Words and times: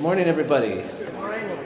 Good 0.00 0.04
morning, 0.04 0.28
everybody. 0.28 0.76
Good 0.76 1.12
morning. 1.12 1.58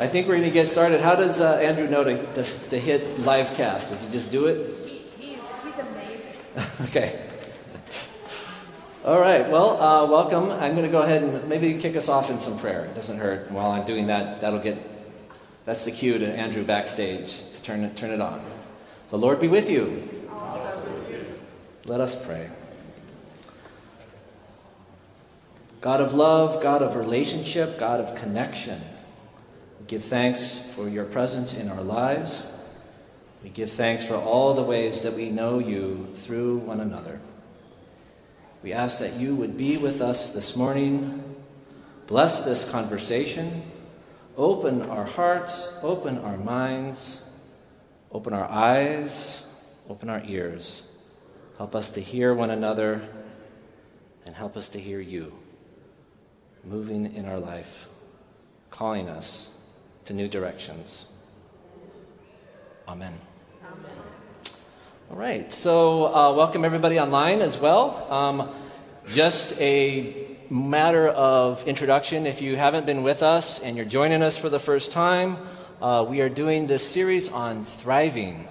I 0.00 0.08
think 0.08 0.26
we're 0.26 0.38
going 0.38 0.48
to 0.48 0.50
get 0.50 0.66
started. 0.66 1.00
How 1.00 1.14
does 1.14 1.40
uh, 1.40 1.52
Andrew 1.62 1.86
know 1.86 2.02
to, 2.02 2.16
to, 2.34 2.42
to, 2.42 2.76
hit 2.76 3.20
live 3.20 3.54
cast? 3.54 3.90
Does 3.90 4.02
he 4.02 4.10
just 4.10 4.32
do 4.32 4.46
it? 4.46 4.88
He, 4.88 4.98
he's, 5.20 5.38
he's 5.62 5.78
amazing. 5.78 6.32
okay. 6.86 7.24
All 9.04 9.20
right. 9.20 9.48
Well, 9.48 9.80
uh, 9.80 10.04
welcome. 10.06 10.50
I'm 10.50 10.72
going 10.72 10.82
to 10.84 10.90
go 10.90 11.02
ahead 11.02 11.22
and 11.22 11.48
maybe 11.48 11.74
kick 11.74 11.94
us 11.94 12.08
off 12.08 12.28
in 12.28 12.40
some 12.40 12.58
prayer. 12.58 12.86
It 12.86 12.96
doesn't 12.96 13.18
hurt. 13.18 13.52
While 13.52 13.70
I'm 13.70 13.86
doing 13.86 14.08
that, 14.08 14.40
that'll 14.40 14.58
get. 14.58 14.76
That's 15.64 15.84
the 15.84 15.92
cue 15.92 16.18
to 16.18 16.26
Andrew 16.26 16.64
backstage 16.64 17.40
to 17.52 17.62
turn 17.62 17.84
it, 17.84 17.94
turn 17.96 18.10
it 18.10 18.20
on. 18.20 18.44
The 19.10 19.18
Lord 19.18 19.38
be 19.38 19.46
with 19.46 19.70
you. 19.70 20.08
Let 21.86 22.00
us 22.00 22.20
pray. 22.26 22.50
God 25.80 26.02
of 26.02 26.12
love, 26.12 26.62
God 26.62 26.82
of 26.82 26.94
relationship, 26.94 27.78
God 27.78 28.00
of 28.00 28.14
connection. 28.14 28.78
We 29.78 29.86
give 29.86 30.04
thanks 30.04 30.58
for 30.58 30.86
your 30.88 31.06
presence 31.06 31.54
in 31.54 31.70
our 31.70 31.80
lives. 31.80 32.46
We 33.42 33.48
give 33.48 33.70
thanks 33.70 34.04
for 34.04 34.16
all 34.16 34.52
the 34.52 34.62
ways 34.62 35.00
that 35.02 35.14
we 35.14 35.30
know 35.30 35.58
you 35.58 36.08
through 36.14 36.58
one 36.58 36.80
another. 36.80 37.18
We 38.62 38.74
ask 38.74 38.98
that 38.98 39.14
you 39.14 39.34
would 39.36 39.56
be 39.56 39.78
with 39.78 40.02
us 40.02 40.34
this 40.34 40.54
morning. 40.54 41.24
Bless 42.06 42.44
this 42.44 42.68
conversation. 42.68 43.62
Open 44.36 44.82
our 44.82 45.06
hearts, 45.06 45.78
open 45.82 46.18
our 46.18 46.36
minds, 46.36 47.22
open 48.12 48.34
our 48.34 48.48
eyes, 48.50 49.42
open 49.88 50.10
our 50.10 50.22
ears. 50.26 50.86
Help 51.56 51.74
us 51.74 51.88
to 51.90 52.02
hear 52.02 52.34
one 52.34 52.50
another 52.50 53.08
and 54.26 54.34
help 54.34 54.58
us 54.58 54.68
to 54.70 54.78
hear 54.78 55.00
you 55.00 55.39
moving 56.64 57.14
in 57.14 57.24
our 57.24 57.38
life, 57.38 57.88
calling 58.70 59.08
us 59.08 59.50
to 60.04 60.12
new 60.12 60.28
directions. 60.28 61.08
Amen. 62.86 63.14
Amen. 63.64 63.90
All 65.10 65.16
right, 65.16 65.52
so 65.52 66.14
uh, 66.14 66.34
welcome 66.34 66.64
everybody 66.64 66.98
online 66.98 67.40
as 67.40 67.58
well. 67.58 68.10
Um, 68.12 68.48
just 69.08 69.58
a 69.60 70.26
matter 70.50 71.08
of 71.08 71.66
introduction. 71.66 72.26
If 72.26 72.42
you 72.42 72.56
haven't 72.56 72.86
been 72.86 73.02
with 73.02 73.22
us 73.22 73.60
and 73.60 73.76
you're 73.76 73.86
joining 73.86 74.22
us 74.22 74.36
for 74.36 74.48
the 74.48 74.58
first 74.58 74.92
time, 74.92 75.38
uh, 75.80 76.04
we 76.08 76.20
are 76.20 76.28
doing 76.28 76.66
this 76.66 76.86
series 76.86 77.30
on 77.30 77.64
thriving. 77.64 78.46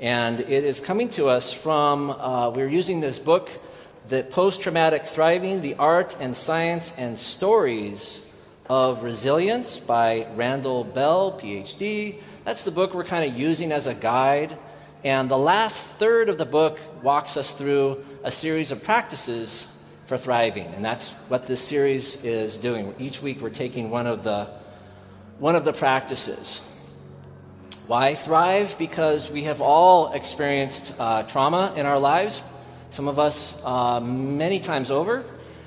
And 0.00 0.40
it 0.40 0.64
is 0.64 0.80
coming 0.80 1.08
to 1.10 1.28
us 1.28 1.52
from, 1.52 2.10
uh, 2.10 2.50
we're 2.50 2.68
using 2.68 3.00
this 3.00 3.18
book 3.18 3.48
the 4.06 4.22
Post 4.22 4.60
Traumatic 4.60 5.02
Thriving 5.02 5.62
The 5.62 5.76
Art 5.76 6.14
and 6.20 6.36
Science 6.36 6.94
and 6.98 7.18
Stories 7.18 8.20
of 8.68 9.02
Resilience 9.02 9.78
by 9.78 10.26
Randall 10.36 10.84
Bell, 10.84 11.32
PhD. 11.32 12.16
That's 12.44 12.64
the 12.64 12.70
book 12.70 12.92
we're 12.92 13.04
kind 13.04 13.30
of 13.30 13.38
using 13.38 13.72
as 13.72 13.86
a 13.86 13.94
guide. 13.94 14.58
And 15.04 15.30
the 15.30 15.38
last 15.38 15.86
third 15.86 16.28
of 16.28 16.36
the 16.36 16.44
book 16.44 16.78
walks 17.02 17.38
us 17.38 17.54
through 17.54 18.04
a 18.22 18.30
series 18.30 18.72
of 18.72 18.82
practices 18.82 19.66
for 20.06 20.18
thriving. 20.18 20.66
And 20.74 20.84
that's 20.84 21.12
what 21.28 21.46
this 21.46 21.62
series 21.62 22.22
is 22.22 22.58
doing. 22.58 22.94
Each 22.98 23.22
week 23.22 23.40
we're 23.40 23.48
taking 23.48 23.88
one 23.88 24.06
of 24.06 24.22
the, 24.22 24.48
one 25.38 25.56
of 25.56 25.64
the 25.64 25.72
practices. 25.72 26.60
Why 27.86 28.14
thrive? 28.14 28.76
Because 28.78 29.30
we 29.30 29.44
have 29.44 29.62
all 29.62 30.12
experienced 30.12 30.94
uh, 30.98 31.22
trauma 31.22 31.72
in 31.74 31.86
our 31.86 31.98
lives 31.98 32.42
some 32.94 33.08
of 33.08 33.18
us 33.18 33.60
uh, 33.64 33.98
many 33.98 34.60
times 34.60 34.92
over, 34.92 35.24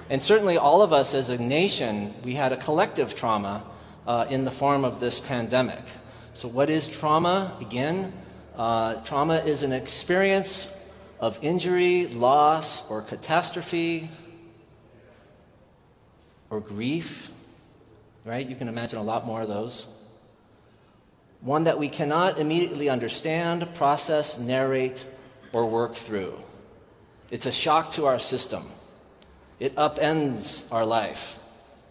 and 0.09 0.23
certainly 0.23 0.57
all 0.57 0.81
of 0.81 0.93
us 0.93 1.13
as 1.13 1.29
a 1.29 1.37
nation, 1.37 2.13
we 2.23 2.35
had 2.35 2.53
a 2.53 2.55
collective 2.55 3.17
trauma 3.17 3.65
uh, 4.07 4.25
in 4.29 4.45
the 4.45 4.51
form 4.51 4.85
of 4.85 5.01
this 5.01 5.19
pandemic. 5.19 5.83
So, 6.33 6.47
what 6.47 6.69
is 6.69 6.87
trauma? 6.87 7.51
Again, 7.59 8.13
uh, 8.55 9.01
trauma 9.01 9.39
is 9.39 9.63
an 9.63 9.73
experience 9.73 10.73
of 11.19 11.37
injury, 11.41 12.07
loss, 12.07 12.89
or 12.89 13.01
catastrophe, 13.01 14.09
or 16.49 16.61
grief, 16.61 17.31
right? 18.23 18.47
You 18.47 18.55
can 18.55 18.69
imagine 18.69 18.99
a 18.99 19.03
lot 19.03 19.25
more 19.25 19.41
of 19.41 19.49
those. 19.49 19.93
One 21.41 21.65
that 21.65 21.77
we 21.77 21.89
cannot 21.89 22.39
immediately 22.39 22.87
understand, 22.87 23.75
process, 23.75 24.39
narrate, 24.39 25.05
or 25.51 25.69
work 25.69 25.93
through. 25.93 26.46
It's 27.29 27.45
a 27.45 27.51
shock 27.51 27.91
to 27.91 28.05
our 28.05 28.19
system. 28.19 28.63
It 29.59 29.75
upends 29.75 30.71
our 30.71 30.85
life. 30.85 31.39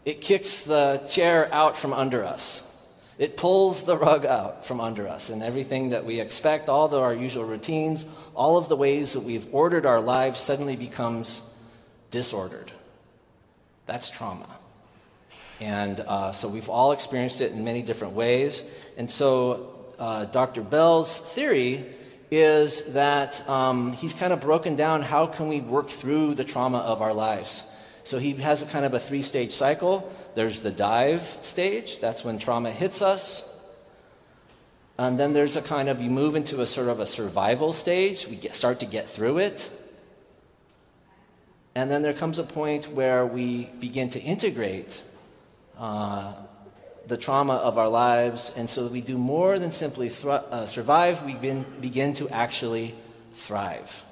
It 0.05 0.21
kicks 0.21 0.63
the 0.63 1.07
chair 1.09 1.53
out 1.53 1.77
from 1.77 1.93
under 1.93 2.25
us. 2.25 2.63
It 3.19 3.37
pulls 3.37 3.85
the 3.85 3.97
rug 3.97 4.25
out 4.27 4.67
from 4.67 4.81
under 4.81 5.09
us, 5.09 5.31
and 5.31 5.43
everything 5.43 5.91
that 5.91 6.05
we 6.05 6.21
expect, 6.21 6.69
all 6.69 6.87
of 6.87 6.95
our 6.95 7.15
usual 7.15 7.45
routines, 7.45 8.07
all 8.35 8.59
of 8.59 8.69
the 8.69 8.77
ways 8.77 9.15
that 9.15 9.21
we've 9.21 9.53
ordered 9.53 9.87
our 9.87 10.01
lives 10.01 10.39
suddenly 10.41 10.77
becomes 10.77 11.43
disordered. 12.11 12.73
That's 13.87 14.11
trauma. 14.11 14.49
And 15.61 16.01
uh, 16.01 16.33
so 16.33 16.49
we've 16.49 16.69
all 16.69 16.93
experienced 16.93 17.41
it 17.41 17.53
in 17.53 17.65
many 17.65 17.83
different 17.83 18.13
ways. 18.13 18.63
And 18.99 19.11
so 19.11 19.75
uh, 19.99 20.27
Dr. 20.27 20.61
Bell's 20.61 21.19
theory 21.19 21.87
is 22.31 22.93
that 22.95 23.49
um, 23.49 23.93
he's 23.93 24.13
kind 24.13 24.33
of 24.33 24.41
broken 24.41 24.77
down 24.77 25.03
how 25.03 25.27
can 25.27 25.49
we 25.49 25.61
work 25.61 25.89
through 25.89 26.35
the 26.35 26.45
trauma 26.45 26.79
of 26.79 27.01
our 27.01 27.15
lives. 27.15 27.65
So 28.05 28.19
he 28.19 28.33
has 28.35 28.63
a 28.63 28.67
kind 28.67 28.85
of 28.85 28.95
a 28.95 29.01
three 29.01 29.23
stage 29.23 29.53
cycle. 29.53 30.13
There's 30.35 30.61
the 30.61 30.71
dive 30.71 31.23
stage, 31.23 31.99
that's 31.99 32.25
when 32.25 32.39
trauma 32.39 32.71
hits 32.71 33.03
us. 33.03 33.53
And 34.99 35.19
then 35.19 35.35
there's 35.35 35.57
a 35.57 35.63
kind 35.63 35.89
of, 35.89 36.01
you 36.01 36.11
move 36.11 36.37
into 36.37 36.61
a 36.61 36.67
sort 36.67 36.89
of 36.89 37.01
a 37.01 37.07
survival 37.07 37.73
stage, 37.73 38.27
we 38.27 38.37
get, 38.37 38.57
start 38.57 38.81
to 38.81 38.87
get 38.87 39.09
through 39.09 39.39
it. 39.39 39.71
And 41.75 41.91
then 41.91 42.03
there 42.03 42.15
comes 42.15 42.39
a 42.39 42.45
point 42.45 42.87
where 42.87 43.27
we 43.27 43.67
begin 43.79 44.09
to 44.11 44.21
integrate 44.21 45.03
uh, 45.79 46.33
the 47.07 47.17
trauma 47.17 47.55
of 47.55 47.79
our 47.79 47.89
lives, 47.89 48.53
and 48.57 48.69
so 48.69 48.89
we 48.89 49.01
do 49.01 49.17
more 49.17 49.59
than 49.59 49.71
simply 49.71 50.09
thr- 50.09 50.31
uh, 50.31 50.67
survive, 50.67 51.23
we 51.25 51.35
begin, 51.35 51.65
begin 51.81 52.13
to 52.15 52.29
actually 52.31 52.95
thrive. 53.35 54.05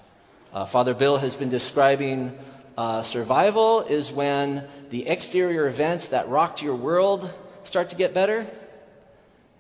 Uh, 0.53 0.65
Father 0.65 0.94
Bill 0.94 1.16
has 1.16 1.34
been 1.34 1.49
describing 1.49 2.38
uh, 2.78 3.03
survival 3.03 3.82
is 3.82 4.12
when 4.12 4.65
the 4.91 5.06
exterior 5.09 5.66
events 5.66 6.09
that 6.09 6.28
rocked 6.28 6.62
your 6.62 6.77
world 6.77 7.32
start 7.65 7.88
to 7.91 7.97
get 7.97 8.15
better, 8.15 8.47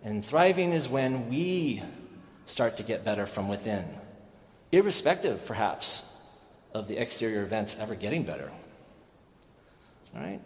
and 0.04 0.24
thriving 0.24 0.70
is 0.70 0.88
when 0.88 1.28
we 1.28 1.82
start 2.46 2.76
to 2.76 2.82
get 2.82 3.04
better 3.04 3.26
from 3.26 3.48
within, 3.48 3.84
irrespective, 4.70 5.44
perhaps, 5.44 6.08
of 6.72 6.86
the 6.86 6.98
exterior 6.98 7.42
events 7.42 7.78
ever 7.80 7.94
getting 7.94 8.22
better. 8.22 8.50
All 10.14 10.22
right? 10.22 10.40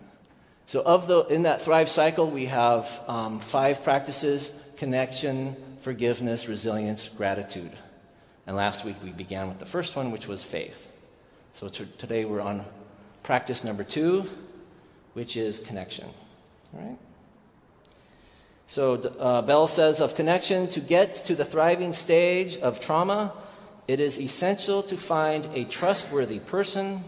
So, 0.68 0.82
of 0.82 1.08
the, 1.08 1.24
in 1.28 1.44
that 1.44 1.62
Thrive 1.62 1.88
cycle, 1.88 2.30
we 2.30 2.44
have 2.44 3.00
um, 3.08 3.40
five 3.40 3.82
practices 3.82 4.52
connection, 4.76 5.56
forgiveness, 5.80 6.46
resilience, 6.46 7.08
gratitude. 7.08 7.72
And 8.46 8.54
last 8.54 8.84
week 8.84 8.96
we 9.02 9.10
began 9.10 9.48
with 9.48 9.60
the 9.60 9.64
first 9.64 9.96
one, 9.96 10.10
which 10.10 10.28
was 10.28 10.44
faith. 10.44 10.86
So, 11.54 11.68
t- 11.68 11.86
today 11.96 12.26
we're 12.26 12.42
on 12.42 12.66
practice 13.22 13.64
number 13.64 13.82
two, 13.82 14.26
which 15.14 15.38
is 15.38 15.58
connection. 15.58 16.10
All 16.74 16.84
right? 16.84 16.98
So, 18.66 18.96
uh, 19.18 19.40
Bell 19.40 19.68
says 19.68 20.02
of 20.02 20.16
connection, 20.16 20.68
to 20.68 20.80
get 20.80 21.14
to 21.24 21.34
the 21.34 21.46
thriving 21.46 21.94
stage 21.94 22.58
of 22.58 22.78
trauma, 22.78 23.32
it 23.86 24.00
is 24.00 24.20
essential 24.20 24.82
to 24.82 24.98
find 24.98 25.48
a 25.54 25.64
trustworthy 25.64 26.40
person 26.40 27.04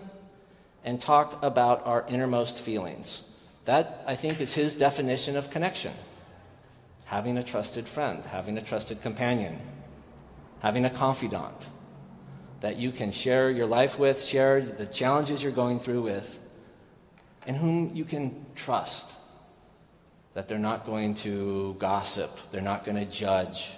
and 0.82 0.98
talk 0.98 1.38
about 1.42 1.84
our 1.84 2.06
innermost 2.08 2.58
feelings. 2.58 3.26
That, 3.66 4.02
I 4.06 4.16
think, 4.16 4.40
is 4.40 4.54
his 4.54 4.74
definition 4.74 5.36
of 5.36 5.50
connection 5.50 5.92
having 7.06 7.36
a 7.36 7.42
trusted 7.42 7.88
friend, 7.88 8.24
having 8.24 8.56
a 8.56 8.62
trusted 8.62 9.02
companion, 9.02 9.58
having 10.60 10.84
a 10.84 10.90
confidant. 10.90 11.68
that 12.60 12.76
you 12.76 12.92
can 12.92 13.10
share 13.10 13.50
your 13.50 13.66
life 13.66 13.98
with, 13.98 14.22
share 14.22 14.60
the 14.60 14.86
challenges 14.86 15.42
you're 15.42 15.52
going 15.52 15.80
through 15.80 16.02
with, 16.02 16.38
and 17.46 17.56
whom 17.56 17.94
you 17.96 18.04
can 18.04 18.46
trust 18.54 19.16
that 20.34 20.46
they're 20.46 20.58
not 20.58 20.86
going 20.86 21.14
to 21.14 21.74
gossip, 21.78 22.30
they're 22.50 22.60
not 22.60 22.84
going 22.84 22.96
to 22.96 23.10
judge, 23.10 23.72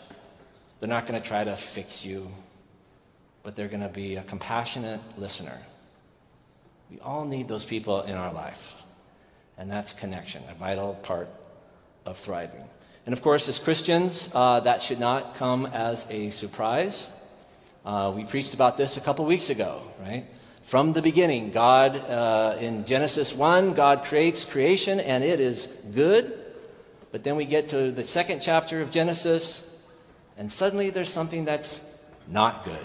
they're 0.80 0.88
not 0.88 1.06
going 1.06 1.20
to 1.20 1.26
try 1.26 1.44
to 1.44 1.56
fix 1.56 2.04
you, 2.04 2.30
but 3.42 3.56
they're 3.56 3.68
going 3.68 3.82
to 3.82 3.88
be 3.88 4.16
a 4.16 4.22
compassionate 4.22 5.00
listener. 5.16 5.58
We 6.90 6.98
all 7.00 7.24
need 7.24 7.48
those 7.48 7.64
people 7.64 8.02
in 8.02 8.16
our 8.16 8.32
life, 8.32 8.81
and 9.62 9.70
that's 9.70 9.92
connection, 9.92 10.42
a 10.50 10.54
vital 10.54 10.94
part 11.04 11.28
of 12.04 12.18
thriving. 12.18 12.64
And 13.06 13.12
of 13.12 13.22
course, 13.22 13.48
as 13.48 13.60
Christians, 13.60 14.28
uh, 14.34 14.58
that 14.58 14.82
should 14.82 14.98
not 14.98 15.36
come 15.36 15.66
as 15.66 16.04
a 16.10 16.30
surprise. 16.30 17.08
Uh, 17.86 18.12
we 18.12 18.24
preached 18.24 18.54
about 18.54 18.76
this 18.76 18.96
a 18.96 19.00
couple 19.00 19.24
weeks 19.24 19.50
ago, 19.50 19.80
right? 20.00 20.24
From 20.64 20.94
the 20.94 21.00
beginning, 21.00 21.52
God, 21.52 21.94
uh, 21.94 22.56
in 22.58 22.84
Genesis 22.84 23.32
1, 23.36 23.74
God 23.74 24.02
creates 24.02 24.44
creation 24.44 24.98
and 24.98 25.22
it 25.22 25.38
is 25.38 25.66
good. 25.94 26.36
But 27.12 27.22
then 27.22 27.36
we 27.36 27.44
get 27.44 27.68
to 27.68 27.92
the 27.92 28.02
second 28.02 28.40
chapter 28.42 28.80
of 28.80 28.90
Genesis, 28.90 29.80
and 30.36 30.50
suddenly 30.50 30.90
there's 30.90 31.12
something 31.12 31.44
that's 31.44 31.88
not 32.26 32.64
good. 32.64 32.84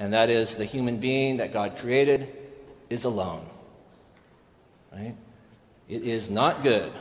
And 0.00 0.14
that 0.14 0.30
is 0.30 0.56
the 0.56 0.64
human 0.64 0.96
being 0.96 1.36
that 1.36 1.52
God 1.52 1.78
created 1.78 2.26
is 2.88 3.04
alone. 3.04 3.46
Right? 4.90 5.14
It 5.90 6.04
is 6.04 6.30
not 6.30 6.62
good 6.62 6.92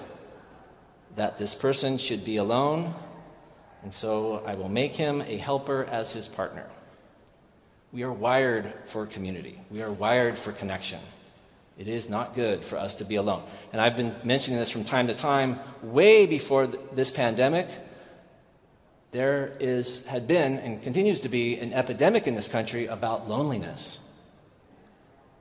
that 1.15 1.37
this 1.37 1.53
person 1.53 1.99
should 1.99 2.25
be 2.25 2.37
alone, 2.37 2.95
and 3.83 3.93
so 3.93 4.43
I 4.47 4.55
will 4.55 4.67
make 4.67 4.95
him 4.95 5.21
a 5.21 5.37
helper 5.37 5.85
as 5.85 6.11
his 6.11 6.27
partner. 6.27 6.65
We 7.93 8.01
are 8.01 8.11
wired 8.11 8.73
for 8.85 9.05
community, 9.05 9.59
we 9.69 9.83
are 9.83 9.91
wired 9.91 10.39
for 10.39 10.51
connection. 10.51 10.99
It 11.77 11.87
is 11.87 12.09
not 12.09 12.33
good 12.33 12.65
for 12.65 12.77
us 12.77 12.95
to 12.95 13.05
be 13.05 13.15
alone. 13.15 13.43
And 13.71 13.79
I've 13.79 13.95
been 13.95 14.13
mentioning 14.23 14.59
this 14.59 14.71
from 14.71 14.83
time 14.83 15.05
to 15.05 15.13
time, 15.13 15.59
way 15.83 16.25
before 16.25 16.65
th- 16.65 16.83
this 16.91 17.11
pandemic. 17.11 17.69
There 19.11 19.53
is, 19.59 20.05
had 20.07 20.27
been 20.27 20.57
and 20.57 20.81
continues 20.83 21.21
to 21.21 21.29
be 21.29 21.57
an 21.57 21.73
epidemic 21.73 22.27
in 22.27 22.35
this 22.35 22.49
country 22.49 22.87
about 22.87 23.29
loneliness. 23.29 23.99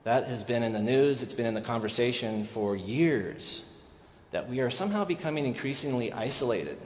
That 0.03 0.27
has 0.27 0.43
been 0.43 0.63
in 0.63 0.73
the 0.73 0.81
news, 0.81 1.21
it's 1.21 1.33
been 1.33 1.45
in 1.45 1.53
the 1.53 1.61
conversation 1.61 2.45
for 2.45 2.75
years 2.75 3.65
that 4.31 4.47
we 4.47 4.59
are 4.59 4.69
somehow 4.69 5.05
becoming 5.05 5.45
increasingly 5.45 6.13
isolated. 6.13 6.77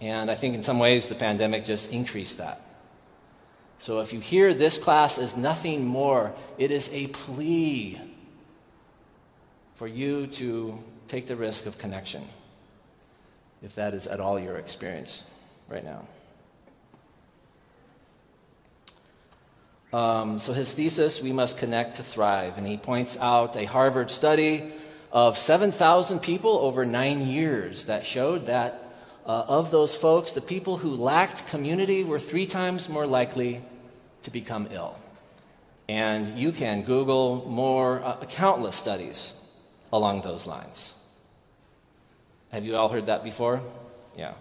And 0.00 0.30
I 0.30 0.34
think 0.34 0.54
in 0.54 0.62
some 0.62 0.78
ways 0.78 1.08
the 1.08 1.14
pandemic 1.14 1.64
just 1.64 1.92
increased 1.92 2.38
that. 2.38 2.60
So 3.78 4.00
if 4.00 4.12
you 4.12 4.20
hear 4.20 4.54
this 4.54 4.78
class 4.78 5.18
as 5.18 5.36
nothing 5.36 5.84
more, 5.84 6.32
it 6.58 6.70
is 6.70 6.88
a 6.92 7.08
plea 7.08 8.00
for 9.74 9.86
you 9.86 10.26
to 10.26 10.78
take 11.08 11.26
the 11.26 11.36
risk 11.36 11.66
of 11.66 11.76
connection, 11.76 12.24
if 13.62 13.74
that 13.74 13.92
is 13.92 14.06
at 14.06 14.20
all 14.20 14.38
your 14.38 14.56
experience 14.56 15.28
right 15.68 15.84
now. 15.84 16.06
Um, 19.96 20.38
so 20.38 20.52
his 20.52 20.74
thesis, 20.74 21.22
We 21.22 21.32
Must 21.32 21.56
Connect 21.56 21.96
to 21.96 22.02
Thrive, 22.02 22.58
and 22.58 22.66
he 22.66 22.76
points 22.76 23.18
out 23.18 23.56
a 23.56 23.64
Harvard 23.64 24.10
study 24.10 24.70
of 25.10 25.38
7,000 25.38 26.18
people 26.18 26.50
over 26.58 26.84
nine 26.84 27.26
years 27.26 27.86
that 27.86 28.04
showed 28.04 28.44
that 28.44 28.92
uh, 29.24 29.46
of 29.48 29.70
those 29.70 29.94
folks, 29.94 30.32
the 30.32 30.42
people 30.42 30.76
who 30.76 30.90
lacked 30.90 31.46
community 31.48 32.04
were 32.04 32.18
three 32.18 32.44
times 32.44 32.90
more 32.90 33.06
likely 33.06 33.62
to 34.20 34.30
become 34.30 34.68
ill. 34.70 34.98
And 35.88 36.28
you 36.36 36.52
can 36.52 36.82
Google 36.82 37.48
more, 37.48 38.04
uh, 38.04 38.22
countless 38.26 38.76
studies 38.76 39.34
along 39.94 40.20
those 40.20 40.46
lines. 40.46 40.94
Have 42.52 42.66
you 42.66 42.76
all 42.76 42.90
heard 42.90 43.06
that 43.06 43.24
before? 43.24 43.62
Yeah. 44.14 44.34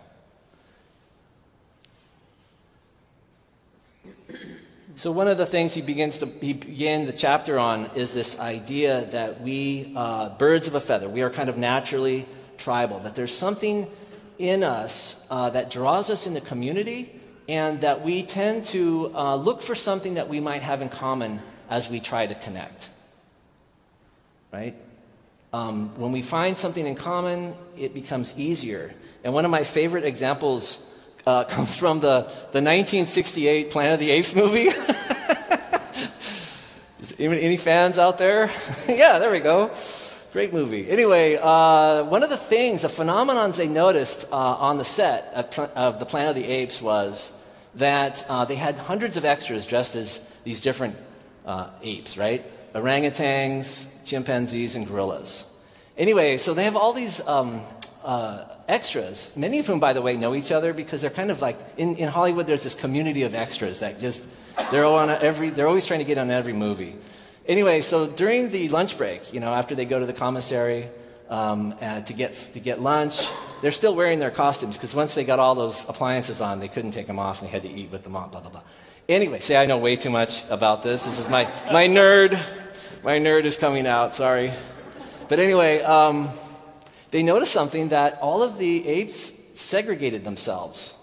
So 4.98 5.12
one 5.12 5.28
of 5.28 5.38
the 5.38 5.46
things 5.46 5.74
he 5.74 5.82
begins 5.82 6.20
to 6.20 6.26
he 6.26 6.54
began 6.54 7.06
the 7.06 7.12
chapter 7.12 7.60
on 7.60 7.88
is 7.96 8.14
this 8.14 8.40
idea 8.40 9.06
that 9.08 9.42
we 9.42 9.92
uh, 9.94 10.30
birds 10.38 10.70
of 10.70 10.76
a 10.76 10.80
feather 10.80 11.10
we 11.10 11.22
are 11.22 11.30
kind 11.30 11.50
of 11.50 11.58
naturally 11.58 12.26
tribal 12.58 13.00
that 13.00 13.14
there's 13.14 13.36
something 13.36 13.88
in 14.40 14.64
us 14.64 15.26
uh, 15.30 15.50
that 15.50 15.70
draws 15.70 16.10
us 16.10 16.28
into 16.28 16.40
community 16.40 17.12
and 17.50 17.82
that 17.82 18.04
we 18.04 18.24
tend 18.24 18.64
to 18.66 19.12
uh, 19.14 19.36
look 19.36 19.62
for 19.62 19.76
something 19.76 20.14
that 20.14 20.30
we 20.30 20.40
might 20.40 20.62
have 20.62 20.82
in 20.82 20.88
common 20.88 21.42
as 21.70 21.90
we 21.90 22.00
try 22.00 22.26
to 22.26 22.36
connect. 22.36 22.90
Right? 24.52 24.76
Um, 25.54 25.98
when 26.00 26.12
we 26.12 26.22
find 26.22 26.58
something 26.58 26.86
in 26.86 26.96
common 26.96 27.54
it 27.78 27.94
becomes 27.94 28.40
easier. 28.40 28.94
And 29.26 29.34
one 29.34 29.44
of 29.44 29.52
my 29.52 29.64
favorite 29.64 30.06
examples 30.06 30.82
uh, 31.26 31.44
comes 31.50 31.76
from 31.76 32.00
the, 32.00 32.22
the 32.52 32.62
1968 32.62 33.72
Planet 33.72 33.94
of 33.94 34.00
the 34.00 34.12
Apes 34.12 34.36
movie. 34.36 34.70
any, 37.20 37.58
fans 37.58 37.98
out 37.98 38.18
there? 38.18 38.50
yeah, 38.88 39.20
there 39.20 39.32
we 39.32 39.40
go. 39.40 39.72
Great 40.34 40.54
movie. 40.54 40.90
Anyway, 40.90 41.40
uh, 41.42 42.04
one 42.04 42.24
of 42.24 42.30
the 42.30 42.38
things, 42.38 42.82
the 42.82 42.90
phenomenons 42.90 43.56
they 43.56 43.68
noticed 43.68 44.28
uh, 44.32 44.36
on 44.36 44.78
the 44.78 44.86
set 44.86 45.32
of, 45.34 45.60
of, 45.76 46.00
the 46.00 46.06
Planet 46.06 46.36
of 46.36 46.36
the 46.36 46.50
Apes 46.50 46.82
was 46.82 47.32
that 47.76 48.26
uh, 48.28 48.46
they 48.46 48.56
had 48.56 48.78
hundreds 48.78 49.18
of 49.18 49.26
extras 49.26 49.66
dressed 49.66 49.96
as 49.96 50.20
these 50.44 50.62
different 50.62 50.96
uh, 51.46 51.70
apes, 51.82 52.18
right? 52.18 52.44
Orangutans, 52.74 53.88
chimpanzees, 54.04 54.76
and 54.76 54.88
gorillas. 54.88 55.46
Anyway, 55.98 56.36
so 56.38 56.54
they 56.54 56.66
have 56.66 56.76
all 56.76 56.92
these 56.92 57.26
um, 57.26 57.62
uh, 58.04 58.44
extras, 58.68 59.32
many 59.36 59.60
of 59.60 59.68
whom, 59.68 59.80
by 59.80 59.94
the 59.94 60.02
way, 60.02 60.18
know 60.18 60.36
each 60.36 60.52
other 60.52 60.74
because 60.74 61.02
they're 61.02 61.10
kind 61.10 61.32
of 61.32 61.42
like 61.42 61.58
in, 61.78 61.96
in 61.98 62.10
Hollywood, 62.10 62.48
there's 62.48 62.64
this 62.64 62.76
community 62.76 63.24
of 63.24 63.36
extras 63.36 63.80
that 63.80 64.00
just, 64.00 64.28
they're, 64.72 64.86
on 64.86 65.10
every, 65.10 65.50
they're 65.50 65.68
always 65.68 65.86
trying 65.86 66.00
to 66.00 66.06
get 66.06 66.18
on 66.18 66.32
every 66.32 66.54
movie. 66.54 66.96
Anyway, 67.48 67.82
so 67.82 68.08
during 68.08 68.50
the 68.50 68.70
lunch 68.70 68.98
break, 68.98 69.34
you 69.34 69.40
know, 69.40 69.54
after 69.54 69.76
they 69.76 69.86
go 69.86 70.00
to 70.00 70.06
the 70.06 70.14
commissary 70.14 70.88
um, 71.30 71.76
uh, 71.82 72.02
to, 72.02 72.14
get, 72.14 72.34
to 72.54 72.60
get 72.60 72.82
lunch, 72.82 73.28
they're 73.62 73.72
still 73.72 73.96
wearing 73.96 74.20
their 74.20 74.32
costumes 74.32 74.78
because 74.78 74.96
once 74.96 75.16
they 75.16 75.24
got 75.24 75.40
all 75.40 75.56
those 75.56 75.88
appliances 75.88 76.42
on, 76.42 76.60
they 76.60 76.68
couldn't 76.68 76.92
take 76.92 77.08
them 77.08 77.20
off 77.20 77.42
and 77.42 77.48
they 77.48 77.52
had 77.52 77.64
to 77.64 77.70
eat 77.70 77.92
with 77.92 78.04
them 78.04 78.16
on, 78.16 78.30
blah, 78.30 78.42
blah, 78.42 78.50
blah. 78.50 78.62
Anyway, 79.08 79.40
say 79.40 79.56
I 79.56 79.68
know 79.68 79.78
way 79.78 79.96
too 79.96 80.10
much 80.10 80.44
about 80.50 80.82
this. 80.82 81.06
This 81.06 81.20
is 81.20 81.30
my, 81.30 81.44
my 81.72 81.88
nerd. 81.88 82.42
My 83.04 83.20
nerd 83.20 83.46
is 83.46 83.56
coming 83.56 83.86
out, 83.86 84.16
sorry. 84.16 84.52
But 85.30 85.38
anyway, 85.38 85.82
um, 85.82 86.30
they 87.12 87.24
noticed 87.24 87.52
something 87.52 87.90
that 87.90 88.20
all 88.22 88.44
of 88.44 88.58
the 88.58 88.88
apes 88.88 89.42
segregated 89.56 90.24
themselves 90.24 90.96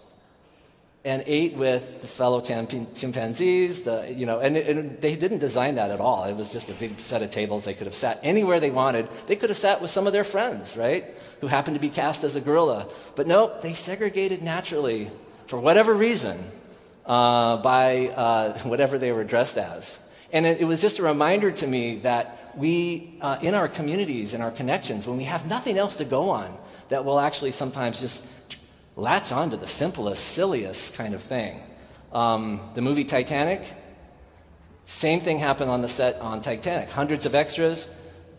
and 1.05 1.25
ate 1.27 1.55
with 1.55 2.01
the 2.01 2.07
fellow 2.07 2.41
chimpanzees, 2.41 3.83
the, 3.83 4.15
you 4.17 4.25
know, 4.25 4.39
and, 4.39 4.57
and, 4.57 5.01
they 5.01 5.17
didn't 5.17 5.39
design 5.39 5.75
that 5.75 5.91
at 5.91 5.99
all. 5.99 6.25
It 6.25 6.37
was 6.37 6.53
just 6.53 6.71
a 6.71 6.75
big 6.75 7.01
set 7.01 7.23
of 7.23 7.31
tables. 7.31 7.65
They 7.65 7.75
could 7.75 7.89
have 7.89 7.95
sat 7.95 8.21
anywhere 8.23 8.61
they 8.61 8.71
wanted. 8.71 9.09
They 9.27 9.35
could 9.35 9.51
have 9.51 9.59
sat 9.59 9.81
with 9.81 9.91
some 9.91 10.07
of 10.07 10.13
their 10.13 10.23
friends, 10.23 10.77
right, 10.77 11.05
who 11.41 11.49
happened 11.49 11.75
to 11.75 11.81
be 11.81 11.89
cast 11.89 12.23
as 12.23 12.37
a 12.37 12.41
gorilla. 12.41 12.87
But 13.17 13.27
no, 13.27 13.53
they 13.63 13.73
segregated 13.73 14.43
naturally 14.43 15.11
for 15.49 15.59
whatever 15.59 15.93
reason 15.93 16.39
uh, 17.05 17.57
by 17.57 18.09
uh, 18.09 18.59
whatever 18.63 18.97
they 18.97 19.11
were 19.11 19.25
dressed 19.25 19.59
as. 19.59 19.99
And 20.33 20.47
it, 20.47 20.61
it 20.61 20.65
was 20.65 20.81
just 20.81 21.01
a 21.01 21.03
reminder 21.03 21.51
to 21.51 21.67
me 21.67 21.97
that 21.97 22.42
we, 22.57 23.19
uh, 23.21 23.39
in 23.41 23.55
our 23.55 23.69
communities 23.69 24.35
and 24.35 24.43
our 24.43 24.51
connections, 24.51 25.07
when 25.07 25.17
we 25.17 25.25
have 25.25 25.47
nothing 25.47 25.79
else 25.79 25.97
to 25.97 26.05
go 26.05 26.31
on, 26.31 26.57
that 26.89 27.05
we'll 27.05 27.21
actually 27.21 27.53
sometimes 27.53 28.01
just 28.01 28.27
latch 28.97 29.33
on 29.33 29.51
to 29.51 29.57
the 29.57 29.67
simplest, 29.67 30.25
silliest 30.25 30.95
kind 30.95 31.15
of 31.15 31.23
thing. 31.23 31.61
Um, 32.13 32.61
the 32.75 32.83
movie 32.83 33.05
Titanic, 33.05 33.65
same 34.85 35.21
thing 35.21 35.39
happened 35.39 35.71
on 35.71 35.81
the 35.81 35.89
set 35.89 36.21
on 36.21 36.43
Titanic. 36.43 36.91
Hundreds 36.91 37.25
of 37.25 37.35
extras. 37.35 37.89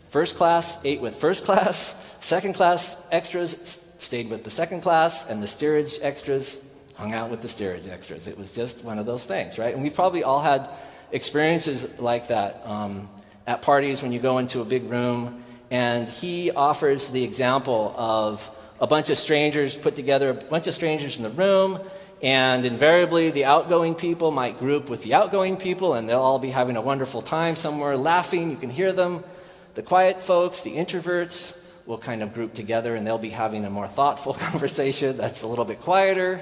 First 0.10 0.36
class 0.36 0.84
ate 0.86 1.02
with 1.02 1.16
first 1.16 1.46
class. 1.46 1.96
Second 2.20 2.54
class 2.54 3.04
extras 3.12 3.90
stayed 3.98 4.30
with 4.30 4.44
the 4.44 4.50
second 4.50 4.82
class. 4.82 5.28
And 5.28 5.42
the 5.42 5.48
steerage 5.48 6.00
extras 6.02 6.64
hung 6.96 7.14
out 7.14 7.30
with 7.30 7.42
the 7.42 7.48
steerage 7.48 7.88
extras. 7.88 8.28
It 8.28 8.38
was 8.38 8.54
just 8.54 8.84
one 8.86 9.00
of 9.00 9.06
those 9.06 9.26
things, 9.26 9.58
right? 9.58 9.74
And 9.74 9.84
we've 9.84 9.96
probably 9.96 10.24
all 10.24 10.42
had 10.42 10.70
experiences 11.12 12.00
like 12.00 12.28
that. 12.28 12.62
Um, 12.66 13.10
at 13.46 13.62
parties 13.62 14.02
when 14.02 14.12
you 14.12 14.20
go 14.20 14.38
into 14.38 14.62
a 14.62 14.66
big 14.66 14.90
room, 14.90 15.44
and 15.72 16.08
he 16.08 16.52
offers 16.52 17.10
the 17.10 17.24
example 17.24 17.94
of 17.98 18.50
a 18.80 18.88
bunch 18.88 19.10
of 19.10 19.18
strangers 19.18 19.76
put 19.76 19.96
together, 19.96 20.30
a 20.30 20.34
bunch 20.34 20.68
of 20.68 20.74
strangers 20.74 21.18
in 21.18 21.24
the 21.24 21.30
room, 21.30 21.80
and 22.22 22.66
invariably 22.66 23.32
the 23.32 23.46
outgoing 23.46 23.96
people 23.96 24.32
might 24.32 24.60
group 24.60 24.90
with 24.90 25.04
the 25.04 25.14
outgoing 25.14 25.58
people, 25.58 25.94
and 25.94 26.08
they'll 26.08 26.20
all 26.20 26.40
be 26.40 26.52
having 26.52 26.78
a 26.78 26.82
wonderful 26.82 27.22
time 27.22 27.56
somewhere, 27.56 27.98
laughing. 27.98 28.50
You 28.50 28.58
can 28.58 28.70
hear 28.70 28.94
them. 28.94 29.24
The 29.76 29.82
quiet 29.82 30.22
folks, 30.22 30.62
the 30.62 30.76
introverts, 30.76 31.60
will 31.86 31.98
kind 31.98 32.24
of 32.24 32.34
group 32.34 32.54
together 32.54 32.96
and 32.96 33.06
they'll 33.06 33.18
be 33.18 33.30
having 33.30 33.66
a 33.66 33.70
more 33.70 33.88
thoughtful 33.88 34.34
conversation 34.46 35.18
that's 35.18 35.44
a 35.44 35.48
little 35.48 35.66
bit 35.66 35.82
quieter. 35.82 36.42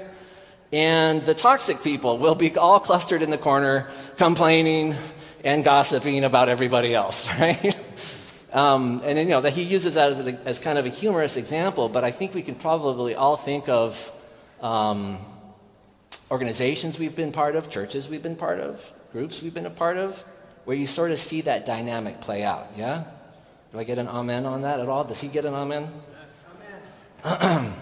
And 0.71 1.21
the 1.23 1.33
toxic 1.33 1.83
people 1.83 2.17
will 2.17 2.35
be 2.35 2.55
all 2.57 2.79
clustered 2.79 3.21
in 3.21 3.29
the 3.29 3.37
corner, 3.37 3.87
complaining 4.17 4.95
and 5.43 5.63
gossiping 5.63 6.23
about 6.23 6.49
everybody 6.49 6.93
else, 6.93 7.27
right? 7.39 7.75
um, 8.53 9.01
and 9.03 9.17
then, 9.17 9.27
you 9.27 9.31
know 9.31 9.41
that 9.41 9.53
he 9.53 9.63
uses 9.63 9.95
that 9.95 10.11
as, 10.11 10.19
a, 10.19 10.47
as 10.47 10.59
kind 10.59 10.77
of 10.77 10.85
a 10.85 10.89
humorous 10.89 11.37
example, 11.37 11.89
but 11.89 12.03
I 12.03 12.11
think 12.11 12.33
we 12.33 12.41
can 12.41 12.55
probably 12.55 13.15
all 13.15 13.37
think 13.37 13.69
of 13.69 14.11
um, 14.61 15.19
organizations 16.29 16.99
we've 16.99 17.15
been 17.15 17.31
part 17.31 17.55
of, 17.55 17.69
churches 17.69 18.07
we've 18.07 18.23
been 18.23 18.35
part 18.35 18.59
of, 18.59 18.91
groups 19.11 19.41
we've 19.41 19.53
been 19.53 19.65
a 19.65 19.71
part 19.71 19.97
of, 19.97 20.23
where 20.65 20.77
you 20.77 20.85
sort 20.85 21.11
of 21.11 21.19
see 21.19 21.41
that 21.41 21.65
dynamic 21.65 22.21
play 22.21 22.43
out. 22.43 22.71
Yeah? 22.77 23.03
Do 23.71 23.79
I 23.79 23.83
get 23.83 23.97
an 23.97 24.07
amen 24.07 24.45
on 24.45 24.61
that 24.63 24.79
at 24.79 24.89
all? 24.89 25.03
Does 25.03 25.21
he 25.21 25.27
get 25.27 25.45
an 25.45 25.53
amen? 25.53 25.89
Amen. 27.25 27.73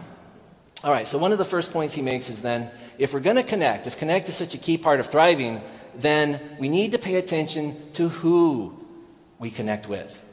all 0.83 0.91
right, 0.91 1.07
so 1.07 1.17
one 1.17 1.31
of 1.31 1.37
the 1.37 1.45
first 1.45 1.71
points 1.73 1.93
he 1.93 2.01
makes 2.01 2.29
is 2.29 2.41
then 2.41 2.69
if 2.97 3.13
we're 3.13 3.21
going 3.21 3.37
to 3.37 3.43
connect, 3.43 3.87
if 3.87 3.97
connect 3.97 4.29
is 4.29 4.35
such 4.35 4.53
a 4.53 4.57
key 4.57 4.77
part 4.77 4.99
of 4.99 5.07
thriving, 5.07 5.61
then 6.01 6.39
we 6.59 6.69
need 6.69 6.91
to 6.91 6.99
pay 6.99 7.15
attention 7.15 7.75
to 7.93 8.09
who 8.09 8.77
we 9.37 9.51
connect 9.51 9.87
with. 9.87 10.25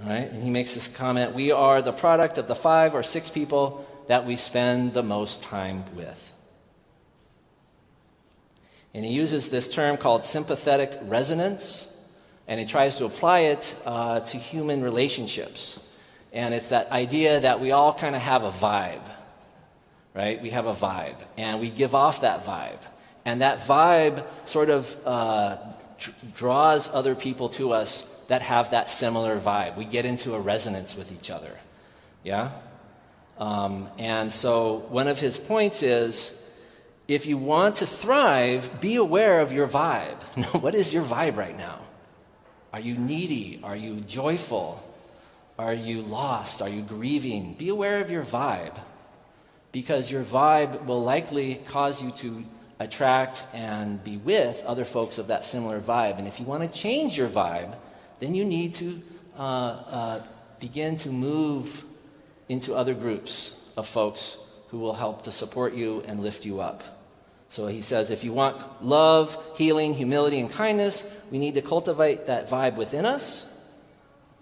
All 0.00 0.08
right, 0.08 0.30
and 0.30 0.42
he 0.42 0.50
makes 0.50 0.74
this 0.74 0.88
comment 0.88 1.34
we 1.34 1.52
are 1.52 1.82
the 1.82 1.92
product 1.92 2.38
of 2.38 2.48
the 2.48 2.54
five 2.54 2.94
or 2.94 3.02
six 3.02 3.28
people 3.28 3.86
that 4.06 4.26
we 4.26 4.36
spend 4.36 4.94
the 4.94 5.02
most 5.02 5.42
time 5.42 5.84
with. 5.94 6.32
And 8.94 9.04
he 9.04 9.12
uses 9.12 9.50
this 9.50 9.68
term 9.68 9.96
called 9.96 10.24
sympathetic 10.24 10.98
resonance, 11.02 11.86
and 12.48 12.58
he 12.58 12.66
tries 12.66 12.96
to 12.96 13.04
apply 13.04 13.40
it 13.40 13.76
uh, 13.86 14.20
to 14.20 14.36
human 14.36 14.82
relationships. 14.82 15.86
And 16.32 16.54
it's 16.54 16.70
that 16.70 16.90
idea 16.90 17.40
that 17.40 17.60
we 17.60 17.72
all 17.72 17.94
kind 17.94 18.16
of 18.16 18.22
have 18.22 18.42
a 18.42 18.50
vibe, 18.50 19.08
right? 20.14 20.40
We 20.42 20.50
have 20.50 20.66
a 20.66 20.72
vibe, 20.72 21.16
and 21.36 21.60
we 21.60 21.70
give 21.70 21.94
off 21.94 22.22
that 22.22 22.44
vibe. 22.44 22.80
And 23.30 23.42
that 23.42 23.60
vibe 23.60 24.24
sort 24.44 24.70
of 24.70 25.06
uh, 25.06 25.58
draws 26.34 26.92
other 26.92 27.14
people 27.14 27.48
to 27.50 27.72
us 27.72 28.02
that 28.26 28.42
have 28.42 28.72
that 28.72 28.90
similar 28.90 29.38
vibe. 29.38 29.76
We 29.76 29.84
get 29.84 30.04
into 30.04 30.34
a 30.34 30.40
resonance 30.40 30.96
with 30.96 31.12
each 31.12 31.30
other. 31.30 31.56
Yeah? 32.24 32.50
Um, 33.38 33.88
and 33.98 34.32
so 34.32 34.84
one 34.88 35.06
of 35.06 35.20
his 35.20 35.38
points 35.38 35.84
is 35.84 36.42
if 37.06 37.26
you 37.26 37.38
want 37.38 37.76
to 37.76 37.86
thrive, 37.86 38.80
be 38.80 38.96
aware 38.96 39.38
of 39.38 39.52
your 39.52 39.68
vibe. 39.68 40.20
what 40.60 40.74
is 40.74 40.92
your 40.92 41.04
vibe 41.04 41.36
right 41.36 41.56
now? 41.56 41.78
Are 42.72 42.80
you 42.80 42.96
needy? 42.96 43.60
Are 43.62 43.76
you 43.76 44.00
joyful? 44.00 44.84
Are 45.56 45.74
you 45.74 46.02
lost? 46.02 46.62
Are 46.62 46.68
you 46.68 46.82
grieving? 46.82 47.54
Be 47.54 47.68
aware 47.68 48.00
of 48.00 48.10
your 48.10 48.24
vibe 48.24 48.76
because 49.70 50.10
your 50.10 50.24
vibe 50.24 50.84
will 50.86 51.04
likely 51.04 51.54
cause 51.66 52.02
you 52.02 52.10
to 52.10 52.44
attract 52.80 53.44
and 53.52 54.02
be 54.02 54.16
with 54.16 54.64
other 54.66 54.84
folks 54.84 55.18
of 55.18 55.28
that 55.28 55.44
similar 55.44 55.78
vibe. 55.80 56.18
And 56.18 56.26
if 56.26 56.40
you 56.40 56.46
want 56.46 56.62
to 56.62 56.78
change 56.78 57.16
your 57.16 57.28
vibe, 57.28 57.76
then 58.18 58.34
you 58.34 58.44
need 58.44 58.74
to 58.74 59.02
uh, 59.38 59.42
uh, 59.42 60.22
begin 60.58 60.96
to 60.96 61.10
move 61.10 61.84
into 62.48 62.74
other 62.74 62.94
groups 62.94 63.70
of 63.76 63.86
folks 63.86 64.38
who 64.70 64.78
will 64.78 64.94
help 64.94 65.22
to 65.22 65.30
support 65.30 65.74
you 65.74 66.02
and 66.06 66.20
lift 66.20 66.44
you 66.44 66.60
up. 66.60 66.82
So 67.50 67.66
he 67.66 67.82
says 67.82 68.10
if 68.10 68.24
you 68.24 68.32
want 68.32 68.82
love, 68.82 69.36
healing, 69.56 69.94
humility, 69.94 70.40
and 70.40 70.50
kindness, 70.50 71.08
we 71.30 71.38
need 71.38 71.54
to 71.54 71.62
cultivate 71.62 72.26
that 72.26 72.48
vibe 72.48 72.76
within 72.76 73.04
us, 73.04 73.46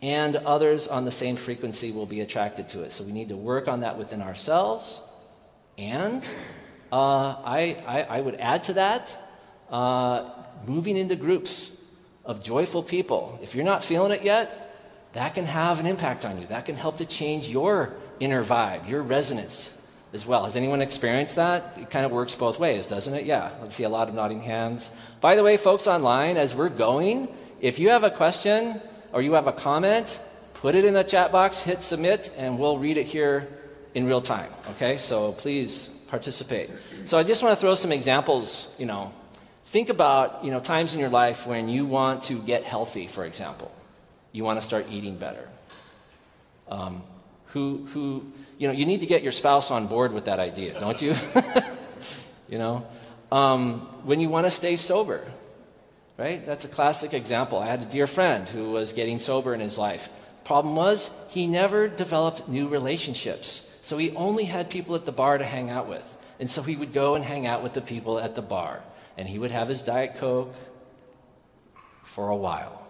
and 0.00 0.36
others 0.36 0.86
on 0.86 1.04
the 1.04 1.10
same 1.10 1.36
frequency 1.36 1.90
will 1.90 2.06
be 2.06 2.20
attracted 2.20 2.68
to 2.68 2.82
it. 2.82 2.92
So 2.92 3.04
we 3.04 3.12
need 3.12 3.30
to 3.30 3.36
work 3.36 3.66
on 3.66 3.80
that 3.80 3.98
within 3.98 4.22
ourselves. 4.22 5.00
And 5.78 6.26
uh, 6.92 7.36
I, 7.44 7.76
I, 7.86 8.02
I, 8.02 8.20
would 8.20 8.36
add 8.36 8.62
to 8.64 8.72
that 8.74 9.16
uh, 9.70 10.30
moving 10.66 10.96
into 10.96 11.16
groups 11.16 11.76
of 12.24 12.42
joyful 12.42 12.82
people. 12.82 13.38
If 13.42 13.54
you're 13.54 13.64
not 13.64 13.84
feeling 13.84 14.12
it 14.12 14.22
yet, 14.22 14.68
that 15.12 15.34
can 15.34 15.44
have 15.44 15.80
an 15.80 15.86
impact 15.86 16.24
on 16.24 16.40
you. 16.40 16.46
That 16.46 16.66
can 16.66 16.76
help 16.76 16.98
to 16.98 17.06
change 17.06 17.48
your 17.48 17.94
inner 18.20 18.42
vibe, 18.44 18.88
your 18.88 19.02
resonance 19.02 19.74
as 20.12 20.26
well. 20.26 20.44
Has 20.44 20.56
anyone 20.56 20.80
experienced 20.80 21.36
that? 21.36 21.76
It 21.78 21.90
kind 21.90 22.06
of 22.06 22.12
works 22.12 22.34
both 22.34 22.58
ways, 22.58 22.86
doesn't 22.86 23.14
it? 23.14 23.26
Yeah. 23.26 23.50
Let's 23.60 23.74
see 23.74 23.84
a 23.84 23.88
lot 23.88 24.08
of 24.08 24.14
nodding 24.14 24.40
hands. 24.40 24.90
By 25.20 25.36
the 25.36 25.42
way, 25.42 25.56
folks 25.56 25.86
online, 25.86 26.36
as 26.36 26.54
we're 26.54 26.68
going, 26.68 27.28
if 27.60 27.78
you 27.78 27.90
have 27.90 28.04
a 28.04 28.10
question 28.10 28.80
or 29.12 29.22
you 29.22 29.32
have 29.32 29.46
a 29.46 29.52
comment, 29.52 30.20
put 30.54 30.74
it 30.74 30.84
in 30.84 30.94
the 30.94 31.04
chat 31.04 31.32
box, 31.32 31.62
hit 31.62 31.82
submit, 31.82 32.32
and 32.36 32.58
we'll 32.58 32.78
read 32.78 32.96
it 32.96 33.06
here 33.06 33.48
in 33.94 34.06
real 34.06 34.22
time. 34.22 34.50
Okay? 34.70 34.98
So 34.98 35.32
please 35.32 35.94
participate. 36.08 36.70
So 37.04 37.18
I 37.18 37.22
just 37.22 37.42
want 37.42 37.56
to 37.56 37.60
throw 37.60 37.74
some 37.74 37.92
examples, 37.92 38.74
you 38.78 38.86
know. 38.86 39.12
Think 39.66 39.90
about, 39.90 40.44
you 40.44 40.50
know, 40.50 40.60
times 40.60 40.94
in 40.94 41.00
your 41.00 41.10
life 41.10 41.46
when 41.46 41.68
you 41.68 41.84
want 41.84 42.22
to 42.24 42.40
get 42.40 42.64
healthy, 42.64 43.06
for 43.06 43.24
example. 43.24 43.70
You 44.32 44.42
want 44.42 44.58
to 44.58 44.64
start 44.64 44.86
eating 44.90 45.16
better. 45.16 45.46
Um, 46.68 47.02
who, 47.48 47.86
who, 47.92 48.32
you 48.58 48.68
know, 48.68 48.74
you 48.74 48.86
need 48.86 49.00
to 49.02 49.06
get 49.06 49.22
your 49.22 49.32
spouse 49.32 49.70
on 49.70 49.86
board 49.86 50.12
with 50.12 50.24
that 50.24 50.38
idea, 50.38 50.78
don't 50.80 51.00
you? 51.00 51.14
you 52.48 52.58
know, 52.58 52.86
um, 53.30 53.80
when 54.04 54.20
you 54.20 54.28
want 54.28 54.46
to 54.46 54.50
stay 54.50 54.76
sober, 54.76 55.20
right? 56.16 56.44
That's 56.44 56.64
a 56.64 56.68
classic 56.68 57.14
example. 57.14 57.58
I 57.58 57.66
had 57.66 57.82
a 57.82 57.86
dear 57.86 58.06
friend 58.06 58.48
who 58.48 58.70
was 58.70 58.92
getting 58.92 59.18
sober 59.18 59.54
in 59.54 59.60
his 59.60 59.78
life. 59.78 60.08
Problem 60.44 60.76
was, 60.76 61.10
he 61.28 61.46
never 61.46 61.88
developed 61.88 62.48
new 62.48 62.68
relationships. 62.68 63.68
So 63.88 63.96
he 63.96 64.10
only 64.16 64.44
had 64.44 64.68
people 64.68 64.94
at 64.96 65.06
the 65.06 65.12
bar 65.12 65.38
to 65.38 65.44
hang 65.46 65.70
out 65.70 65.88
with. 65.88 66.04
And 66.38 66.50
so 66.50 66.62
he 66.62 66.76
would 66.76 66.92
go 66.92 67.14
and 67.14 67.24
hang 67.24 67.46
out 67.46 67.62
with 67.62 67.72
the 67.72 67.80
people 67.80 68.18
at 68.18 68.34
the 68.34 68.42
bar. 68.42 68.82
And 69.16 69.26
he 69.26 69.38
would 69.38 69.50
have 69.50 69.66
his 69.66 69.80
Diet 69.80 70.16
Coke 70.16 70.54
for 72.04 72.28
a 72.28 72.36
while. 72.36 72.86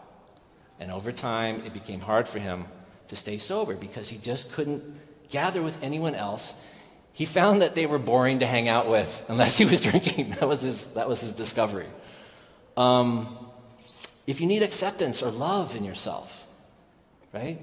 And 0.80 0.90
over 0.90 1.12
time, 1.12 1.62
it 1.64 1.72
became 1.72 2.00
hard 2.00 2.28
for 2.28 2.40
him 2.40 2.64
to 3.06 3.14
stay 3.14 3.38
sober 3.38 3.76
because 3.76 4.08
he 4.08 4.18
just 4.18 4.50
couldn't 4.50 4.82
gather 5.30 5.62
with 5.62 5.80
anyone 5.84 6.16
else. 6.16 6.54
He 7.12 7.26
found 7.26 7.62
that 7.62 7.76
they 7.76 7.86
were 7.86 8.00
boring 8.00 8.40
to 8.40 8.46
hang 8.46 8.68
out 8.68 8.90
with 8.90 9.24
unless 9.28 9.56
he 9.56 9.66
was 9.66 9.80
drinking. 9.88 10.30
That 10.30 10.48
was 10.48 10.62
his, 10.62 10.88
that 10.94 11.08
was 11.08 11.20
his 11.20 11.32
discovery. 11.32 11.86
Um, 12.76 13.38
if 14.26 14.40
you 14.40 14.48
need 14.48 14.64
acceptance 14.64 15.22
or 15.22 15.30
love 15.30 15.76
in 15.76 15.84
yourself, 15.84 16.44
right? 17.32 17.60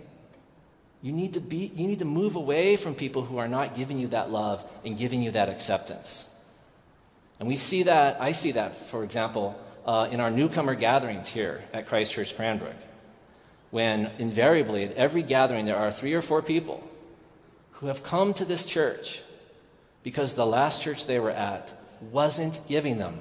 You 1.06 1.12
need 1.12 1.34
to 1.34 1.40
be 1.40 1.72
you 1.76 1.88
need 1.88 2.00
to 2.00 2.06
move 2.06 2.36
away 2.36 2.78
from 2.78 2.96
people 2.96 3.24
who 3.24 3.38
are 3.38 3.48
not 3.48 3.76
giving 3.76 4.00
you 4.00 4.08
that 4.08 4.32
love 4.32 4.66
and 4.84 4.98
giving 4.98 5.22
you 5.22 5.30
that 5.32 5.50
acceptance. 5.50 6.36
And 7.40 7.48
we 7.48 7.58
see 7.58 7.84
that, 7.84 8.20
I 8.20 8.32
see 8.32 8.54
that, 8.54 8.76
for 8.76 9.04
example, 9.04 9.56
uh, 9.86 10.08
in 10.10 10.20
our 10.20 10.32
newcomer 10.32 10.74
gatherings 10.74 11.28
here 11.28 11.64
at 11.74 11.88
Christ 11.88 12.14
Church 12.14 12.36
Cranbrook 12.36 12.74
when 13.70 14.10
invariably 14.18 14.84
at 14.84 14.94
every 14.94 15.22
gathering 15.22 15.66
there 15.66 15.78
are 15.78 15.92
three 15.92 16.14
or 16.16 16.24
four 16.24 16.42
people 16.42 16.84
who 17.74 17.86
have 17.86 18.02
come 18.02 18.34
to 18.34 18.46
this 18.46 18.66
church 18.66 19.22
because 20.02 20.34
the 20.34 20.46
last 20.48 20.82
church 20.82 21.06
they 21.06 21.20
were 21.20 21.30
at 21.30 21.72
wasn't 22.02 22.60
giving 22.68 22.98
them 22.98 23.20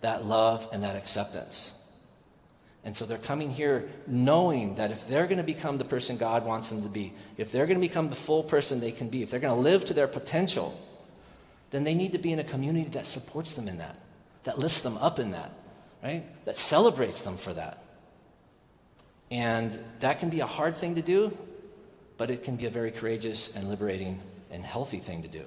that 0.00 0.24
love 0.24 0.66
and 0.72 0.82
that 0.82 0.96
acceptance. 0.96 1.75
And 2.86 2.96
so 2.96 3.04
they're 3.04 3.18
coming 3.18 3.50
here 3.50 3.88
knowing 4.06 4.76
that 4.76 4.92
if 4.92 5.08
they're 5.08 5.26
going 5.26 5.38
to 5.38 5.42
become 5.42 5.76
the 5.76 5.84
person 5.84 6.16
God 6.16 6.46
wants 6.46 6.70
them 6.70 6.82
to 6.82 6.88
be, 6.88 7.12
if 7.36 7.50
they're 7.50 7.66
going 7.66 7.80
to 7.80 7.86
become 7.86 8.10
the 8.10 8.14
full 8.14 8.44
person 8.44 8.78
they 8.78 8.92
can 8.92 9.08
be, 9.08 9.24
if 9.24 9.30
they're 9.32 9.40
going 9.40 9.52
to 9.52 9.60
live 9.60 9.84
to 9.86 9.94
their 9.94 10.06
potential, 10.06 10.80
then 11.70 11.82
they 11.82 11.96
need 11.96 12.12
to 12.12 12.18
be 12.18 12.32
in 12.32 12.38
a 12.38 12.44
community 12.44 12.88
that 12.90 13.08
supports 13.08 13.54
them 13.54 13.66
in 13.66 13.78
that, 13.78 13.98
that 14.44 14.60
lifts 14.60 14.82
them 14.82 14.96
up 14.98 15.18
in 15.18 15.32
that, 15.32 15.50
right? 16.00 16.22
That 16.44 16.56
celebrates 16.56 17.22
them 17.22 17.36
for 17.36 17.52
that. 17.54 17.82
And 19.32 19.76
that 19.98 20.20
can 20.20 20.30
be 20.30 20.38
a 20.38 20.46
hard 20.46 20.76
thing 20.76 20.94
to 20.94 21.02
do, 21.02 21.36
but 22.18 22.30
it 22.30 22.44
can 22.44 22.54
be 22.54 22.66
a 22.66 22.70
very 22.70 22.92
courageous 22.92 23.52
and 23.56 23.68
liberating 23.68 24.20
and 24.52 24.64
healthy 24.64 25.00
thing 25.00 25.22
to 25.22 25.28
do. 25.28 25.42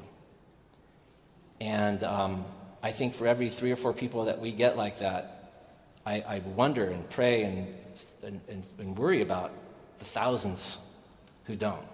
And 1.61 2.03
um, 2.03 2.43
I 2.83 2.91
think 2.91 3.13
for 3.13 3.27
every 3.27 3.49
three 3.49 3.71
or 3.71 3.77
four 3.77 3.93
people 3.93 4.25
that 4.25 4.41
we 4.41 4.51
get 4.51 4.75
like 4.75 4.99
that, 4.99 5.38
I, 6.05 6.21
I 6.21 6.39
wonder 6.39 6.85
and 6.85 7.09
pray 7.09 7.43
and, 7.43 7.75
and, 8.23 8.67
and 8.79 8.97
worry 8.97 9.21
about 9.21 9.51
the 9.99 10.05
thousands 10.05 10.79
who 11.45 11.55
don't. 11.55 11.85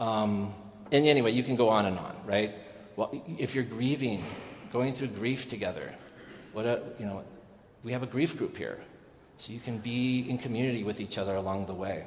Um, 0.00 0.54
and 0.90 1.06
anyway, 1.06 1.32
you 1.32 1.42
can 1.42 1.56
go 1.56 1.68
on 1.68 1.86
and 1.86 1.98
on, 1.98 2.16
right? 2.26 2.54
Well, 2.96 3.10
if 3.38 3.54
you're 3.54 3.64
grieving, 3.64 4.22
going 4.72 4.94
through 4.94 5.08
grief 5.08 5.48
together, 5.48 5.94
what 6.52 6.66
a, 6.66 6.82
you 6.98 7.06
know, 7.06 7.24
we 7.82 7.92
have 7.92 8.02
a 8.02 8.06
grief 8.06 8.36
group 8.36 8.56
here 8.56 8.78
so 9.36 9.52
you 9.52 9.60
can 9.60 9.78
be 9.78 10.28
in 10.28 10.38
community 10.38 10.84
with 10.84 11.00
each 11.00 11.18
other 11.18 11.34
along 11.34 11.66
the 11.66 11.74
way. 11.74 12.04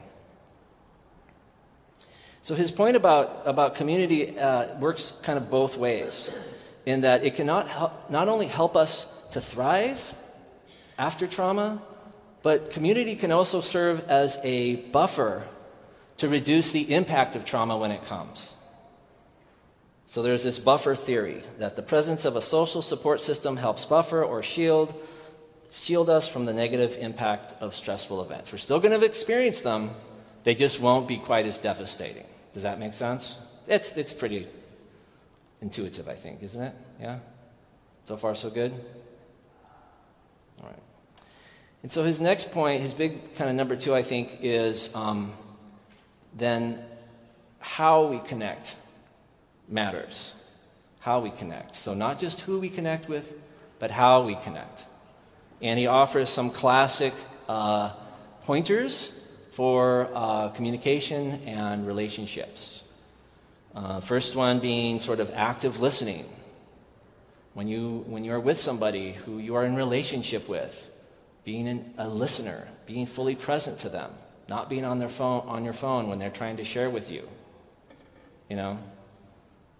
So 2.41 2.55
his 2.55 2.71
point 2.71 2.95
about, 2.95 3.41
about 3.45 3.75
community 3.75 4.39
uh, 4.39 4.77
works 4.79 5.13
kind 5.23 5.37
of 5.37 5.49
both 5.49 5.77
ways, 5.77 6.33
in 6.85 7.01
that 7.01 7.25
it 7.25 7.35
can 7.35 7.45
not, 7.45 7.67
help, 7.67 8.09
not 8.09 8.29
only 8.29 8.45
help 8.45 8.77
us 8.77 9.11
to 9.31 9.41
thrive 9.41 10.15
after 10.97 11.27
trauma, 11.27 11.81
but 12.43 12.71
community 12.71 13.15
can 13.15 13.31
also 13.31 13.61
serve 13.61 14.07
as 14.09 14.39
a 14.43 14.77
buffer 14.91 15.47
to 16.17 16.29
reduce 16.29 16.71
the 16.71 16.93
impact 16.93 17.35
of 17.35 17.45
trauma 17.45 17.77
when 17.77 17.91
it 17.91 18.03
comes. 18.05 18.55
So 20.05 20.21
there's 20.21 20.43
this 20.43 20.57
buffer 20.57 20.95
theory 20.95 21.43
that 21.59 21.75
the 21.75 21.81
presence 21.81 22.25
of 22.25 22.35
a 22.35 22.41
social 22.41 22.81
support 22.81 23.21
system 23.21 23.57
helps 23.57 23.85
buffer 23.85 24.23
or 24.23 24.41
shield 24.41 24.93
shield 25.71 26.09
us 26.09 26.27
from 26.27 26.45
the 26.45 26.53
negative 26.53 26.97
impact 26.99 27.53
of 27.61 27.75
stressful 27.75 28.21
events. 28.21 28.51
We're 28.51 28.57
still 28.57 28.79
going 28.79 28.99
to 28.99 29.05
experience 29.05 29.61
them, 29.61 29.91
they 30.43 30.55
just 30.55 30.79
won't 30.79 31.07
be 31.07 31.17
quite 31.17 31.45
as 31.45 31.57
devastating. 31.57 32.25
Does 32.53 32.63
that 32.63 32.79
make 32.79 32.93
sense? 32.93 33.39
It's, 33.67 33.91
it's 33.97 34.13
pretty 34.13 34.47
intuitive, 35.61 36.07
I 36.07 36.15
think, 36.15 36.41
isn't 36.41 36.61
it? 36.61 36.75
Yeah? 36.99 37.19
So 38.05 38.17
far, 38.17 38.33
so 38.33 38.49
good? 38.49 38.73
And 41.87 41.91
so 41.93 42.03
his 42.03 42.19
next 42.19 42.51
point, 42.51 42.81
his 42.81 42.93
big 42.93 43.33
kind 43.35 43.49
of 43.49 43.55
number 43.55 43.77
two, 43.77 43.95
I 43.95 44.01
think, 44.01 44.39
is 44.41 44.93
um, 44.93 45.31
then 46.35 46.83
how 47.59 48.07
we 48.07 48.19
connect 48.19 48.75
matters. 49.69 50.35
How 50.99 51.21
we 51.21 51.29
connect. 51.29 51.77
So, 51.77 51.93
not 51.93 52.19
just 52.19 52.41
who 52.41 52.59
we 52.59 52.67
connect 52.67 53.07
with, 53.07 53.33
but 53.79 53.89
how 53.89 54.23
we 54.25 54.35
connect. 54.35 54.85
And 55.61 55.79
he 55.79 55.87
offers 55.87 56.27
some 56.27 56.49
classic 56.49 57.13
uh, 57.47 57.93
pointers 58.41 59.25
for 59.51 60.11
uh, 60.13 60.49
communication 60.49 61.41
and 61.45 61.87
relationships. 61.87 62.83
Uh, 63.73 64.01
first 64.01 64.35
one 64.35 64.59
being 64.59 64.99
sort 64.99 65.21
of 65.21 65.31
active 65.33 65.79
listening. 65.79 66.25
When 67.53 67.69
you, 67.69 68.03
when 68.07 68.25
you 68.25 68.33
are 68.33 68.41
with 68.41 68.59
somebody 68.59 69.13
who 69.13 69.37
you 69.37 69.55
are 69.55 69.63
in 69.63 69.77
relationship 69.77 70.49
with, 70.49 70.91
being 71.47 71.65
an, 71.69 71.93
a 71.97 72.09
listener, 72.09 72.67
being 72.85 73.05
fully 73.05 73.33
present 73.33 73.79
to 73.79 73.87
them, 73.87 74.11
not 74.49 74.69
being 74.69 74.83
on, 74.83 74.99
their 74.99 75.07
phone, 75.07 75.47
on 75.47 75.63
your 75.63 75.71
phone 75.71 76.09
when 76.09 76.19
they're 76.19 76.29
trying 76.29 76.57
to 76.57 76.65
share 76.65 76.89
with 76.89 77.09
you. 77.09 77.25
You 78.49 78.57
know, 78.57 78.77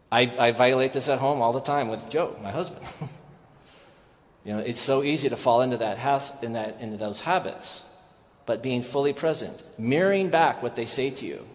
I, 0.10 0.32
I 0.40 0.52
violate 0.52 0.94
this 0.94 1.10
at 1.10 1.20
home 1.20 1.42
all 1.42 1.52
the 1.52 1.60
time 1.60 1.90
with 1.90 2.10
Joe, 2.10 2.38
my 2.42 2.52
husband. 2.52 2.86
you 4.46 4.54
know, 4.54 4.60
it's 4.60 4.80
so 4.80 5.04
easy 5.04 5.28
to 5.28 5.36
fall 5.36 5.62
into 5.62 5.76
that 5.76 5.98
has, 5.98 6.32
in 6.42 6.54
that 6.54 6.80
into 6.80 6.96
those 6.96 7.20
habits. 7.20 7.84
But 8.46 8.64
being 8.64 8.82
fully 8.82 9.12
present, 9.12 9.62
mirroring 9.78 10.30
back 10.30 10.64
what 10.64 10.78
they 10.78 10.86
say 10.86 11.10
to 11.10 11.26
you. 11.26 11.46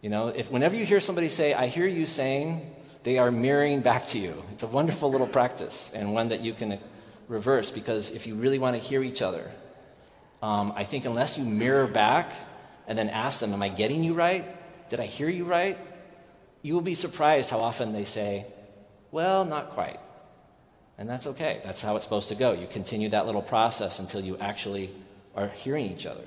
You 0.00 0.08
know, 0.08 0.28
if 0.28 0.50
whenever 0.50 0.74
you 0.74 0.86
hear 0.86 1.00
somebody 1.00 1.28
say, 1.28 1.52
"I 1.52 1.66
hear 1.66 1.86
you 1.86 2.06
saying," 2.06 2.62
they 3.02 3.18
are 3.18 3.30
mirroring 3.30 3.82
back 3.82 4.06
to 4.06 4.18
you. 4.18 4.42
It's 4.52 4.62
a 4.62 4.68
wonderful 4.68 5.10
little 5.10 5.26
practice 5.26 5.92
and 5.94 6.14
one 6.14 6.28
that 6.28 6.40
you 6.40 6.54
can 6.54 6.78
reverse 7.28 7.70
because 7.70 8.10
if 8.10 8.26
you 8.26 8.34
really 8.34 8.58
want 8.58 8.76
to 8.76 8.82
hear 8.82 9.02
each 9.02 9.22
other, 9.22 9.50
um, 10.42 10.72
I 10.74 10.84
think 10.84 11.04
unless 11.04 11.38
you 11.38 11.44
mirror 11.44 11.86
back 11.86 12.32
and 12.86 12.98
then 12.98 13.08
ask 13.08 13.40
them, 13.40 13.52
"Am 13.52 13.62
I 13.62 13.68
getting 13.68 14.02
you 14.02 14.14
right? 14.14 14.44
Did 14.88 15.00
I 15.00 15.06
hear 15.06 15.28
you 15.28 15.44
right?" 15.44 15.78
you 16.62 16.74
will 16.74 16.80
be 16.80 16.94
surprised 16.94 17.50
how 17.50 17.58
often 17.58 17.92
they 17.92 18.04
say, 18.04 18.46
Well, 19.10 19.44
not 19.44 19.70
quite. 19.70 20.00
And 20.96 21.08
that's 21.08 21.26
okay. 21.26 21.60
That's 21.64 21.82
how 21.82 21.96
it's 21.96 22.04
supposed 22.04 22.28
to 22.28 22.34
go. 22.34 22.52
You 22.52 22.66
continue 22.66 23.08
that 23.08 23.26
little 23.26 23.42
process 23.42 23.98
until 23.98 24.20
you 24.20 24.38
actually 24.38 24.90
are 25.34 25.48
hearing 25.48 25.86
each 25.86 26.06
other. 26.06 26.22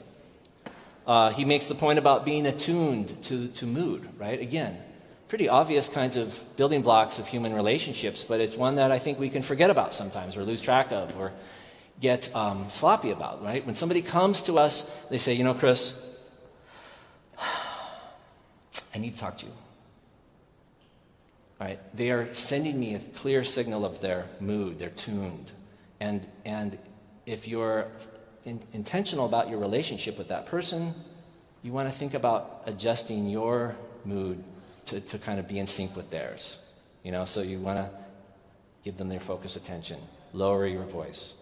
Uh, 1.07 1.29
he 1.29 1.45
makes 1.45 1.67
the 1.67 1.75
point 1.75 1.99
about 1.99 2.25
being 2.25 2.45
attuned 2.45 3.23
to, 3.23 3.47
to 3.47 3.65
mood, 3.65 4.09
right? 4.17 4.41
Again, 4.41 4.77
pretty 5.27 5.49
obvious 5.49 5.89
kinds 5.89 6.15
of 6.15 6.43
building 6.55 6.81
blocks 6.81 7.19
of 7.19 7.27
human 7.27 7.53
relationships, 7.53 8.23
but 8.23 8.39
it's 8.39 8.55
one 8.55 8.75
that 8.75 8.91
I 8.91 8.99
think 8.99 9.19
we 9.19 9.29
can 9.29 9.41
forget 9.41 9.69
about 9.69 9.93
sometimes 9.93 10.37
or 10.37 10.43
lose 10.43 10.61
track 10.61 10.91
of 10.91 11.17
or 11.19 11.31
get 11.99 12.33
um, 12.35 12.69
sloppy 12.69 13.11
about, 13.11 13.43
right? 13.43 13.65
When 13.65 13.75
somebody 13.75 14.01
comes 14.01 14.43
to 14.43 14.59
us, 14.59 14.89
they 15.09 15.17
say, 15.17 15.33
You 15.33 15.43
know, 15.43 15.53
Chris, 15.53 15.99
I 18.93 18.97
need 18.97 19.13
to 19.13 19.19
talk 19.19 19.37
to 19.39 19.45
you. 19.45 19.51
Right? 21.59 21.79
They 21.95 22.11
are 22.11 22.33
sending 22.33 22.79
me 22.79 22.95
a 22.95 22.99
clear 22.99 23.43
signal 23.43 23.85
of 23.85 24.01
their 24.01 24.27
mood. 24.41 24.77
They're 24.77 24.89
tuned. 24.89 25.53
And, 26.01 26.27
and 26.43 26.77
if 27.25 27.47
you're 27.47 27.87
in, 28.43 28.61
intentional 28.73 29.25
about 29.25 29.49
your 29.49 29.57
relationship 29.59 30.17
with 30.17 30.27
that 30.27 30.45
person, 30.45 30.93
you 31.63 31.71
want 31.71 31.89
to 31.89 31.95
think 31.95 32.13
about 32.13 32.63
adjusting 32.65 33.29
your 33.29 33.75
mood 34.03 34.43
to, 34.85 35.01
to 35.01 35.17
kind 35.17 35.39
of 35.39 35.47
be 35.47 35.59
in 35.59 35.67
sync 35.67 35.95
with 35.95 36.09
theirs. 36.09 36.61
You 37.03 37.11
know, 37.11 37.25
so 37.25 37.41
you 37.41 37.59
want 37.59 37.77
to 37.77 37.89
give 38.83 38.97
them 38.97 39.09
their 39.09 39.19
focused 39.19 39.55
attention. 39.55 39.99
Lower 40.33 40.65
your 40.67 40.83
voice. 40.83 41.35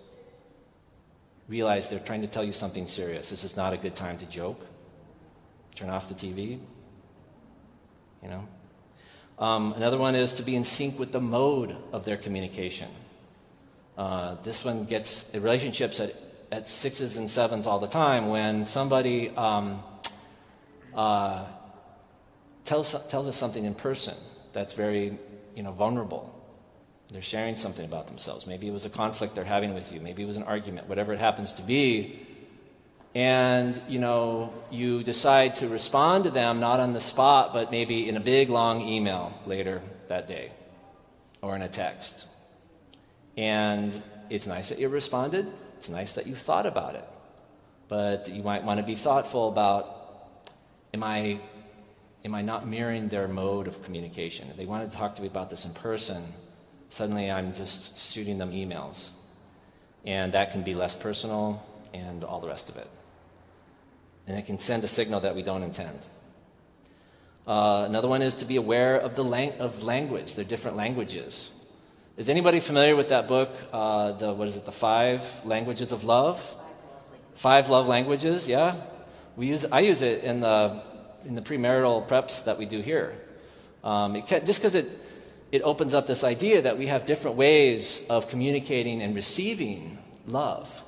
Realize 1.48 1.90
they're 1.90 2.00
trying 2.00 2.22
to 2.22 2.28
tell 2.28 2.44
you 2.44 2.54
something 2.54 2.88
serious. 2.88 3.30
This 3.30 3.44
is 3.44 3.58
not 3.58 3.74
a 3.74 3.78
good 3.78 3.96
time 3.96 4.18
to 4.18 4.26
joke. 4.26 4.66
Turn 5.76 5.90
off 5.90 6.08
the 6.08 6.16
TV. 6.16 6.60
You 8.22 8.30
know? 8.30 8.48
Um, 9.40 9.74
another 9.74 9.98
one 9.98 10.16
is 10.16 10.34
to 10.36 10.44
be 10.44 10.56
in 10.56 10.64
sync 10.64 11.00
with 11.00 11.12
the 11.12 11.20
mode 11.20 11.76
of 11.92 12.06
their 12.06 12.18
communication. 12.18 12.90
Uh, 13.98 14.36
this 14.44 14.64
one 14.64 14.86
gets 14.86 15.34
relationships 15.34 16.00
at, 16.00 16.16
at 16.52 16.68
sixes 16.68 17.18
and 17.18 17.30
sevens 17.30 17.68
all 17.68 17.80
the 17.80 17.88
time 17.88 18.30
when 18.30 18.66
somebody 18.66 19.30
um, 19.32 19.84
uh, 20.96 21.46
tells, 22.66 22.96
tells 23.08 23.28
us 23.28 23.36
something 23.36 23.66
in 23.66 23.76
person 23.76 24.16
that's 24.54 24.74
very 24.74 25.18
you 25.56 25.64
know, 25.64 25.72
vulnerable. 25.72 26.30
They're 27.12 27.22
sharing 27.22 27.56
something 27.56 27.86
about 27.86 28.08
themselves. 28.08 28.48
Maybe 28.48 28.68
it 28.68 28.72
was 28.72 28.86
a 28.86 28.90
conflict 28.90 29.36
they're 29.36 29.44
having 29.44 29.74
with 29.74 29.92
you, 29.92 30.00
maybe 30.00 30.24
it 30.24 30.26
was 30.26 30.38
an 30.38 30.44
argument, 30.44 30.88
whatever 30.88 31.14
it 31.14 31.20
happens 31.20 31.54
to 31.54 31.62
be. 31.62 32.20
And 33.16 33.80
you 33.88 34.00
know 34.00 34.52
you 34.72 35.04
decide 35.04 35.54
to 35.56 35.68
respond 35.68 36.24
to 36.24 36.32
them 36.32 36.60
not 36.60 36.80
on 36.80 36.94
the 36.94 37.00
spot 37.00 37.54
but 37.54 37.70
maybe 37.70 38.10
in 38.10 38.18
a 38.18 38.20
big 38.20 38.50
long 38.50 38.82
email 38.82 39.40
later 39.46 39.84
that 40.08 40.28
day 40.28 40.52
or 41.40 41.56
in 41.56 41.62
a 41.62 41.70
text. 41.70 42.28
And 43.38 44.02
it's 44.32 44.48
nice 44.48 44.70
that 44.70 44.80
you 44.80 44.90
responded. 44.90 45.46
It's 45.78 45.90
nice 45.90 46.14
that 46.14 46.26
you 46.26 46.34
thought 46.34 46.66
about 46.66 46.96
it. 46.96 47.08
But 47.88 48.30
you 48.30 48.42
might 48.42 48.64
want 48.64 48.80
to 48.80 48.86
be 48.86 48.96
thoughtful 48.96 49.50
about 49.50 50.00
am 50.94 51.04
i 51.04 51.40
am 52.26 52.36
i 52.36 52.42
not 52.42 52.68
mirroring 52.68 53.08
their 53.10 53.28
mode 53.28 53.68
of 53.68 53.82
communication 53.84 54.48
if 54.50 54.58
they 54.58 54.66
wanted 54.66 54.92
to 54.92 54.98
talk 54.98 55.16
to 55.16 55.22
me 55.22 55.28
about 55.28 55.50
this 55.50 55.66
in 55.66 55.72
person 55.74 56.24
suddenly 56.90 57.30
i'm 57.32 57.54
just 57.54 58.14
shooting 58.14 58.38
them 58.38 58.52
emails 58.52 59.12
and 60.06 60.34
that 60.34 60.52
can 60.52 60.64
be 60.64 60.74
less 60.74 60.96
personal 60.96 61.66
and 61.94 62.24
all 62.24 62.40
the 62.40 62.48
rest 62.48 62.70
of 62.70 62.78
it 62.78 62.90
and 64.28 64.38
it 64.38 64.46
can 64.46 64.60
send 64.60 64.84
a 64.84 64.88
signal 64.88 65.20
that 65.22 65.36
we 65.36 65.44
don't 65.44 65.64
intend. 65.64 66.00
Uh, 67.46 67.86
another 67.88 68.08
one 68.08 68.22
is 68.22 68.36
to 68.36 68.46
be 68.46 68.56
aware 68.56 68.98
of 68.98 69.16
the 69.16 69.24
lang- 69.24 69.60
of 69.60 69.84
language, 69.84 70.36
the 70.36 70.46
different 70.46 70.78
languages. 70.78 71.54
Is 72.16 72.30
anybody 72.30 72.60
familiar 72.60 72.96
with 72.96 73.10
that 73.10 73.28
book? 73.28 73.58
Uh, 73.74 74.14
the 74.14 74.34
what 74.34 74.48
is 74.48 74.56
it? 74.56 74.66
The 74.66 74.72
Five 74.72 75.46
Languages 75.46 75.92
of 75.92 76.04
Love. 76.04 76.56
Five 77.36 77.70
love 77.70 77.88
languages. 77.88 78.48
Yeah, 78.48 78.76
we 79.36 79.48
use. 79.48 79.66
I 79.66 79.80
use 79.80 80.02
it 80.02 80.24
in 80.24 80.40
the 80.40 80.82
in 81.26 81.36
the 81.36 81.42
premarital 81.42 82.08
preps 82.08 82.46
that 82.46 82.58
we 82.58 82.66
do 82.66 82.82
here. 82.82 83.16
Um, 83.84 84.22
can, 84.22 84.46
just 84.46 84.62
because 84.62 84.76
it 84.76 84.88
it 85.54 85.62
opens 85.62 85.94
up 85.94 86.08
this 86.08 86.24
idea 86.24 86.64
that 86.64 86.80
we 86.80 86.88
have 86.88 87.06
different 87.06 87.38
ways 87.38 88.02
of 88.10 88.28
communicating 88.28 89.04
and 89.04 89.14
receiving 89.14 90.00
love. 90.26 90.84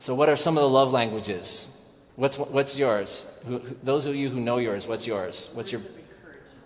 So, 0.00 0.14
what 0.14 0.28
are 0.28 0.36
some 0.36 0.58
of 0.58 0.62
the 0.62 0.68
love 0.68 0.92
languages? 0.92 1.74
What's, 2.16 2.36
what's 2.36 2.78
yours? 2.78 3.24
Who, 3.46 3.62
those 3.82 4.04
of 4.04 4.14
you 4.14 4.28
who 4.28 4.38
know 4.38 4.58
yours, 4.58 4.86
what's 4.86 5.06
yours? 5.06 5.48
What's 5.54 5.72
your 5.72 5.80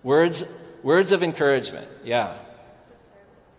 words? 0.03 0.45
Words 0.83 1.13
of 1.13 1.23
encouragement. 1.23 1.87
Yeah. 2.03 2.37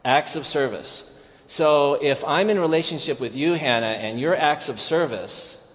Acts 0.03 0.35
of 0.35 0.45
service. 0.45 1.09
So 1.47 1.93
if 2.01 2.25
I'm 2.25 2.49
in 2.49 2.59
relationship 2.59 3.21
with 3.21 3.37
you, 3.37 3.53
Hannah, 3.53 3.85
and 3.85 4.19
your 4.19 4.35
acts 4.35 4.67
of 4.67 4.81
service, 4.81 5.65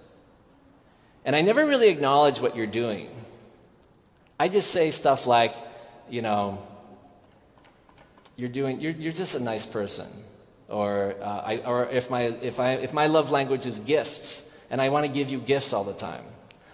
and 1.25 1.35
I 1.35 1.41
never 1.41 1.65
really 1.65 1.89
acknowledge 1.89 2.39
what 2.39 2.55
you're 2.55 2.67
doing, 2.67 3.09
I 4.41 4.47
just 4.47 4.71
say 4.71 4.89
stuff 4.89 5.27
like, 5.27 5.53
you 6.09 6.23
know, 6.23 6.57
you're 8.35 8.49
doing, 8.49 8.81
you're, 8.81 8.91
you're 8.93 9.11
just 9.11 9.35
a 9.35 9.39
nice 9.39 9.67
person. 9.67 10.07
Or, 10.67 11.13
uh, 11.21 11.41
I, 11.45 11.57
or 11.57 11.85
if, 11.85 12.09
my, 12.09 12.23
if, 12.23 12.59
I, 12.59 12.71
if 12.71 12.91
my 12.91 13.05
love 13.05 13.29
language 13.29 13.67
is 13.67 13.77
gifts, 13.77 14.49
and 14.71 14.81
I 14.81 14.89
want 14.89 15.05
to 15.05 15.11
give 15.11 15.29
you 15.29 15.37
gifts 15.37 15.73
all 15.73 15.83
the 15.83 15.93
time. 15.93 16.23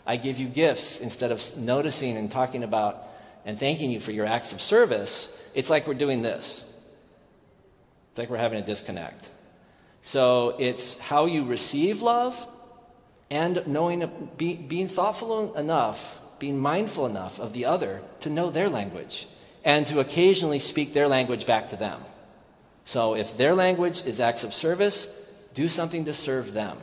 I 0.05 0.15
give 0.15 0.39
you 0.39 0.47
gifts 0.47 1.01
instead 1.01 1.29
of 1.29 1.57
noticing 1.57 2.15
and 2.15 2.31
talking 2.31 2.63
about 2.63 3.05
and 3.43 3.59
thanking 3.59 3.91
you 3.91 3.99
for 3.99 4.13
your 4.13 4.25
acts 4.25 4.53
of 4.53 4.61
service. 4.61 5.37
It's 5.53 5.69
like 5.69 5.87
we're 5.87 5.95
doing 6.05 6.21
this. 6.21 6.63
It's 8.11 8.19
like 8.19 8.29
we're 8.29 8.37
having 8.37 8.59
a 8.59 8.65
disconnect. 8.65 9.29
So 10.01 10.55
it's 10.57 10.97
how 10.99 11.25
you 11.25 11.43
receive 11.43 12.01
love 12.01 12.47
and 13.29 13.67
knowing, 13.67 14.29
be, 14.37 14.55
being 14.55 14.87
thoughtful 14.87 15.53
enough, 15.55 16.21
being 16.39 16.59
mindful 16.59 17.05
enough 17.05 17.39
of 17.39 17.53
the 17.53 17.65
other 17.65 18.01
to 18.21 18.29
know 18.29 18.49
their 18.49 18.69
language 18.69 19.27
and 19.63 19.85
to 19.87 19.99
occasionally 19.99 20.59
speak 20.59 20.93
their 20.93 21.07
language 21.07 21.45
back 21.45 21.69
to 21.69 21.75
them. 21.75 22.01
So 22.85 23.15
if 23.15 23.35
their 23.35 23.53
language 23.53 24.05
is 24.05 24.19
acts 24.19 24.43
of 24.43 24.53
service, 24.53 25.13
do 25.53 25.67
something 25.67 26.05
to 26.05 26.13
serve 26.13 26.53
them. 26.53 26.77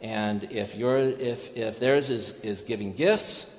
And 0.00 0.44
if, 0.44 0.78
if, 0.78 1.56
if 1.56 1.78
theirs 1.78 2.10
is, 2.10 2.40
is 2.40 2.62
giving 2.62 2.92
gifts, 2.92 3.55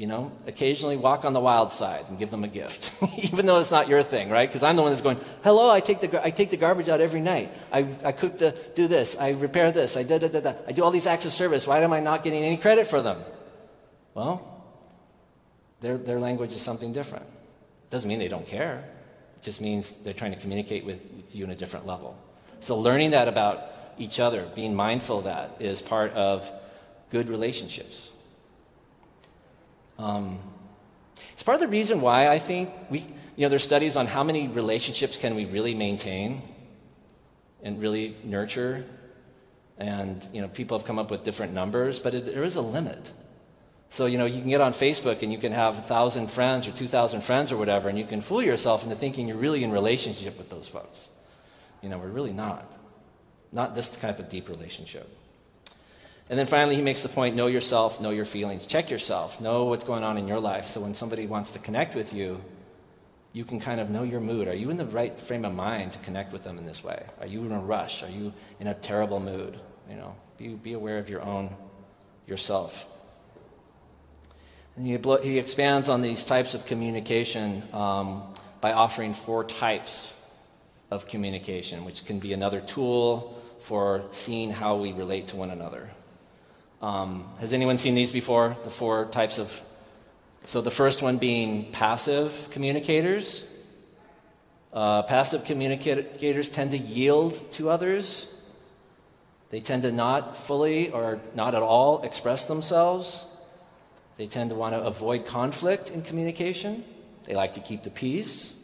you 0.00 0.06
know, 0.06 0.32
occasionally 0.46 0.96
walk 0.96 1.26
on 1.26 1.34
the 1.34 1.40
wild 1.40 1.70
side 1.70 2.06
and 2.08 2.18
give 2.18 2.30
them 2.30 2.42
a 2.42 2.48
gift, 2.48 2.90
even 3.18 3.44
though 3.44 3.58
it's 3.58 3.70
not 3.70 3.86
your 3.86 4.02
thing, 4.02 4.30
right? 4.30 4.48
Because 4.48 4.62
I'm 4.62 4.74
the 4.74 4.80
one 4.80 4.92
that's 4.92 5.02
going, 5.02 5.18
hello, 5.44 5.68
I 5.68 5.80
take 5.80 6.00
the, 6.00 6.24
I 6.24 6.30
take 6.30 6.48
the 6.48 6.56
garbage 6.56 6.88
out 6.88 7.02
every 7.02 7.20
night. 7.20 7.52
I, 7.70 7.86
I 8.02 8.12
cook 8.12 8.38
the, 8.38 8.56
do 8.74 8.88
this, 8.88 9.14
I 9.20 9.32
repair 9.32 9.70
this, 9.72 9.98
I 9.98 10.04
da, 10.04 10.16
da, 10.16 10.28
da, 10.28 10.40
da. 10.40 10.54
I 10.66 10.72
do 10.72 10.82
all 10.84 10.90
these 10.90 11.06
acts 11.06 11.26
of 11.26 11.34
service. 11.34 11.66
Why 11.66 11.80
am 11.80 11.92
I 11.92 12.00
not 12.00 12.22
getting 12.22 12.42
any 12.42 12.56
credit 12.56 12.86
for 12.86 13.02
them? 13.02 13.18
Well, 14.14 14.64
their, 15.82 15.98
their 15.98 16.18
language 16.18 16.54
is 16.54 16.62
something 16.62 16.94
different. 16.94 17.26
Doesn't 17.90 18.08
mean 18.08 18.20
they 18.20 18.28
don't 18.28 18.46
care. 18.46 18.82
It 19.36 19.42
just 19.42 19.60
means 19.60 19.90
they're 19.90 20.14
trying 20.14 20.32
to 20.32 20.40
communicate 20.40 20.86
with 20.86 20.98
you 21.36 21.44
in 21.44 21.50
a 21.50 21.54
different 21.54 21.86
level. 21.86 22.16
So 22.60 22.78
learning 22.78 23.10
that 23.10 23.28
about 23.28 23.66
each 23.98 24.18
other, 24.18 24.48
being 24.54 24.74
mindful 24.74 25.18
of 25.18 25.24
that, 25.24 25.56
is 25.60 25.82
part 25.82 26.14
of 26.14 26.50
good 27.10 27.28
relationships. 27.28 28.12
Um, 30.00 30.38
it's 31.32 31.42
part 31.42 31.56
of 31.56 31.60
the 31.60 31.68
reason 31.68 32.00
why 32.00 32.28
I 32.28 32.38
think 32.38 32.70
we, 32.88 33.00
you 33.36 33.42
know, 33.44 33.48
there's 33.48 33.64
studies 33.64 33.96
on 33.96 34.06
how 34.06 34.24
many 34.24 34.48
relationships 34.48 35.18
can 35.18 35.34
we 35.34 35.44
really 35.44 35.74
maintain 35.74 36.42
and 37.62 37.80
really 37.80 38.16
nurture. 38.24 38.86
And, 39.76 40.26
you 40.32 40.40
know, 40.40 40.48
people 40.48 40.78
have 40.78 40.86
come 40.86 40.98
up 40.98 41.10
with 41.10 41.24
different 41.24 41.52
numbers, 41.52 41.98
but 41.98 42.14
it, 42.14 42.24
there 42.24 42.44
is 42.44 42.56
a 42.56 42.62
limit. 42.62 43.12
So, 43.90 44.06
you 44.06 44.16
know, 44.16 44.24
you 44.24 44.40
can 44.40 44.48
get 44.48 44.62
on 44.62 44.72
Facebook 44.72 45.22
and 45.22 45.30
you 45.32 45.38
can 45.38 45.52
have 45.52 45.74
1,000 45.74 46.30
friends 46.30 46.66
or 46.66 46.72
2,000 46.72 47.22
friends 47.22 47.52
or 47.52 47.58
whatever, 47.58 47.88
and 47.88 47.98
you 47.98 48.06
can 48.06 48.22
fool 48.22 48.42
yourself 48.42 48.84
into 48.84 48.96
thinking 48.96 49.28
you're 49.28 49.36
really 49.36 49.64
in 49.64 49.70
relationship 49.70 50.38
with 50.38 50.48
those 50.48 50.68
folks. 50.68 51.10
You 51.82 51.90
know, 51.90 51.98
we're 51.98 52.08
really 52.08 52.32
not. 52.32 52.74
Not 53.52 53.74
this 53.74 53.90
type 53.90 54.18
of 54.18 54.28
deep 54.28 54.48
relationship. 54.48 55.19
And 56.30 56.38
then 56.38 56.46
finally, 56.46 56.76
he 56.76 56.82
makes 56.82 57.02
the 57.02 57.08
point 57.08 57.34
know 57.34 57.48
yourself, 57.48 58.00
know 58.00 58.10
your 58.10 58.24
feelings, 58.24 58.64
check 58.64 58.88
yourself, 58.88 59.40
know 59.40 59.64
what's 59.64 59.84
going 59.84 60.04
on 60.04 60.16
in 60.16 60.28
your 60.28 60.38
life. 60.38 60.66
So 60.66 60.80
when 60.80 60.94
somebody 60.94 61.26
wants 61.26 61.50
to 61.50 61.58
connect 61.58 61.96
with 61.96 62.14
you, 62.14 62.40
you 63.32 63.44
can 63.44 63.58
kind 63.58 63.80
of 63.80 63.90
know 63.90 64.04
your 64.04 64.20
mood. 64.20 64.46
Are 64.46 64.54
you 64.54 64.70
in 64.70 64.76
the 64.76 64.86
right 64.86 65.18
frame 65.18 65.44
of 65.44 65.52
mind 65.52 65.92
to 65.94 65.98
connect 65.98 66.32
with 66.32 66.44
them 66.44 66.56
in 66.56 66.66
this 66.66 66.84
way? 66.84 67.04
Are 67.20 67.26
you 67.26 67.44
in 67.44 67.50
a 67.50 67.58
rush? 67.58 68.04
Are 68.04 68.08
you 68.08 68.32
in 68.60 68.68
a 68.68 68.74
terrible 68.74 69.18
mood? 69.18 69.58
You 69.88 69.96
know, 69.96 70.14
be, 70.38 70.48
be 70.54 70.72
aware 70.72 70.98
of 70.98 71.10
your 71.10 71.20
own 71.20 71.52
yourself. 72.28 72.86
And 74.76 74.86
he, 74.86 74.96
he 75.28 75.36
expands 75.36 75.88
on 75.88 76.00
these 76.00 76.24
types 76.24 76.54
of 76.54 76.64
communication 76.64 77.64
um, 77.72 78.22
by 78.60 78.72
offering 78.72 79.14
four 79.14 79.42
types 79.42 80.16
of 80.92 81.08
communication, 81.08 81.84
which 81.84 82.04
can 82.04 82.20
be 82.20 82.32
another 82.32 82.60
tool 82.60 83.36
for 83.58 84.04
seeing 84.12 84.50
how 84.50 84.76
we 84.76 84.92
relate 84.92 85.26
to 85.28 85.36
one 85.36 85.50
another. 85.50 85.90
Um, 86.80 87.28
has 87.40 87.52
anyone 87.52 87.76
seen 87.76 87.94
these 87.94 88.10
before? 88.10 88.56
The 88.64 88.70
four 88.70 89.06
types 89.06 89.38
of. 89.38 89.60
So 90.46 90.62
the 90.62 90.70
first 90.70 91.02
one 91.02 91.18
being 91.18 91.70
passive 91.72 92.48
communicators. 92.50 93.46
Uh, 94.72 95.02
passive 95.02 95.44
communicators 95.44 96.48
tend 96.48 96.70
to 96.70 96.78
yield 96.78 97.34
to 97.52 97.68
others. 97.68 98.32
They 99.50 99.60
tend 99.60 99.82
to 99.82 99.92
not 99.92 100.36
fully 100.36 100.90
or 100.90 101.18
not 101.34 101.54
at 101.54 101.62
all 101.62 102.02
express 102.02 102.46
themselves. 102.46 103.26
They 104.16 104.26
tend 104.26 104.50
to 104.50 104.56
want 104.56 104.74
to 104.74 104.80
avoid 104.80 105.26
conflict 105.26 105.90
in 105.90 106.02
communication. 106.02 106.84
They 107.24 107.34
like 107.34 107.54
to 107.54 107.60
keep 107.60 107.82
the 107.82 107.90
peace. 107.90 108.56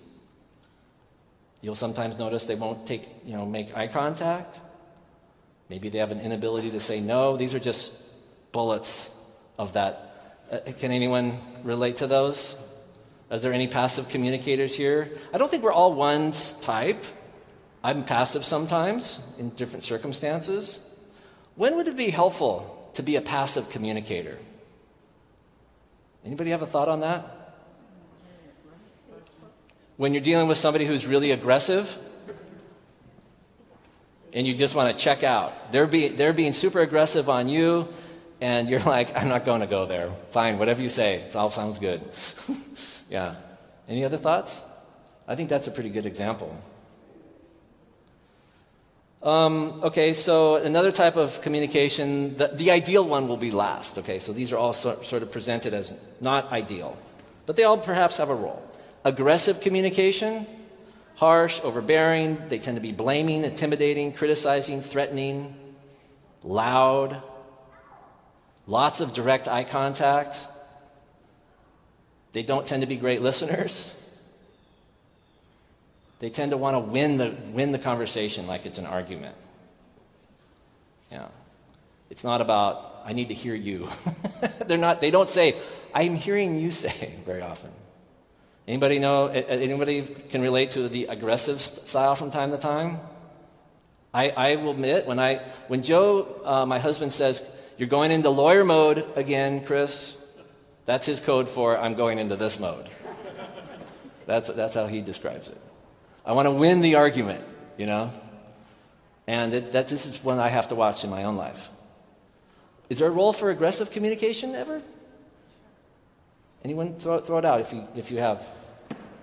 You'll 1.61 1.74
sometimes 1.74 2.18
notice 2.18 2.46
they 2.46 2.55
won't 2.55 2.87
take, 2.87 3.09
you 3.24 3.37
know, 3.37 3.44
make 3.44 3.76
eye 3.76 3.88
contact. 3.88 4.61
Maybe 5.68 5.88
they 5.88 5.98
have 5.98 6.12
an 6.12 6.20
inability 6.20 6.70
to 6.70 6.81
say 6.81 7.00
no. 7.00 7.37
These 7.37 7.55
are 7.55 7.59
just 7.59 8.06
bullets 8.57 9.11
of 9.59 9.75
that. 9.75 9.92
Uh, 10.51 10.73
can 10.79 10.90
anyone 10.90 11.37
relate 11.62 11.99
to 11.99 12.07
those? 12.07 12.57
Is 13.31 13.42
there 13.42 13.53
any 13.53 13.69
passive 13.69 14.09
communicators 14.09 14.75
here? 14.75 15.11
I 15.35 15.37
don't 15.37 15.51
think 15.51 15.62
we're 15.62 15.75
all 15.75 15.92
one 15.92 16.33
type. 16.62 17.05
I'm 17.85 18.03
passive 18.03 18.47
sometimes 18.47 19.23
in 19.37 19.51
different 19.51 19.85
circumstances. 19.85 20.81
When 21.57 21.77
would 21.77 21.87
it 21.87 21.99
be 21.99 22.09
helpful 22.09 22.90
to 22.95 23.03
be 23.03 23.16
a 23.16 23.21
passive 23.21 23.69
communicator? 23.69 24.38
Anybody 26.25 26.49
have 26.49 26.62
a 26.62 26.66
thought 26.66 26.88
on 26.88 27.01
that? 27.01 27.27
When 29.99 30.14
you're 30.14 30.23
dealing 30.23 30.49
with 30.49 30.57
somebody 30.57 30.87
who's 30.87 31.07
really 31.07 31.31
aggressive 31.31 31.95
and 34.33 34.47
you 34.47 34.55
just 34.55 34.75
want 34.75 34.97
to 34.97 35.03
check 35.03 35.25
out. 35.25 35.73
They're, 35.73 35.87
be, 35.87 36.09
they're 36.09 36.33
being 36.33 36.55
super 36.55 36.81
aggressive 36.81 37.29
on 37.29 37.49
you, 37.49 37.88
and 38.40 38.68
you're 38.68 38.81
like, 38.96 39.16
I'm 39.16 39.29
not 39.29 39.44
going 39.44 39.61
to 39.61 39.66
go 39.66 39.87
there. 39.87 40.11
Fine, 40.31 40.59
whatever 40.59 40.83
you 40.83 40.88
say, 40.88 41.16
it 41.16 41.37
all 41.37 41.51
sounds 41.51 41.79
good. 41.79 42.03
yeah. 43.11 43.37
Any 43.88 44.05
other 44.05 44.16
thoughts? 44.16 44.64
I 45.29 45.35
think 45.35 45.49
that's 45.49 45.66
a 45.66 45.70
pretty 45.70 45.90
good 45.90 46.07
example. 46.07 46.57
Um, 49.22 49.81
okay, 49.83 50.12
so 50.12 50.57
another 50.57 50.92
type 50.92 51.16
of 51.16 51.40
communication, 51.42 52.37
the, 52.37 52.49
the, 52.49 52.70
ideal 52.70 53.05
one 53.05 53.27
will 53.27 53.37
be 53.37 53.51
last. 53.51 53.99
Okay, 53.99 54.20
so 54.20 54.33
these 54.33 54.53
are 54.53 54.57
all 54.57 54.72
so, 54.72 55.03
sort 55.03 55.22
of 55.22 55.33
presented 55.33 55.75
as 55.75 55.99
not 56.20 56.53
ideal, 56.53 56.96
but 57.44 57.57
they 57.57 57.64
all 57.64 57.79
perhaps 57.79 58.18
have 58.18 58.31
a 58.31 58.35
role. 58.35 58.62
Aggressive 59.05 59.61
communication, 59.61 60.46
harsh, 61.16 61.61
overbearing, 61.64 62.40
they 62.49 62.61
tend 62.61 62.77
to 62.77 62.81
be 62.81 62.92
blaming, 62.92 63.42
intimidating, 63.42 64.12
criticizing, 64.12 64.81
threatening, 64.81 65.57
loud, 66.44 67.20
lots 68.66 69.00
of 69.00 69.12
direct 69.12 69.48
eye 69.48 69.64
contact. 69.64 70.38
They 72.33 72.42
don't 72.42 72.66
tend 72.66 72.83
to 72.83 72.87
be 72.87 72.96
great 72.96 73.22
listeners. 73.22 73.92
They 76.18 76.31
tend 76.31 76.50
to 76.50 76.57
want 76.57 76.74
to 76.74 76.81
win 76.81 77.18
the, 77.18 77.35
win 77.50 77.72
the 77.72 77.79
conversation 77.79 78.46
like 78.46 78.66
it's 78.66 78.79
an 78.79 78.87
argument. 78.87 79.37
Yeah. 81.11 81.29
It's 82.11 82.24
not 82.24 82.40
about, 82.40 83.02
I 83.05 83.12
need 83.12 83.29
to 83.29 83.35
hear 83.35 83.55
you. 83.55 83.88
They're 84.66 84.79
not, 84.79 85.00
they 85.00 85.11
don't 85.11 85.31
say, 85.31 85.57
I'm 85.94 86.14
hearing 86.14 86.59
you 86.59 86.70
say 86.70 87.14
very 87.24 87.42
often. 87.42 87.70
Anybody 88.66 88.98
know, 88.98 89.29
anybody 89.29 90.02
can 90.02 90.42
relate 90.42 90.72
to 90.72 90.88
the 90.88 91.07
aggressive 91.07 91.61
style 91.61 92.16
from 92.16 92.31
time 92.31 92.50
to 92.50 92.59
time? 92.59 92.98
I, 94.12 94.31
I 94.31 94.57
will 94.57 94.72
admit, 94.72 95.07
when, 95.07 95.20
I, 95.20 95.37
when 95.68 95.83
Joe, 95.83 96.40
uh, 96.44 96.66
my 96.66 96.79
husband, 96.79 97.12
says, 97.12 97.48
you're 97.79 97.89
going 97.89 98.11
into 98.11 98.31
lawyer 98.31 98.65
mode 98.65 99.05
again, 99.17 99.65
Chris. 99.65 100.23
That's 100.87 101.05
his 101.05 101.21
code 101.21 101.49
for 101.49 101.77
I'm 101.77 101.95
going 101.95 102.19
into 102.19 102.37
this 102.37 102.59
mode. 102.59 102.89
That's, 104.25 104.49
that's 104.49 104.75
how 104.75 104.87
he 104.87 105.01
describes 105.01 105.49
it. 105.49 105.59
I 106.25 106.33
want 106.33 106.47
to 106.47 106.53
win 106.53 106.81
the 106.81 106.97
argument, 106.97 107.45
you 107.77 107.87
know? 107.87 108.11
And 109.27 109.53
it, 109.55 109.73
that, 109.73 109.89
this 109.89 110.07
is 110.07 110.23
one 110.25 110.39
I 110.39 110.49
have 110.49 110.69
to 110.69 110.75
watch 110.75 111.05
in 111.05 111.11
my 111.11 111.25
own 111.25 111.37
life. 111.37 111.71
Is 112.89 113.01
there 113.01 113.09
a 113.09 113.12
role 113.12 113.33
for 113.33 113.51
aggressive 113.51 113.91
communication 113.91 114.55
ever? 114.55 114.83
Anyone 116.65 116.95
throw, 116.95 117.21
throw 117.21 117.39
it 117.39 117.45
out 117.45 117.61
if 117.61 117.73
you, 117.73 117.85
if 117.95 118.11
you 118.11 118.19
have. 118.19 118.43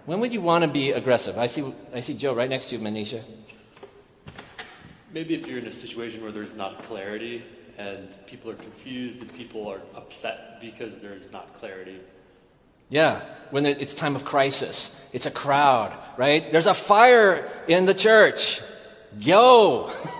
When 0.05 0.19
would 0.19 0.33
you 0.33 0.41
want 0.41 0.63
to 0.63 0.69
be 0.69 0.91
aggressive? 0.91 1.37
I 1.37 1.47
see, 1.47 1.73
I 1.93 2.01
see 2.01 2.13
Joe 2.13 2.33
right 2.33 2.49
next 2.49 2.69
to 2.69 2.77
you, 2.77 2.81
Manisha. 2.81 3.21
Maybe 5.13 5.33
if 5.33 5.47
you're 5.47 5.59
in 5.59 5.67
a 5.67 5.71
situation 5.71 6.21
where 6.23 6.31
there's 6.31 6.57
not 6.57 6.81
clarity 6.83 7.43
and 7.77 8.09
people 8.27 8.51
are 8.51 8.55
confused 8.55 9.21
and 9.21 9.33
people 9.33 9.67
are 9.67 9.81
upset 9.95 10.59
because 10.61 11.01
there's 11.01 11.31
not 11.31 11.53
clarity. 11.55 11.99
Yeah, 12.89 13.21
when 13.49 13.65
it's 13.65 13.93
time 13.93 14.15
of 14.15 14.23
crisis, 14.23 15.09
it's 15.13 15.25
a 15.25 15.31
crowd, 15.31 15.97
right? 16.17 16.51
There's 16.51 16.67
a 16.67 16.73
fire 16.73 17.49
in 17.67 17.85
the 17.85 17.93
church. 17.93 18.61
Go! 19.25 19.91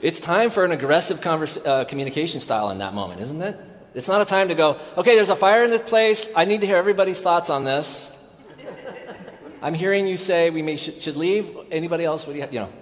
it's 0.00 0.20
time 0.20 0.50
for 0.50 0.64
an 0.64 0.72
aggressive 0.72 1.24
uh, 1.26 1.84
communication 1.86 2.40
style 2.40 2.70
in 2.70 2.78
that 2.78 2.94
moment, 2.94 3.20
isn't 3.22 3.42
it? 3.42 3.58
It's 3.94 4.08
not 4.08 4.20
a 4.20 4.24
time 4.24 4.48
to 4.48 4.54
go, 4.54 4.78
okay, 4.96 5.16
there's 5.16 5.30
a 5.30 5.36
fire 5.36 5.64
in 5.64 5.70
this 5.70 5.80
place. 5.80 6.30
I 6.36 6.44
need 6.44 6.60
to 6.60 6.66
hear 6.66 6.76
everybody's 6.76 7.20
thoughts 7.20 7.50
on 7.50 7.64
this. 7.64 8.14
I'm 9.62 9.74
hearing 9.74 10.06
you 10.06 10.16
say 10.16 10.50
we 10.50 10.62
may 10.62 10.76
should, 10.76 11.00
should 11.00 11.16
leave. 11.16 11.50
Anybody 11.72 12.04
else? 12.04 12.26
What 12.26 12.34
do 12.34 12.36
you 12.36 12.42
have? 12.42 12.52
You 12.52 12.60
know. 12.60 12.72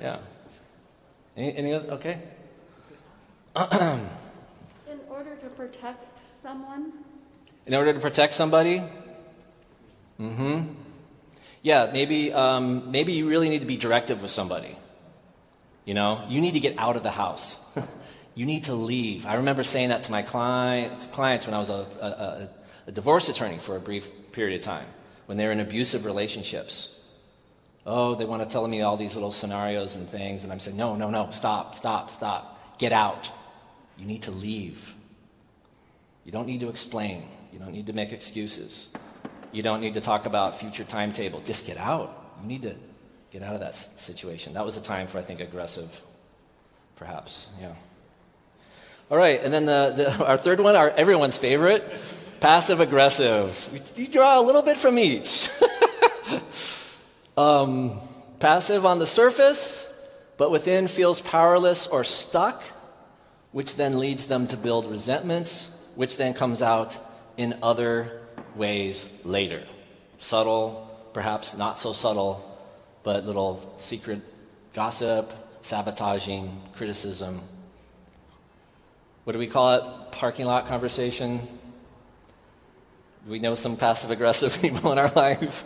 Yeah. 0.00 0.18
Any, 1.36 1.56
any 1.56 1.72
other? 1.74 1.90
Okay. 1.92 2.22
in 4.90 4.98
order 5.08 5.34
to 5.34 5.46
protect 5.56 6.18
someone? 6.42 6.92
In 7.64 7.74
order 7.74 7.92
to 7.94 8.00
protect 8.00 8.34
somebody? 8.34 8.82
Mm 10.20 10.34
hmm. 10.34 10.62
Yeah, 11.62 11.90
maybe, 11.90 12.32
um, 12.32 12.90
maybe 12.90 13.14
you 13.14 13.28
really 13.28 13.48
need 13.48 13.60
to 13.60 13.66
be 13.66 13.76
directive 13.76 14.20
with 14.20 14.30
somebody. 14.30 14.76
You 15.86 15.94
know, 15.94 16.24
you 16.28 16.40
need 16.40 16.52
to 16.52 16.60
get 16.60 16.78
out 16.78 16.96
of 16.96 17.02
the 17.02 17.10
house. 17.10 17.58
you 18.34 18.44
need 18.44 18.64
to 18.64 18.74
leave. 18.74 19.26
I 19.26 19.36
remember 19.36 19.64
saying 19.64 19.88
that 19.88 20.02
to 20.04 20.12
my 20.12 20.22
client, 20.22 21.08
clients 21.12 21.46
when 21.46 21.54
I 21.54 21.58
was 21.58 21.70
a, 21.70 21.86
a, 22.00 22.48
a 22.88 22.92
divorce 22.92 23.28
attorney 23.30 23.58
for 23.58 23.74
a 23.74 23.80
brief 23.80 24.32
period 24.32 24.60
of 24.60 24.64
time, 24.64 24.86
when 25.24 25.38
they 25.38 25.46
were 25.46 25.52
in 25.52 25.60
abusive 25.60 26.04
relationships. 26.04 27.00
Oh, 27.86 28.14
they 28.16 28.26
want 28.26 28.42
to 28.42 28.48
tell 28.48 28.66
me 28.66 28.82
all 28.82 28.96
these 28.96 29.14
little 29.14 29.32
scenarios 29.32 29.96
and 29.96 30.08
things, 30.08 30.44
and 30.44 30.52
I'm 30.52 30.60
saying, 30.60 30.76
no, 30.76 30.94
no, 30.94 31.08
no, 31.08 31.30
stop, 31.30 31.74
stop, 31.74 32.10
stop, 32.10 32.78
get 32.78 32.92
out. 32.92 33.30
You 33.98 34.06
need 34.06 34.22
to 34.22 34.30
leave. 34.30 34.94
You 36.24 36.32
don't 36.32 36.46
need 36.46 36.60
to 36.60 36.68
explain. 36.68 37.24
You 37.52 37.58
don't 37.58 37.72
need 37.72 37.86
to 37.86 37.92
make 37.92 38.12
excuses. 38.12 38.90
You 39.52 39.62
don't 39.62 39.80
need 39.80 39.94
to 39.94 40.00
talk 40.00 40.26
about 40.26 40.56
future 40.56 40.84
timetable. 40.84 41.40
Just 41.40 41.66
get 41.66 41.78
out. 41.78 42.34
You 42.42 42.48
need 42.48 42.62
to 42.62 42.76
get 43.30 43.42
out 43.42 43.54
of 43.54 43.60
that 43.60 43.74
situation. 43.74 44.54
That 44.54 44.64
was 44.64 44.76
a 44.76 44.82
time 44.82 45.06
for, 45.06 45.18
I 45.18 45.22
think, 45.22 45.40
aggressive, 45.40 46.02
perhaps. 46.96 47.48
Yeah. 47.60 47.74
All 49.10 49.16
right, 49.16 49.40
and 49.42 49.52
then 49.52 49.66
the, 49.66 49.92
the, 49.96 50.26
our 50.26 50.36
third 50.36 50.60
one, 50.60 50.74
our 50.74 50.90
everyone's 50.90 51.36
favorite, 51.36 51.84
passive 52.40 52.80
aggressive. 52.80 53.94
You 53.96 54.08
draw 54.08 54.40
a 54.40 54.42
little 54.42 54.62
bit 54.62 54.76
from 54.76 54.98
each. 54.98 55.48
um, 57.36 57.98
passive 58.40 58.84
on 58.84 58.98
the 58.98 59.06
surface, 59.06 59.86
but 60.36 60.50
within 60.50 60.88
feels 60.88 61.20
powerless 61.20 61.86
or 61.86 62.04
stuck, 62.04 62.62
which 63.56 63.76
then 63.76 63.98
leads 63.98 64.26
them 64.26 64.46
to 64.46 64.54
build 64.54 64.84
resentments, 64.84 65.70
which 65.94 66.18
then 66.18 66.34
comes 66.34 66.60
out 66.60 66.98
in 67.38 67.54
other 67.62 68.20
ways 68.54 69.08
later. 69.24 69.64
Subtle, 70.18 70.86
perhaps 71.14 71.56
not 71.56 71.78
so 71.78 71.94
subtle, 71.94 72.44
but 73.02 73.24
little 73.24 73.56
secret 73.76 74.20
gossip, 74.74 75.32
sabotaging, 75.62 76.60
criticism. 76.74 77.40
What 79.24 79.32
do 79.32 79.38
we 79.38 79.46
call 79.46 79.72
it? 79.76 80.12
Parking 80.12 80.44
lot 80.44 80.66
conversation? 80.66 81.40
We 83.26 83.38
know 83.38 83.54
some 83.54 83.78
passive 83.78 84.10
aggressive 84.10 84.54
people 84.60 84.92
in 84.92 84.98
our 84.98 85.10
life. 85.12 85.64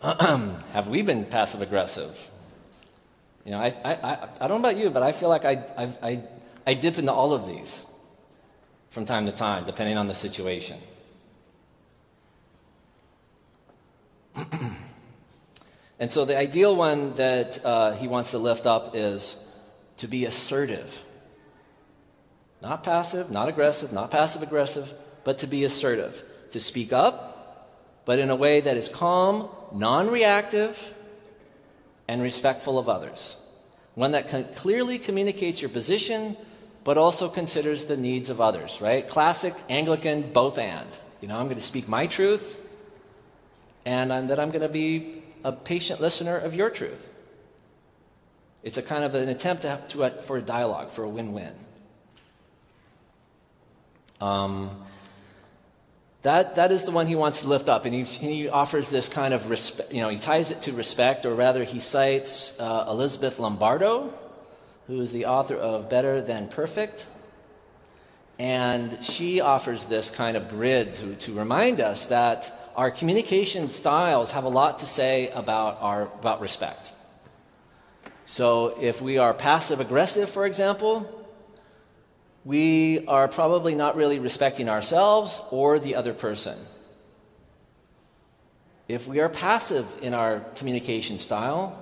Have 0.00 0.88
we 0.88 1.02
been 1.02 1.26
passive 1.26 1.60
aggressive? 1.60 2.30
You 3.44 3.52
know, 3.52 3.58
I, 3.58 3.74
I, 3.84 3.92
I, 3.92 4.28
I, 4.40 4.48
don't 4.48 4.62
know 4.62 4.68
about 4.68 4.76
you, 4.76 4.90
but 4.90 5.02
I 5.02 5.12
feel 5.12 5.28
like 5.28 5.44
I, 5.44 5.64
I, 5.76 5.90
I, 6.02 6.22
I 6.66 6.74
dip 6.74 6.98
into 6.98 7.12
all 7.12 7.32
of 7.32 7.46
these 7.46 7.86
from 8.90 9.04
time 9.04 9.26
to 9.26 9.32
time, 9.32 9.64
depending 9.64 9.96
on 9.96 10.06
the 10.06 10.14
situation. 10.14 10.78
and 15.98 16.12
so 16.12 16.24
the 16.24 16.38
ideal 16.38 16.76
one 16.76 17.14
that 17.14 17.64
uh, 17.64 17.92
he 17.92 18.06
wants 18.06 18.30
to 18.30 18.38
lift 18.38 18.64
up 18.66 18.94
is 18.94 19.44
to 19.96 20.06
be 20.06 20.24
assertive. 20.24 21.04
Not 22.60 22.84
passive, 22.84 23.30
not 23.30 23.48
aggressive, 23.48 23.92
not 23.92 24.12
passive 24.12 24.42
aggressive, 24.42 24.92
but 25.24 25.38
to 25.38 25.48
be 25.48 25.64
assertive. 25.64 26.22
To 26.52 26.60
speak 26.60 26.92
up, 26.92 28.04
but 28.04 28.18
in 28.18 28.30
a 28.30 28.36
way 28.36 28.60
that 28.60 28.76
is 28.76 28.88
calm, 28.88 29.48
non 29.72 30.10
reactive, 30.10 30.94
and 32.08 32.22
respectful 32.22 32.78
of 32.78 32.88
others. 32.88 33.36
One 33.94 34.12
that 34.12 34.56
clearly 34.56 34.98
communicates 34.98 35.60
your 35.60 35.68
position, 35.68 36.36
but 36.84 36.98
also 36.98 37.28
considers 37.28 37.84
the 37.84 37.96
needs 37.96 38.30
of 38.30 38.40
others, 38.40 38.80
right? 38.80 39.06
Classic 39.06 39.54
Anglican 39.68 40.32
both 40.32 40.58
and. 40.58 40.88
You 41.20 41.28
know, 41.28 41.38
I'm 41.38 41.44
going 41.44 41.56
to 41.56 41.62
speak 41.62 41.88
my 41.88 42.06
truth, 42.06 42.60
and 43.84 44.12
I'm, 44.12 44.26
that 44.28 44.40
I'm 44.40 44.50
going 44.50 44.62
to 44.62 44.68
be 44.68 45.22
a 45.44 45.52
patient 45.52 46.00
listener 46.00 46.36
of 46.36 46.54
your 46.54 46.70
truth. 46.70 47.08
It's 48.62 48.76
a 48.76 48.82
kind 48.82 49.04
of 49.04 49.14
an 49.14 49.28
attempt 49.28 49.62
to, 49.62 49.80
to, 49.88 50.10
for 50.22 50.38
a 50.38 50.42
dialogue, 50.42 50.90
for 50.90 51.04
a 51.04 51.08
win 51.08 51.32
win. 51.32 51.52
Um, 54.20 54.70
that, 56.22 56.54
that 56.54 56.70
is 56.70 56.84
the 56.84 56.92
one 56.92 57.06
he 57.06 57.16
wants 57.16 57.42
to 57.42 57.48
lift 57.48 57.68
up. 57.68 57.84
And 57.84 57.94
he, 57.94 58.04
he 58.04 58.48
offers 58.48 58.90
this 58.90 59.08
kind 59.08 59.34
of 59.34 59.50
respect, 59.50 59.92
you 59.92 60.00
know, 60.00 60.08
he 60.08 60.18
ties 60.18 60.50
it 60.50 60.62
to 60.62 60.72
respect, 60.72 61.26
or 61.26 61.34
rather, 61.34 61.64
he 61.64 61.80
cites 61.80 62.58
uh, 62.60 62.86
Elizabeth 62.88 63.38
Lombardo, 63.38 64.12
who 64.86 65.00
is 65.00 65.12
the 65.12 65.26
author 65.26 65.56
of 65.56 65.90
Better 65.90 66.20
Than 66.20 66.48
Perfect. 66.48 67.06
And 68.38 69.04
she 69.04 69.40
offers 69.40 69.86
this 69.86 70.10
kind 70.10 70.36
of 70.36 70.48
grid 70.48 70.94
to, 70.94 71.14
to 71.14 71.32
remind 71.32 71.80
us 71.80 72.06
that 72.06 72.52
our 72.76 72.90
communication 72.90 73.68
styles 73.68 74.30
have 74.30 74.44
a 74.44 74.48
lot 74.48 74.78
to 74.78 74.86
say 74.86 75.28
about, 75.30 75.78
our, 75.80 76.02
about 76.02 76.40
respect. 76.40 76.92
So 78.24 78.76
if 78.80 79.02
we 79.02 79.18
are 79.18 79.34
passive 79.34 79.80
aggressive, 79.80 80.30
for 80.30 80.46
example, 80.46 81.21
we 82.44 83.06
are 83.06 83.28
probably 83.28 83.74
not 83.74 83.96
really 83.96 84.18
respecting 84.18 84.68
ourselves 84.68 85.42
or 85.50 85.78
the 85.78 85.94
other 85.94 86.12
person. 86.12 86.58
If 88.88 89.06
we 89.06 89.20
are 89.20 89.28
passive 89.28 89.86
in 90.02 90.12
our 90.12 90.40
communication 90.56 91.18
style, 91.18 91.78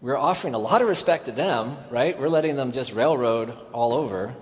we're 0.00 0.16
offering 0.16 0.54
a 0.54 0.58
lot 0.58 0.82
of 0.82 0.88
respect 0.88 1.26
to 1.26 1.32
them, 1.32 1.76
right? 1.90 2.18
We're 2.18 2.28
letting 2.28 2.56
them 2.56 2.72
just 2.72 2.92
railroad 2.94 3.54
all 3.72 3.92
over. 3.92 4.34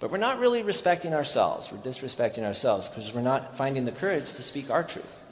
But 0.00 0.10
we're 0.10 0.18
not 0.18 0.38
really 0.38 0.62
respecting 0.62 1.14
ourselves. 1.14 1.70
We're 1.70 1.78
disrespecting 1.78 2.44
ourselves 2.44 2.88
because 2.88 3.14
we're 3.14 3.20
not 3.20 3.56
finding 3.56 3.84
the 3.84 3.92
courage 3.92 4.32
to 4.32 4.42
speak 4.42 4.70
our 4.70 4.82
truth. 4.82 5.24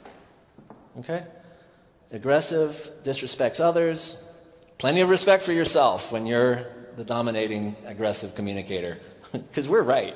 Okay? 0.99 1.23
Aggressive 2.11 2.89
disrespects 3.03 3.59
others. 3.59 4.23
Plenty 4.77 5.01
of 5.01 5.09
respect 5.09 5.43
for 5.43 5.51
yourself 5.51 6.11
when 6.11 6.25
you're 6.25 6.65
the 6.95 7.03
dominating 7.03 7.75
aggressive 7.85 8.35
communicator 8.35 8.99
because 9.49 9.67
we're 9.67 9.81
right, 9.81 10.15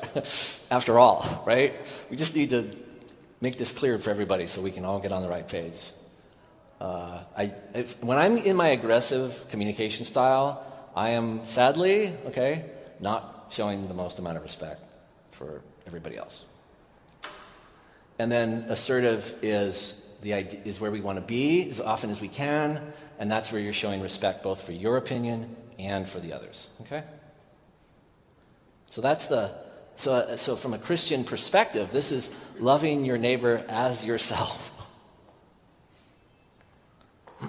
after 0.72 1.00
all, 1.00 1.44
right? 1.46 1.74
We 2.10 2.18
just 2.18 2.36
need 2.36 2.52
to 2.52 2.70
make 3.42 3.58
this 3.58 3.72
clear 3.72 3.98
for 3.98 4.12
everybody 4.12 4.48
so 4.48 4.62
we 4.62 4.72
can 4.72 4.86
all 4.86 5.00
get 5.00 5.12
on 5.12 5.22
the 5.24 5.30
right 5.30 5.48
page. 5.48 5.92
Uh, 6.80 7.24
I, 7.36 7.54
if, 7.74 8.02
when 8.04 8.18
I'm 8.20 8.38
in 8.38 8.56
my 8.56 8.68
aggressive 8.68 9.46
communication 9.50 10.06
style, 10.06 10.64
I 10.96 11.12
am 11.12 11.44
sadly, 11.46 12.14
okay, 12.28 12.66
not 13.00 13.48
showing 13.50 13.88
the 13.88 13.94
most 13.94 14.20
amount 14.20 14.38
of 14.38 14.44
respect 14.44 14.82
for 15.32 15.62
everybody 15.88 16.18
else. 16.18 16.46
And 18.20 18.32
then 18.32 18.66
assertive 18.68 19.36
is 19.42 20.04
the 20.22 20.34
idea, 20.34 20.62
is 20.66 20.80
where 20.80 20.92
we 20.92 21.02
want 21.02 21.18
to 21.18 21.26
be 21.26 21.70
as 21.70 21.80
often 21.80 22.10
as 22.10 22.22
we 22.22 22.28
can, 22.28 22.94
and 23.20 23.32
that's 23.32 23.52
where 23.52 23.62
you're 23.62 23.74
showing 23.74 24.02
respect 24.02 24.44
both 24.44 24.62
for 24.62 24.72
your 24.72 24.98
opinion 24.98 25.56
and 25.80 26.08
for 26.08 26.20
the 26.20 26.34
others. 26.34 26.70
Okay? 26.82 27.04
So 28.90 29.02
that's 29.02 29.28
the 29.28 29.52
so, 29.96 30.36
so 30.36 30.56
from 30.56 30.76
a 30.76 30.78
Christian 30.78 31.24
perspective, 31.24 31.92
this 31.92 32.12
is 32.12 32.34
loving 32.60 33.04
your 33.04 33.18
neighbor 33.18 33.66
as 33.68 34.06
yourself. 34.06 34.72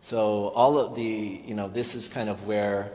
so 0.00 0.48
all 0.48 0.78
of 0.78 0.94
the 0.94 1.02
you 1.44 1.54
know 1.54 1.68
this 1.68 1.94
is 1.94 2.08
kind 2.08 2.30
of 2.30 2.46
where 2.46 2.90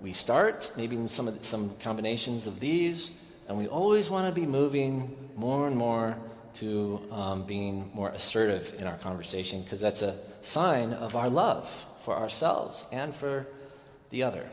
we 0.00 0.12
start. 0.12 0.72
Maybe 0.76 1.08
some 1.08 1.26
the, 1.26 1.42
some 1.42 1.74
combinations 1.80 2.46
of 2.46 2.60
these, 2.60 3.12
and 3.48 3.56
we 3.56 3.66
always 3.66 4.10
want 4.10 4.32
to 4.32 4.40
be 4.40 4.46
moving 4.46 5.16
more 5.34 5.66
and 5.66 5.76
more 5.76 6.16
to 6.54 7.00
um, 7.10 7.44
being 7.44 7.90
more 7.94 8.10
assertive 8.10 8.74
in 8.78 8.86
our 8.86 8.98
conversation 8.98 9.62
because 9.62 9.80
that's 9.80 10.02
a 10.02 10.18
sign 10.42 10.92
of 10.92 11.16
our 11.16 11.30
love 11.30 11.86
for 12.00 12.14
ourselves 12.14 12.86
and 12.92 13.14
for 13.14 13.46
the 14.10 14.22
other. 14.22 14.46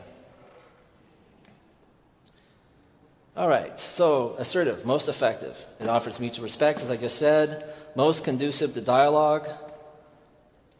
All 3.36 3.48
right, 3.48 3.78
so 3.78 4.34
assertive, 4.38 4.84
most 4.84 5.08
effective. 5.08 5.64
It 5.78 5.88
offers 5.88 6.18
mutual 6.18 6.42
respect, 6.42 6.80
as 6.80 6.90
I 6.90 6.96
just 6.96 7.16
said, 7.16 7.64
most 7.94 8.24
conducive 8.24 8.74
to 8.74 8.80
dialogue. 8.80 9.48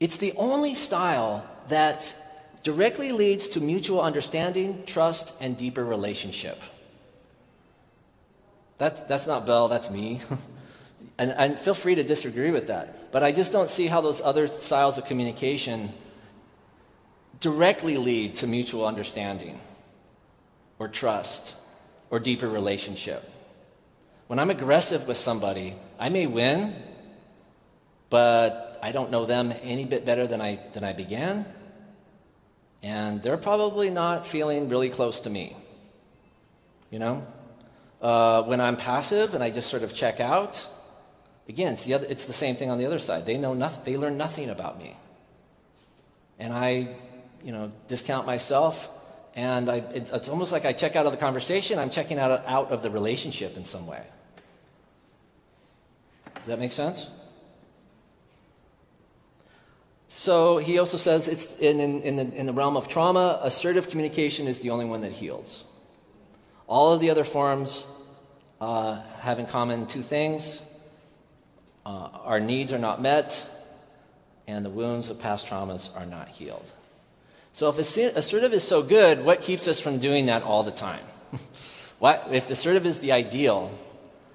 It's 0.00 0.16
the 0.16 0.32
only 0.32 0.74
style 0.74 1.46
that 1.68 2.16
directly 2.62 3.12
leads 3.12 3.48
to 3.50 3.60
mutual 3.60 4.02
understanding, 4.02 4.82
trust, 4.84 5.32
and 5.40 5.56
deeper 5.56 5.84
relationship. 5.84 6.60
That's, 8.78 9.02
that's 9.02 9.26
not 9.26 9.46
Bell, 9.46 9.68
that's 9.68 9.90
me. 9.90 10.20
and, 11.18 11.30
and 11.36 11.58
feel 11.58 11.74
free 11.74 11.94
to 11.94 12.02
disagree 12.02 12.50
with 12.50 12.66
that. 12.66 13.12
But 13.12 13.22
I 13.22 13.30
just 13.30 13.52
don't 13.52 13.70
see 13.70 13.86
how 13.86 14.00
those 14.00 14.20
other 14.20 14.48
styles 14.48 14.98
of 14.98 15.04
communication 15.04 15.92
directly 17.38 17.96
lead 17.96 18.34
to 18.36 18.46
mutual 18.46 18.86
understanding 18.86 19.60
or 20.78 20.88
trust 20.88 21.54
or 22.10 22.18
deeper 22.18 22.48
relationship. 22.48 23.30
When 24.26 24.38
I'm 24.38 24.50
aggressive 24.50 25.08
with 25.08 25.16
somebody, 25.16 25.74
I 25.98 26.08
may 26.08 26.26
win, 26.26 26.74
but 28.10 28.78
I 28.82 28.92
don't 28.92 29.10
know 29.10 29.24
them 29.24 29.52
any 29.62 29.84
bit 29.84 30.04
better 30.04 30.26
than 30.26 30.40
I, 30.40 30.60
than 30.72 30.84
I 30.84 30.92
began. 30.92 31.46
And 32.82 33.22
they're 33.22 33.36
probably 33.36 33.90
not 33.90 34.26
feeling 34.26 34.68
really 34.68 34.90
close 34.90 35.20
to 35.20 35.30
me. 35.30 35.56
You 36.90 36.98
know? 36.98 37.26
Uh, 38.00 38.42
when 38.44 38.60
I'm 38.60 38.76
passive 38.76 39.34
and 39.34 39.44
I 39.44 39.50
just 39.50 39.68
sort 39.68 39.82
of 39.82 39.94
check 39.94 40.20
out, 40.20 40.66
again, 41.48 41.74
it's 41.74 41.84
the, 41.84 41.94
other, 41.94 42.06
it's 42.08 42.26
the 42.26 42.32
same 42.32 42.54
thing 42.56 42.70
on 42.70 42.78
the 42.78 42.86
other 42.86 42.98
side. 42.98 43.26
They 43.26 43.36
know 43.36 43.54
nothing, 43.54 43.84
they 43.84 43.98
learn 43.98 44.16
nothing 44.16 44.48
about 44.48 44.78
me. 44.78 44.96
And 46.38 46.52
I, 46.52 46.96
you 47.44 47.52
know, 47.52 47.70
discount 47.88 48.26
myself 48.26 48.88
and 49.34 49.70
I, 49.70 49.76
it's 49.76 50.28
almost 50.28 50.52
like 50.52 50.64
I 50.64 50.72
check 50.72 50.96
out 50.96 51.06
of 51.06 51.12
the 51.12 51.18
conversation, 51.18 51.78
I'm 51.78 51.90
checking 51.90 52.18
out, 52.18 52.44
out 52.46 52.70
of 52.70 52.82
the 52.82 52.90
relationship 52.90 53.56
in 53.56 53.64
some 53.64 53.86
way. 53.86 54.02
Does 56.36 56.46
that 56.46 56.58
make 56.58 56.72
sense? 56.72 57.08
So 60.08 60.58
he 60.58 60.78
also 60.78 60.96
says 60.96 61.28
it's 61.28 61.58
in, 61.58 61.78
in, 61.78 62.02
in, 62.02 62.16
the, 62.16 62.34
in 62.34 62.46
the 62.46 62.52
realm 62.52 62.76
of 62.76 62.88
trauma, 62.88 63.38
assertive 63.42 63.90
communication 63.90 64.48
is 64.48 64.60
the 64.60 64.70
only 64.70 64.84
one 64.84 65.02
that 65.02 65.12
heals. 65.12 65.64
All 66.66 66.92
of 66.92 67.00
the 67.00 67.10
other 67.10 67.24
forms 67.24 67.86
uh, 68.60 69.00
have 69.20 69.38
in 69.38 69.46
common 69.46 69.86
two 69.86 70.02
things 70.02 70.62
uh, 71.86 72.08
our 72.24 72.40
needs 72.40 72.72
are 72.72 72.78
not 72.78 73.00
met, 73.00 73.48
and 74.46 74.64
the 74.64 74.70
wounds 74.70 75.10
of 75.10 75.18
past 75.18 75.46
traumas 75.46 75.96
are 75.96 76.06
not 76.06 76.28
healed. 76.28 76.72
So, 77.52 77.68
if 77.68 77.78
assertive 77.78 78.52
is 78.52 78.64
so 78.64 78.82
good, 78.82 79.24
what 79.24 79.42
keeps 79.42 79.66
us 79.66 79.80
from 79.80 79.98
doing 79.98 80.26
that 80.26 80.42
all 80.42 80.62
the 80.62 80.70
time? 80.70 81.04
what, 81.98 82.28
if 82.30 82.50
assertive 82.50 82.86
is 82.86 83.00
the 83.00 83.12
ideal, 83.12 83.72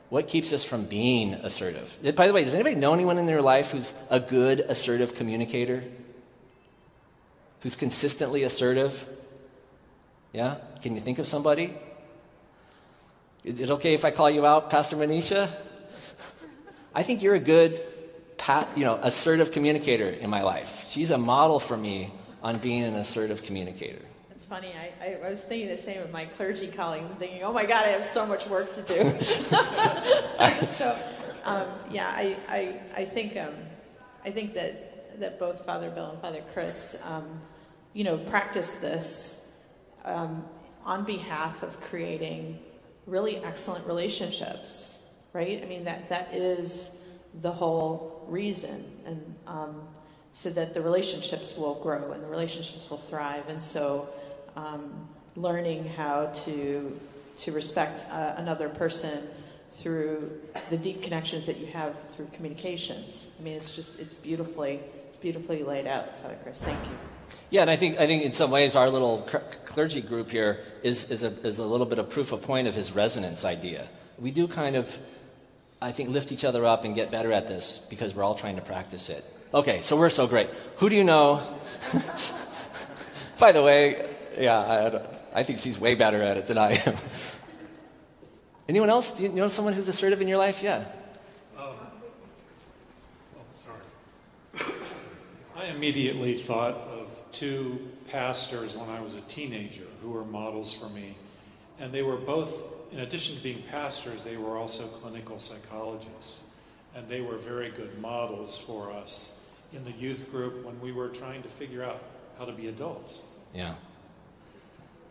what 0.10 0.28
keeps 0.28 0.54
us 0.54 0.64
from 0.64 0.86
being 0.86 1.34
assertive? 1.34 1.98
Eh, 2.04 2.12
by 2.12 2.28
the 2.28 2.34
way, 2.34 2.44
does 2.44 2.54
anybody 2.54 2.76
know 2.76 2.94
anyone 2.94 3.18
in 3.18 3.26
their 3.26 3.42
life 3.42 3.72
who's 3.72 3.94
a 4.10 4.20
good 4.20 4.60
assertive 4.60 5.16
communicator? 5.16 5.84
Who's 7.62 7.76
consistently 7.76 8.44
assertive? 8.44 9.08
Yeah? 10.34 10.58
Can 10.82 10.94
you 10.94 11.02
think 11.02 11.18
of 11.18 11.26
somebody? 11.26 11.74
Is 13.44 13.60
it 13.60 13.72
okay 13.72 13.94
if 13.94 14.04
I 14.06 14.12
call 14.12 14.30
you 14.30 14.46
out, 14.46 14.70
Pastor 14.70 14.98
Manisha? 14.98 15.50
I 16.94 17.04
think 17.04 17.24
you're 17.24 17.36
a 17.36 17.40
good, 17.40 17.80
you 18.76 18.86
know, 18.86 19.00
assertive 19.02 19.52
communicator 19.52 20.10
in 20.10 20.30
my 20.30 20.44
life. 20.44 20.86
She's 20.88 21.12
a 21.12 21.18
model 21.18 21.60
for 21.60 21.78
me 21.78 22.12
on 22.46 22.60
being 22.60 22.84
an 22.84 22.94
assertive 22.94 23.42
communicator. 23.42 24.06
It's 24.30 24.46
funny. 24.46 24.72
I, 25.02 25.18
I, 25.26 25.30
was 25.32 25.44
thinking 25.44 25.68
the 25.68 25.78
same 25.78 26.00
of 26.04 26.12
my 26.12 26.26
clergy 26.26 26.68
colleagues 26.68 27.10
and 27.10 27.18
thinking, 27.18 27.42
oh 27.42 27.52
my 27.52 27.66
God, 27.66 27.84
I 27.86 27.90
have 27.90 28.06
so 28.06 28.24
much 28.28 28.46
work 28.46 28.72
to 28.74 28.84
do. 28.84 29.10
so, 30.68 30.96
um, 31.44 31.66
yeah, 31.90 32.06
I, 32.08 32.38
I, 32.48 32.80
I 32.98 33.06
think 33.06 33.36
um, 33.36 33.56
I 34.24 34.30
think 34.30 34.54
that 34.54 35.20
that 35.20 35.40
both 35.40 35.66
Father 35.66 35.90
Bill 35.90 36.12
and 36.12 36.22
Father 36.22 36.44
Chris, 36.54 37.02
um, 37.06 37.42
you 37.94 38.04
know, 38.04 38.18
practice 38.18 38.76
this 38.76 39.60
um, 40.04 40.46
on 40.84 41.04
behalf 41.04 41.64
of 41.64 41.82
creating 41.82 42.60
really 43.08 43.38
excellent 43.38 43.88
relationships. 43.88 45.10
Right? 45.34 45.64
I 45.64 45.66
mean 45.66 45.86
that 45.86 46.10
that 46.10 46.32
is 46.32 47.04
the 47.42 47.52
whole 47.52 48.24
reason, 48.28 48.86
and 49.08 49.36
um, 49.48 49.88
so 50.36 50.50
that 50.50 50.74
the 50.74 50.82
relationships 50.82 51.58
will 51.58 51.76
grow 51.76 52.12
and 52.12 52.22
the 52.22 52.28
relationships 52.28 52.90
will 52.90 52.98
thrive, 52.98 53.48
and 53.48 53.64
so 53.64 54.10
um, 54.58 55.08
learning 55.38 55.88
how 55.96 56.26
to 56.44 57.00
to 57.38 57.52
respect 57.54 58.06
uh, 58.12 58.34
another 58.36 58.68
person 58.68 59.24
through 59.72 60.34
the 60.70 60.78
deep 60.78 61.02
connections 61.02 61.46
that 61.46 61.58
you 61.58 61.68
have 61.68 61.98
through 62.10 62.28
communications. 62.34 63.32
I 63.40 63.44
mean, 63.44 63.54
it's 63.54 63.74
just 63.74 64.02
it's 64.02 64.14
beautifully 64.14 64.82
it's 65.08 65.16
beautifully 65.16 65.64
laid 65.64 65.88
out, 65.88 66.20
Father 66.20 66.38
Chris. 66.44 66.62
Thank 66.62 66.84
you. 66.84 66.98
Yeah, 67.50 67.62
and 67.62 67.70
I 67.70 67.78
think 67.78 67.98
I 68.02 68.06
think 68.06 68.24
in 68.24 68.34
some 68.34 68.52
ways 68.52 68.76
our 68.76 68.90
little 68.90 69.26
clergy 69.66 70.02
group 70.02 70.32
here 70.32 70.66
is 70.84 71.10
is 71.12 71.24
a, 71.24 71.30
is 71.48 71.60
a 71.60 71.66
little 71.66 71.86
bit 71.86 71.98
of 71.98 72.10
proof 72.10 72.34
of 72.34 72.42
point 72.42 72.68
of 72.68 72.76
his 72.76 72.92
resonance 72.92 73.46
idea. 73.46 73.88
We 74.20 74.32
do 74.32 74.50
kind 74.50 74.76
of, 74.76 75.00
I 75.82 75.94
think, 75.94 76.10
lift 76.10 76.34
each 76.34 76.44
other 76.44 76.66
up 76.66 76.84
and 76.84 76.94
get 76.94 77.10
better 77.10 77.32
at 77.32 77.48
this 77.48 77.86
because 77.90 78.14
we're 78.14 78.24
all 78.24 78.36
trying 78.36 78.58
to 78.58 78.62
practice 78.62 79.10
it. 79.10 79.24
Okay, 79.54 79.82
so 79.82 79.96
we're 79.96 80.10
so 80.10 80.28
great. 80.28 80.50
Who 80.78 80.90
do 80.90 80.96
you 80.96 81.04
know? 81.04 81.42
By 83.40 83.52
the 83.52 83.64
way, 83.64 84.10
yeah, 84.40 85.02
I, 85.34 85.40
I, 85.40 85.44
think 85.44 85.60
she's 85.60 85.80
way 85.80 85.96
better 85.96 86.22
at 86.22 86.38
it 86.38 86.48
than 86.48 86.58
I 86.58 86.72
am. 86.86 86.96
Anyone 88.70 88.90
else? 88.90 89.14
Do 89.14 89.24
you 89.24 89.30
know 89.30 89.48
someone 89.48 89.74
who's 89.74 89.88
assertive 89.88 90.22
in 90.22 90.28
your 90.28 90.38
life? 90.38 90.64
Yeah. 90.64 90.84
Um, 91.58 91.76
oh, 93.36 93.44
sorry. 93.64 94.74
I 95.56 95.66
immediately 95.68 96.36
thought 96.36 96.74
of 96.74 97.22
two 97.32 97.92
pastors 98.10 98.76
when 98.76 98.90
I 98.90 99.02
was 99.02 99.14
a 99.14 99.22
teenager 99.22 99.86
who 100.02 100.12
were 100.12 100.26
models 100.26 100.74
for 100.74 100.90
me. 100.90 101.16
And 101.80 101.92
they 101.92 102.02
were 102.02 102.18
both, 102.18 102.64
in 102.92 103.00
addition 103.00 103.36
to 103.36 103.44
being 103.44 103.62
pastors, 103.64 104.24
they 104.24 104.38
were 104.38 104.58
also 104.58 104.86
clinical 104.86 105.40
psychologists. 105.40 106.45
And 106.96 107.08
they 107.10 107.22
were 107.22 107.38
very 107.38 107.70
good 107.70 108.00
models 108.00 108.58
for 108.58 108.92
us 108.92 109.52
in 109.74 109.84
the 109.84 109.92
youth 109.92 110.32
group 110.32 110.66
when 110.66 110.80
we 110.80 110.94
were 110.94 111.10
trying 111.10 111.44
to 111.44 111.50
figure 111.50 111.84
out 111.84 112.02
how 112.40 112.46
to 112.46 112.54
be 112.54 112.68
adults. 112.68 113.26
Yeah. 113.54 113.76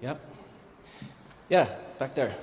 Yep. 0.01 0.21
Yeah, 1.51 1.69
back 1.99 2.15
there. 2.15 2.35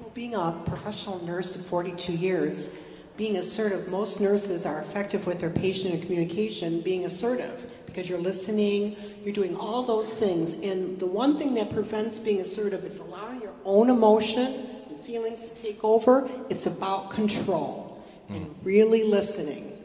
Well, 0.00 0.10
being 0.14 0.34
a 0.34 0.60
professional 0.66 1.24
nurse 1.24 1.54
of 1.54 1.64
42 1.64 2.12
years, 2.12 2.76
being 3.16 3.36
assertive, 3.36 3.88
most 3.88 4.20
nurses 4.20 4.66
are 4.66 4.80
effective 4.80 5.26
with 5.26 5.40
their 5.40 5.50
patient 5.50 5.94
and 5.94 6.02
communication, 6.02 6.80
being 6.80 7.04
assertive 7.04 7.70
because 7.86 8.08
you're 8.08 8.20
listening, 8.20 8.96
you're 9.24 9.34
doing 9.34 9.56
all 9.56 9.82
those 9.82 10.14
things. 10.14 10.54
And 10.60 11.00
the 11.00 11.06
one 11.06 11.36
thing 11.36 11.54
that 11.54 11.70
prevents 11.70 12.18
being 12.18 12.40
assertive 12.40 12.84
is 12.84 13.00
allowing 13.00 13.42
your 13.42 13.47
own 13.64 13.90
emotion 13.90 14.66
and 14.88 15.00
feelings 15.00 15.48
to 15.48 15.62
take 15.62 15.82
over. 15.84 16.28
It's 16.50 16.66
about 16.66 17.10
control 17.10 18.04
mm. 18.30 18.36
and 18.36 18.54
really 18.62 19.04
listening 19.04 19.76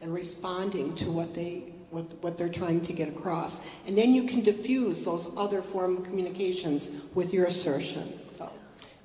and 0.00 0.12
responding 0.14 0.94
to 0.96 1.10
what 1.10 1.34
they 1.34 1.72
what, 1.90 2.04
what 2.22 2.38
they're 2.38 2.48
trying 2.48 2.80
to 2.82 2.92
get 2.92 3.08
across. 3.08 3.66
And 3.86 3.98
then 3.98 4.14
you 4.14 4.24
can 4.24 4.42
diffuse 4.42 5.04
those 5.04 5.36
other 5.36 5.60
form 5.60 5.98
of 5.98 6.04
communications 6.04 7.02
with 7.14 7.34
your 7.34 7.46
assertion. 7.46 8.18
So. 8.30 8.50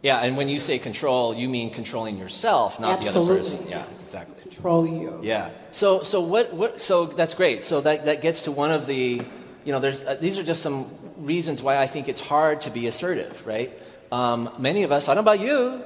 Yeah, 0.03 0.19
and 0.19 0.37
when 0.37 0.49
you 0.49 0.59
say 0.59 0.77
control, 0.77 1.33
you 1.33 1.49
mean 1.49 1.71
controlling 1.71 2.19
yourself, 2.19 2.79
not 2.79 2.99
Absolutely, 2.99 3.25
the 3.25 3.31
other 3.31 3.39
person. 3.39 3.67
Yeah, 3.67 3.77
yes. 3.87 3.89
exactly. 3.89 4.41
Control 4.41 4.85
you. 4.87 5.19
Yeah. 5.23 5.49
So, 5.71 6.03
so 6.03 6.21
what, 6.21 6.53
what? 6.53 6.79
So 6.79 7.05
that's 7.05 7.33
great. 7.33 7.63
So 7.63 7.81
that, 7.81 8.05
that 8.05 8.21
gets 8.21 8.43
to 8.43 8.51
one 8.51 8.69
of 8.69 8.85
the, 8.85 9.21
you 9.63 9.71
know, 9.71 9.79
there's 9.79 10.03
uh, 10.03 10.15
these 10.21 10.37
are 10.37 10.43
just 10.43 10.61
some 10.61 10.87
reasons 11.17 11.63
why 11.63 11.77
I 11.77 11.87
think 11.87 12.07
it's 12.07 12.21
hard 12.21 12.61
to 12.61 12.69
be 12.69 12.85
assertive, 12.85 13.45
right? 13.47 13.73
Um, 14.15 14.49
many 14.58 14.84
of 14.84 14.93
us, 14.93 15.10
I 15.10 15.13
don't 15.13 15.25
know 15.25 15.32
about 15.34 15.45
you, 15.45 15.84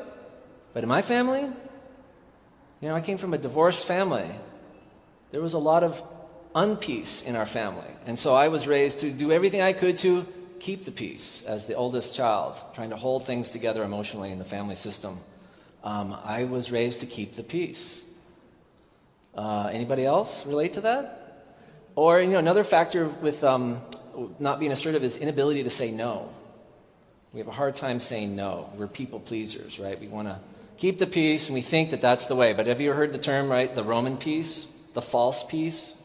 but 0.74 0.84
in 0.84 0.89
my 0.89 1.02
family, 1.02 1.42
you 1.42 2.88
know, 2.88 2.94
I 2.94 3.02
came 3.02 3.18
from 3.18 3.34
a 3.34 3.39
divorced 3.39 3.88
family. 3.88 4.30
There 5.32 5.42
was 5.42 5.54
a 5.54 5.58
lot 5.58 5.84
of 5.84 6.00
unpeace 6.54 7.26
in 7.26 7.36
our 7.36 7.48
family. 7.48 7.89
And 8.06 8.20
so 8.20 8.36
I 8.36 8.50
was 8.50 8.68
raised 8.68 9.00
to 9.00 9.10
do 9.10 9.32
everything 9.32 9.63
I 9.63 9.74
could 9.74 9.98
to 9.98 10.28
keep 10.60 10.86
the 10.86 10.92
peace 10.92 11.44
as 11.48 11.65
the 11.65 11.74
oldest 11.74 12.15
child, 12.15 12.62
trying 12.76 12.92
to 12.92 12.98
hold 12.98 13.26
things 13.26 13.50
together 13.50 13.84
emotionally 13.84 14.32
in 14.32 14.38
the 14.38 14.46
family 14.46 14.76
system. 14.76 15.18
Um, 15.84 16.15
I 16.24 16.44
was 16.44 16.72
raised 16.72 17.00
to 17.00 17.08
keep 17.08 17.34
the 17.34 17.42
peace. 17.42 18.06
Uh, 19.34 19.72
anybody 19.74 20.06
else 20.06 20.46
relate 20.46 20.74
to 20.74 20.82
that? 20.82 21.48
Or, 21.96 22.22
you 22.22 22.34
know, 22.34 22.38
another 22.38 22.63
factor 22.63 23.08
with 23.08 23.44
um, 23.44 23.82
not 24.38 24.60
being 24.60 24.72
assertive 24.72 25.04
is 25.04 25.18
inability 25.18 25.63
to 25.63 25.72
say 25.72 25.89
no. 25.89 26.30
We 27.34 27.39
have 27.39 27.48
a 27.48 27.52
hard 27.52 27.76
time 27.76 28.00
saying 28.00 28.36
no. 28.36 28.72
We're 28.76 28.88
people 28.88 29.20
pleasers, 29.20 29.80
right? 29.80 30.00
We 30.00 30.08
want 30.08 30.28
to 30.28 30.39
keep 30.78 31.00
the 31.00 31.08
peace 31.08 31.48
and 31.48 31.54
we 31.54 31.62
think 31.62 31.92
that 31.92 32.02
that's 32.02 32.26
the 32.26 32.36
way. 32.36 32.54
But 32.54 32.68
have 32.68 32.82
you 32.82 32.94
heard 32.94 33.13
the 33.13 33.20
term, 33.20 33.50
right? 33.50 33.74
The 33.74 33.84
Roman 33.84 34.18
peace, 34.18 34.65
the 34.94 35.02
false 35.02 35.44
peace? 35.44 36.00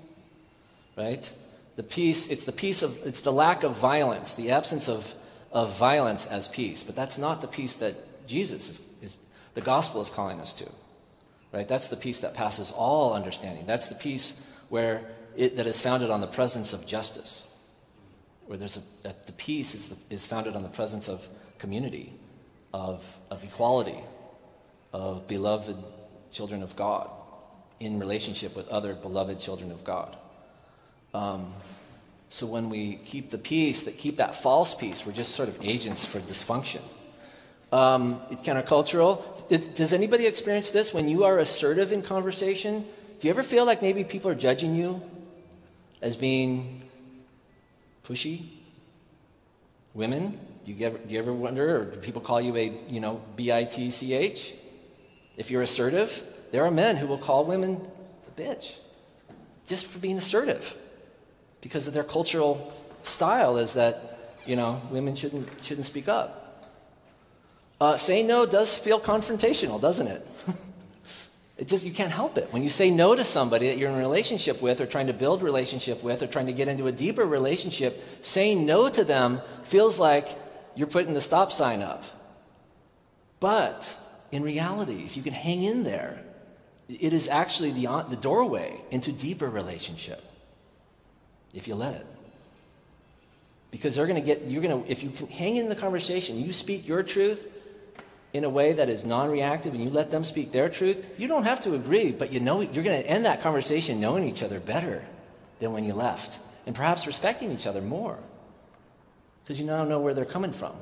right? 0.96 1.32
The 1.76 1.82
peace, 1.82 2.28
it's 2.28 2.44
the 2.44 2.52
peace 2.52 2.82
of, 2.82 2.98
it's 3.04 3.20
the 3.20 3.32
lack 3.32 3.62
of 3.62 3.76
violence, 3.76 4.34
the 4.34 4.50
absence 4.50 4.88
of, 4.88 5.14
of 5.52 5.76
violence 5.76 6.26
as 6.26 6.48
peace. 6.48 6.82
But 6.82 6.96
that's 6.96 7.18
not 7.18 7.40
the 7.40 7.48
peace 7.48 7.76
that 7.76 8.26
Jesus 8.26 8.68
is, 8.68 8.88
is, 9.02 9.18
the 9.54 9.60
gospel 9.60 10.00
is 10.00 10.10
calling 10.10 10.40
us 10.40 10.52
to, 10.54 10.68
right? 11.52 11.66
That's 11.66 11.88
the 11.88 11.96
peace 11.96 12.20
that 12.20 12.34
passes 12.34 12.70
all 12.70 13.12
understanding. 13.12 13.66
That's 13.66 13.88
the 13.88 13.94
peace 13.96 14.44
where 14.68 15.02
it, 15.36 15.56
that 15.56 15.66
is 15.66 15.80
founded 15.80 16.10
on 16.10 16.20
the 16.20 16.26
presence 16.26 16.72
of 16.72 16.86
justice, 16.86 17.48
where 18.46 18.58
there's 18.58 18.76
a, 18.76 19.08
a 19.08 19.14
the 19.26 19.32
peace 19.32 19.74
is, 19.74 19.88
the, 19.88 20.14
is 20.14 20.26
founded 20.26 20.56
on 20.56 20.62
the 20.62 20.68
presence 20.68 21.08
of 21.08 21.26
community, 21.58 22.12
of, 22.72 23.16
of 23.30 23.42
equality, 23.42 23.98
of 24.92 25.26
beloved 25.26 25.76
children 26.30 26.62
of 26.62 26.76
God 26.76 27.10
in 27.80 27.98
relationship 27.98 28.56
with 28.56 28.68
other 28.68 28.94
beloved 28.94 29.38
children 29.38 29.70
of 29.70 29.84
God. 29.84 30.16
Um, 31.12 31.52
so 32.28 32.46
when 32.46 32.70
we 32.70 32.96
keep 33.04 33.30
the 33.30 33.38
peace, 33.38 33.84
that 33.84 33.98
keep 33.98 34.16
that 34.16 34.34
false 34.34 34.74
peace, 34.74 35.06
we're 35.06 35.12
just 35.12 35.34
sort 35.34 35.48
of 35.48 35.62
agents 35.62 36.04
for 36.04 36.18
dysfunction. 36.20 36.82
Um, 37.72 38.20
it's 38.30 38.42
countercultural. 38.42 39.22
It, 39.50 39.74
does 39.74 39.92
anybody 39.92 40.26
experience 40.26 40.70
this 40.70 40.94
when 40.94 41.08
you 41.08 41.24
are 41.24 41.38
assertive 41.38 41.92
in 41.92 42.02
conversation? 42.02 42.84
Do 43.18 43.28
you 43.28 43.30
ever 43.32 43.42
feel 43.42 43.64
like 43.64 43.82
maybe 43.82 44.04
people 44.04 44.30
are 44.30 44.34
judging 44.34 44.74
you 44.74 45.02
as 46.00 46.16
being 46.16 46.83
pushy? 48.04 48.46
Women, 49.94 50.38
do 50.64 50.72
you 50.72 50.86
ever, 50.86 50.98
do 50.98 51.14
you 51.14 51.20
ever 51.20 51.32
wonder, 51.32 51.76
or 51.76 51.84
do 51.84 51.98
people 51.98 52.20
call 52.20 52.40
you 52.40 52.56
a, 52.56 52.72
you 52.88 53.00
know, 53.00 53.22
B 53.36 53.52
I 53.52 53.64
T 53.64 53.90
C 53.90 54.12
H? 54.12 54.54
If 55.36 55.50
you're 55.50 55.62
assertive, 55.62 56.22
there 56.52 56.64
are 56.64 56.70
men 56.70 56.96
who 56.96 57.06
will 57.06 57.18
call 57.18 57.44
women 57.44 57.80
a 58.28 58.40
bitch 58.40 58.76
just 59.66 59.86
for 59.86 59.98
being 59.98 60.18
assertive 60.18 60.76
because 61.60 61.86
of 61.86 61.94
their 61.94 62.04
cultural 62.04 62.72
style 63.02 63.56
is 63.56 63.74
that, 63.74 64.18
you 64.46 64.56
know, 64.56 64.80
women 64.90 65.14
shouldn't, 65.14 65.48
shouldn't 65.62 65.86
speak 65.86 66.08
up. 66.08 66.40
Uh, 67.80 67.96
saying 67.96 68.26
no 68.26 68.46
does 68.46 68.76
feel 68.76 69.00
confrontational, 69.00 69.80
doesn't 69.80 70.06
it? 70.06 70.26
It 71.56 71.68
just, 71.68 71.86
you 71.86 71.92
can't 71.92 72.10
help 72.10 72.36
it. 72.36 72.52
When 72.52 72.62
you 72.62 72.68
say 72.68 72.90
no 72.90 73.14
to 73.14 73.24
somebody 73.24 73.68
that 73.68 73.78
you're 73.78 73.88
in 73.88 73.94
a 73.94 73.98
relationship 73.98 74.60
with 74.60 74.80
or 74.80 74.86
trying 74.86 75.06
to 75.06 75.12
build 75.12 75.42
relationship 75.42 76.02
with 76.02 76.22
or 76.22 76.26
trying 76.26 76.46
to 76.46 76.52
get 76.52 76.66
into 76.66 76.88
a 76.88 76.92
deeper 76.92 77.24
relationship, 77.24 78.04
saying 78.22 78.66
no 78.66 78.88
to 78.88 79.04
them 79.04 79.40
feels 79.62 79.98
like 80.00 80.28
you're 80.74 80.88
putting 80.88 81.14
the 81.14 81.20
stop 81.20 81.52
sign 81.52 81.80
up. 81.80 82.02
But 83.38 83.96
in 84.32 84.42
reality, 84.42 85.04
if 85.04 85.16
you 85.16 85.22
can 85.22 85.32
hang 85.32 85.62
in 85.62 85.84
there, 85.84 86.24
it 86.88 87.12
is 87.12 87.28
actually 87.28 87.70
the, 87.70 88.04
the 88.08 88.16
doorway 88.16 88.76
into 88.90 89.12
deeper 89.12 89.48
relationship 89.48 90.22
if 91.54 91.68
you 91.68 91.76
let 91.76 91.94
it. 91.94 92.06
Because 93.70 93.94
they're 93.94 94.06
going 94.06 94.20
to 94.20 94.26
get, 94.26 94.44
you're 94.44 94.62
going 94.62 94.84
to, 94.84 94.90
if 94.90 95.02
you 95.02 95.12
hang 95.30 95.56
in 95.56 95.68
the 95.68 95.76
conversation, 95.76 96.38
you 96.38 96.52
speak 96.52 96.86
your 96.86 97.02
truth, 97.02 97.48
in 98.34 98.42
a 98.42 98.50
way 98.50 98.72
that 98.72 98.88
is 98.88 99.04
non 99.04 99.30
reactive 99.30 99.72
and 99.72 99.82
you 99.82 99.88
let 99.88 100.10
them 100.10 100.24
speak 100.24 100.50
their 100.52 100.68
truth, 100.68 101.06
you 101.16 101.28
don't 101.28 101.44
have 101.44 101.60
to 101.62 101.74
agree, 101.74 102.10
but 102.10 102.32
you 102.32 102.40
know 102.40 102.60
you're 102.60 102.84
going 102.84 103.00
to 103.00 103.08
end 103.08 103.24
that 103.24 103.40
conversation 103.40 104.00
knowing 104.00 104.28
each 104.28 104.42
other 104.42 104.60
better 104.60 105.06
than 105.60 105.72
when 105.72 105.84
you 105.84 105.94
left 105.94 106.40
and 106.66 106.74
perhaps 106.74 107.06
respecting 107.06 107.52
each 107.52 107.66
other 107.66 107.80
more 107.80 108.18
because 109.42 109.60
you 109.60 109.64
now 109.64 109.84
know 109.84 110.00
where 110.00 110.14
they're 110.14 110.24
coming 110.24 110.52
from. 110.52 110.72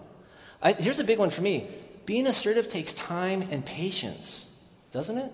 I, 0.63 0.73
here's 0.73 0.99
a 0.99 1.05
big 1.05 1.19
one 1.19 1.31
for 1.31 1.43
me 1.43 1.69
being 2.07 2.27
assertive 2.27 2.69
takes 2.69 2.95
time 2.95 3.43
and 3.43 3.65
patience, 3.65 4.59
doesn't 4.91 5.19
it? 5.19 5.31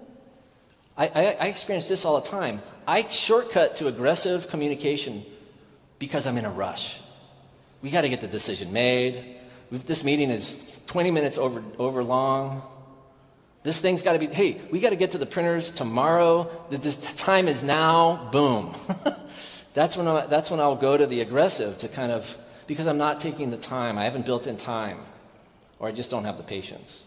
I, 0.97 1.07
I, 1.07 1.23
I 1.41 1.47
experience 1.47 1.89
this 1.89 2.05
all 2.05 2.21
the 2.21 2.29
time. 2.29 2.61
I 2.87 3.03
shortcut 3.05 3.77
to 3.77 3.87
aggressive 3.87 4.49
communication 4.49 5.25
because 6.01 6.27
I'm 6.27 6.37
in 6.37 6.45
a 6.45 6.51
rush. 6.51 7.01
We 7.81 7.91
got 7.91 8.03
to 8.03 8.09
get 8.09 8.21
the 8.21 8.29
decision 8.29 8.73
made. 8.73 9.38
This 9.71 10.03
meeting 10.03 10.31
is 10.31 10.81
20 10.87 11.11
minutes 11.11 11.37
over, 11.37 11.63
over 11.79 12.03
long. 12.03 12.63
This 13.65 13.81
thing's 13.81 14.03
got 14.03 14.15
to 14.15 14.19
be, 14.19 14.27
hey, 14.27 14.59
we 14.71 14.81
got 14.81 14.91
to 14.91 14.97
get 14.97 15.11
to 15.11 15.19
the 15.19 15.27
printers 15.27 15.71
tomorrow. 15.71 16.51
The, 16.71 16.79
the 16.79 16.93
time 17.17 17.49
is 17.49 17.63
now. 17.63 18.31
Boom. 18.33 18.75
that's, 19.75 19.97
when 19.97 20.07
I, 20.09 20.27
that's 20.27 20.51
when 20.51 20.61
I'll 20.61 20.77
go 20.77 20.97
to 20.97 21.07
the 21.07 21.21
aggressive 21.21 21.77
to 21.79 21.89
kind 21.89 22.11
of, 22.11 22.37
because 22.67 22.87
I'm 22.87 22.99
not 22.99 23.21
taking 23.21 23.51
the 23.51 23.59
time. 23.59 23.99
I 23.99 24.05
haven't 24.05 24.25
built 24.25 24.47
in 24.47 24.57
time, 24.57 24.99
or 25.79 25.89
I 25.89 25.93
just 25.93 26.11
don't 26.11 26.25
have 26.25 26.39
the 26.39 26.45
patience. 26.45 27.05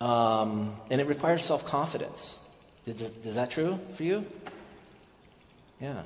Um, 0.00 0.76
and 0.90 0.98
it 1.00 1.06
requires 1.06 1.44
self 1.44 1.66
confidence. 1.66 2.38
Is 2.86 3.34
that 3.34 3.50
true 3.50 3.78
for 3.94 4.04
you? 4.04 4.24
Yeah. 5.78 6.02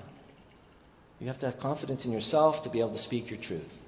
You 1.20 1.28
have 1.28 1.38
to 1.38 1.46
have 1.46 1.60
confidence 1.60 2.04
in 2.04 2.12
yourself 2.12 2.62
to 2.64 2.68
be 2.68 2.80
able 2.80 2.90
to 2.90 2.98
speak 2.98 3.30
your 3.30 3.38
truth. 3.38 3.78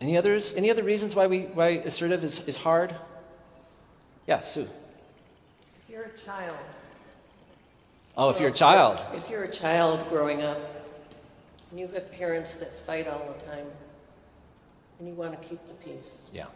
Any 0.00 0.16
others? 0.16 0.54
Any 0.54 0.70
other 0.70 0.82
reasons 0.82 1.14
why 1.14 1.26
we 1.26 1.42
why 1.42 1.68
assertive 1.84 2.22
is, 2.22 2.46
is 2.46 2.58
hard? 2.58 2.94
Yeah, 4.26 4.42
Sue. 4.42 4.62
If 4.62 5.90
you're 5.90 6.04
a 6.04 6.18
child. 6.18 6.56
Oh, 8.16 8.30
if 8.30 8.40
you're 8.40 8.50
a 8.50 8.52
child. 8.52 9.04
If 9.14 9.30
you're 9.30 9.44
a 9.44 9.50
child 9.50 10.08
growing 10.08 10.42
up 10.42 10.58
and 11.70 11.80
you 11.80 11.88
have 11.88 12.12
parents 12.12 12.56
that 12.56 12.76
fight 12.76 13.06
all 13.06 13.36
the 13.38 13.44
time 13.44 13.66
and 14.98 15.08
you 15.08 15.14
want 15.14 15.40
to 15.40 15.48
keep 15.48 15.64
the 15.66 15.74
peace. 15.74 16.30
Yeah. 16.32 16.46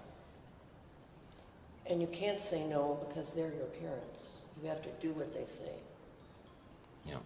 And 1.89 2.01
you 2.01 2.07
can't 2.07 2.41
say 2.41 2.65
no 2.67 3.05
because 3.09 3.33
they're 3.33 3.53
your 3.53 3.67
parents. 3.81 4.31
You 4.63 4.69
have 4.69 4.83
to 4.83 4.89
do 5.01 5.13
what 5.13 5.35
they 5.35 5.47
say. 5.47 5.73
Yeah. 7.07 7.17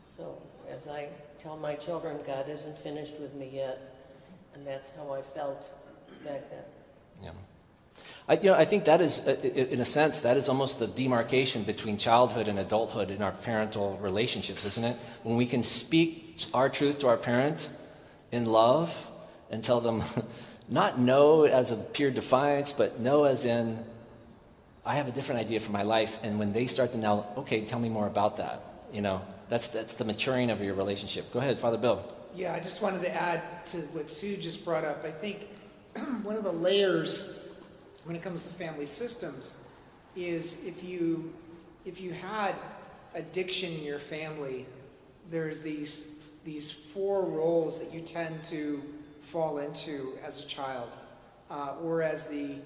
So, 0.00 0.40
as 0.70 0.88
I 0.88 1.08
tell 1.38 1.56
my 1.56 1.74
children, 1.74 2.18
God 2.26 2.48
isn't 2.48 2.78
finished 2.78 3.18
with 3.20 3.34
me 3.34 3.50
yet. 3.52 3.94
And 4.56 4.66
that's 4.66 4.90
how 4.96 5.12
I 5.12 5.20
felt 5.20 5.68
back 6.24 6.48
then. 6.50 6.62
Yeah. 7.22 7.30
I, 8.26 8.34
you 8.34 8.44
know, 8.44 8.54
I 8.54 8.64
think 8.64 8.86
that 8.86 9.02
is, 9.02 9.20
uh, 9.20 9.36
in 9.42 9.80
a 9.80 9.84
sense, 9.84 10.22
that 10.22 10.38
is 10.38 10.48
almost 10.48 10.78
the 10.78 10.86
demarcation 10.86 11.62
between 11.62 11.98
childhood 11.98 12.48
and 12.48 12.58
adulthood 12.58 13.10
in 13.10 13.20
our 13.20 13.32
parental 13.32 13.98
relationships, 13.98 14.64
isn't 14.64 14.84
it? 14.84 14.96
When 15.24 15.36
we 15.36 15.44
can 15.44 15.62
speak 15.62 16.46
our 16.54 16.70
truth 16.70 17.00
to 17.00 17.08
our 17.08 17.18
parent 17.18 17.68
in 18.32 18.46
love 18.46 19.10
and 19.50 19.62
tell 19.62 19.80
them, 19.80 20.02
not 20.70 20.98
no 20.98 21.44
as 21.44 21.70
a 21.70 21.76
pure 21.76 22.10
defiance, 22.10 22.72
but 22.72 22.98
no 22.98 23.24
as 23.24 23.44
in, 23.44 23.84
I 24.86 24.94
have 24.94 25.06
a 25.06 25.12
different 25.12 25.42
idea 25.42 25.60
for 25.60 25.72
my 25.72 25.82
life. 25.82 26.18
And 26.22 26.38
when 26.38 26.54
they 26.54 26.66
start 26.66 26.92
to 26.92 26.98
now, 26.98 27.26
okay, 27.36 27.66
tell 27.66 27.78
me 27.78 27.90
more 27.90 28.06
about 28.06 28.38
that, 28.38 28.62
you 28.90 29.02
know, 29.02 29.20
that's, 29.50 29.68
that's 29.68 29.94
the 29.94 30.04
maturing 30.04 30.50
of 30.50 30.62
your 30.62 30.74
relationship. 30.74 31.30
Go 31.30 31.40
ahead, 31.40 31.58
Father 31.58 31.78
Bill. 31.78 32.02
Yeah, 32.36 32.52
I 32.52 32.60
just 32.60 32.82
wanted 32.82 33.00
to 33.00 33.14
add 33.14 33.64
to 33.68 33.78
what 33.94 34.10
Sue 34.10 34.36
just 34.36 34.62
brought 34.62 34.84
up. 34.84 35.06
I 35.06 35.10
think 35.10 35.48
one 36.22 36.36
of 36.36 36.44
the 36.44 36.52
layers 36.52 37.56
when 38.04 38.14
it 38.14 38.20
comes 38.20 38.42
to 38.42 38.50
family 38.50 38.84
systems 38.84 39.64
is 40.14 40.66
if 40.66 40.84
you 40.84 41.32
if 41.86 41.98
you 41.98 42.12
had 42.12 42.54
addiction 43.14 43.72
in 43.72 43.84
your 43.84 43.98
family, 43.98 44.66
there's 45.30 45.62
these 45.62 46.30
these 46.44 46.70
four 46.70 47.24
roles 47.24 47.82
that 47.82 47.94
you 47.94 48.02
tend 48.02 48.44
to 48.44 48.82
fall 49.22 49.56
into 49.56 50.18
as 50.22 50.44
a 50.44 50.46
child, 50.46 50.90
uh, 51.50 51.76
or 51.82 52.02
as 52.02 52.26
the 52.26 52.56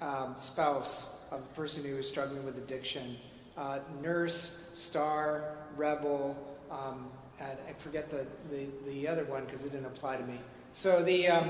um, 0.00 0.34
spouse 0.38 1.28
of 1.30 1.44
the 1.44 1.54
person 1.54 1.88
who 1.88 1.96
is 1.96 2.08
struggling 2.08 2.44
with 2.44 2.58
addiction. 2.58 3.16
Uh, 3.56 3.78
nurse, 4.02 4.72
star, 4.74 5.56
rebel, 5.76 6.36
um, 6.68 7.06
I 7.40 7.72
forget 7.78 8.10
the, 8.10 8.26
the, 8.50 8.66
the 8.86 9.08
other 9.08 9.24
one 9.24 9.44
because 9.44 9.64
it 9.64 9.72
didn't 9.72 9.86
apply 9.86 10.16
to 10.16 10.24
me. 10.24 10.38
So 10.72 11.02
the, 11.02 11.28
um, 11.28 11.48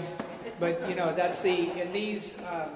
but 0.59 0.89
you 0.89 0.95
know, 0.95 1.15
that's 1.15 1.43
the, 1.43 1.71
in 1.81 1.93
these, 1.93 2.45
um, 2.47 2.71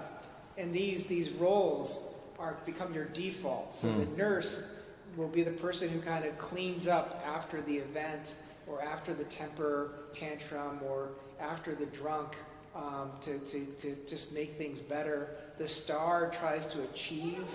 in 0.57 0.73
these, 0.73 1.07
these 1.07 1.31
roles 1.31 2.13
are 2.39 2.57
become 2.65 2.93
your 2.93 3.07
default. 3.07 3.75
So 3.75 3.89
mm. 3.89 4.01
the 4.01 4.07
hmm. 4.07 4.17
nurse 4.17 4.79
will 5.17 5.29
be 5.29 5.43
the 5.43 5.53
person 5.53 5.89
who 5.89 6.01
kind 6.01 6.25
of 6.25 6.37
cleans 6.39 6.89
up 6.89 7.25
after 7.27 7.63
the 7.63 7.77
event 7.77 8.37
or 8.67 8.83
after 8.83 9.15
the 9.15 9.25
temper 9.25 9.93
tantrum 10.13 10.81
or 10.85 11.11
after 11.41 11.75
the 11.75 11.87
drunk 11.87 12.37
um, 12.75 13.13
to, 13.21 13.39
to, 13.39 13.65
to 13.79 13.97
just 14.07 14.35
make 14.35 14.51
things 14.51 14.81
better. 14.81 15.29
The 15.59 15.69
star 15.69 16.31
tries 16.31 16.67
to 16.69 16.83
achieve 16.83 17.47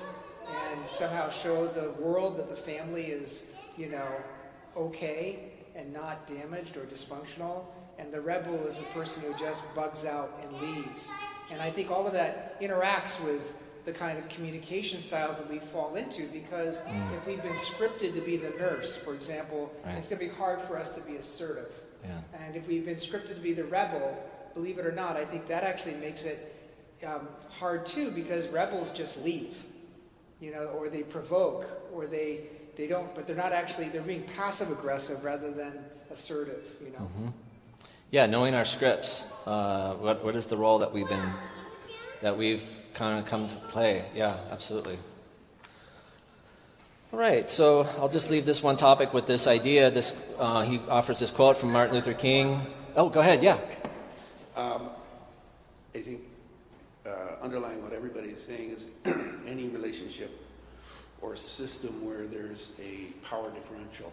and 0.71 0.87
somehow 0.87 1.29
show 1.29 1.67
the 1.67 1.91
world 2.01 2.37
that 2.37 2.49
the 2.49 2.55
family 2.55 3.07
is, 3.07 3.51
you 3.77 3.89
know, 3.89 4.07
okay 4.75 5.48
and 5.79 5.93
not 5.93 6.27
damaged 6.27 6.77
or 6.77 6.81
dysfunctional. 6.81 7.63
And 7.97 8.13
the 8.13 8.21
rebel 8.21 8.55
is 8.67 8.79
the 8.79 8.85
person 8.87 9.23
who 9.23 9.37
just 9.37 9.73
bugs 9.75 10.05
out 10.05 10.31
and 10.43 10.61
leaves. 10.61 11.09
And 11.51 11.61
I 11.61 11.69
think 11.69 11.89
all 11.89 12.05
of 12.05 12.13
that 12.13 12.61
interacts 12.61 13.23
with 13.23 13.57
the 13.85 13.91
kind 13.91 14.19
of 14.19 14.27
communication 14.29 14.99
styles 14.99 15.39
that 15.39 15.49
we 15.49 15.59
fall 15.59 15.95
into 15.95 16.27
because 16.27 16.83
mm. 16.83 17.17
if 17.17 17.25
we've 17.25 17.41
been 17.41 17.53
scripted 17.53 18.13
to 18.13 18.21
be 18.21 18.37
the 18.37 18.49
nurse, 18.51 18.95
for 18.95 19.13
example, 19.15 19.73
right. 19.85 19.95
it's 19.95 20.07
going 20.07 20.19
to 20.19 20.27
be 20.27 20.33
hard 20.33 20.61
for 20.61 20.77
us 20.77 20.91
to 20.91 21.01
be 21.01 21.15
assertive. 21.15 21.73
Yeah. 22.03 22.11
And 22.45 22.55
if 22.55 22.67
we've 22.67 22.85
been 22.85 22.95
scripted 22.95 23.35
to 23.35 23.41
be 23.41 23.53
the 23.53 23.63
rebel, 23.63 24.17
believe 24.53 24.77
it 24.77 24.85
or 24.85 24.91
not, 24.91 25.17
I 25.17 25.25
think 25.25 25.47
that 25.47 25.63
actually 25.63 25.95
makes 25.95 26.23
it 26.23 26.55
um, 27.05 27.27
hard 27.49 27.85
too 27.85 28.11
because 28.11 28.47
rebels 28.49 28.93
just 28.93 29.23
leave, 29.23 29.57
you 30.39 30.51
know, 30.51 30.65
or 30.65 30.89
they 30.89 31.03
provoke, 31.03 31.67
or 31.93 32.05
they 32.05 32.41
they 32.79 32.87
don't, 32.87 33.13
but 33.13 33.27
they're 33.27 33.35
not 33.35 33.51
actually, 33.51 33.89
they're 33.89 34.01
being 34.01 34.23
passive 34.37 34.71
aggressive 34.71 35.25
rather 35.25 35.51
than 35.51 35.73
assertive, 36.11 36.63
you 36.79 36.91
know. 36.93 36.99
Mm-hmm. 36.99 37.27
Yeah, 38.09 38.25
knowing 38.25 38.55
our 38.55 38.63
scripts. 38.63 39.29
Uh, 39.45 39.95
what, 39.95 40.23
what 40.23 40.33
is 40.33 40.45
the 40.45 40.55
role 40.55 40.79
that 40.79 40.93
we've 40.93 41.07
been, 41.09 41.29
that 42.21 42.37
we've 42.37 42.63
kind 42.93 43.19
of 43.19 43.25
come 43.25 43.49
to 43.49 43.55
play? 43.67 44.05
Yeah, 44.15 44.37
absolutely. 44.49 44.97
All 47.11 47.19
right, 47.19 47.49
so 47.49 47.85
I'll 47.99 48.07
just 48.07 48.29
leave 48.29 48.45
this 48.45 48.63
one 48.63 48.77
topic 48.77 49.13
with 49.13 49.25
this 49.25 49.45
idea. 49.45 49.91
This 49.91 50.15
uh, 50.37 50.61
he 50.61 50.79
offers 50.87 51.19
this 51.19 51.31
quote 51.31 51.57
from 51.57 51.73
Martin 51.73 51.95
Luther 51.95 52.13
King. 52.13 52.61
Oh, 52.95 53.09
go 53.09 53.19
ahead. 53.19 53.43
Yeah. 53.43 53.57
Um, 54.55 54.89
I 55.93 55.97
think 55.97 56.21
uh, 57.05 57.43
underlying 57.43 57.83
what 57.83 57.91
everybody 57.91 58.29
is 58.29 58.41
saying 58.41 58.69
is 58.69 58.87
any 59.45 59.67
relationship 59.67 60.31
or 61.21 61.33
a 61.33 61.37
system 61.37 62.05
where 62.05 62.25
there's 62.27 62.73
a 62.81 63.11
power 63.25 63.49
differential, 63.51 64.11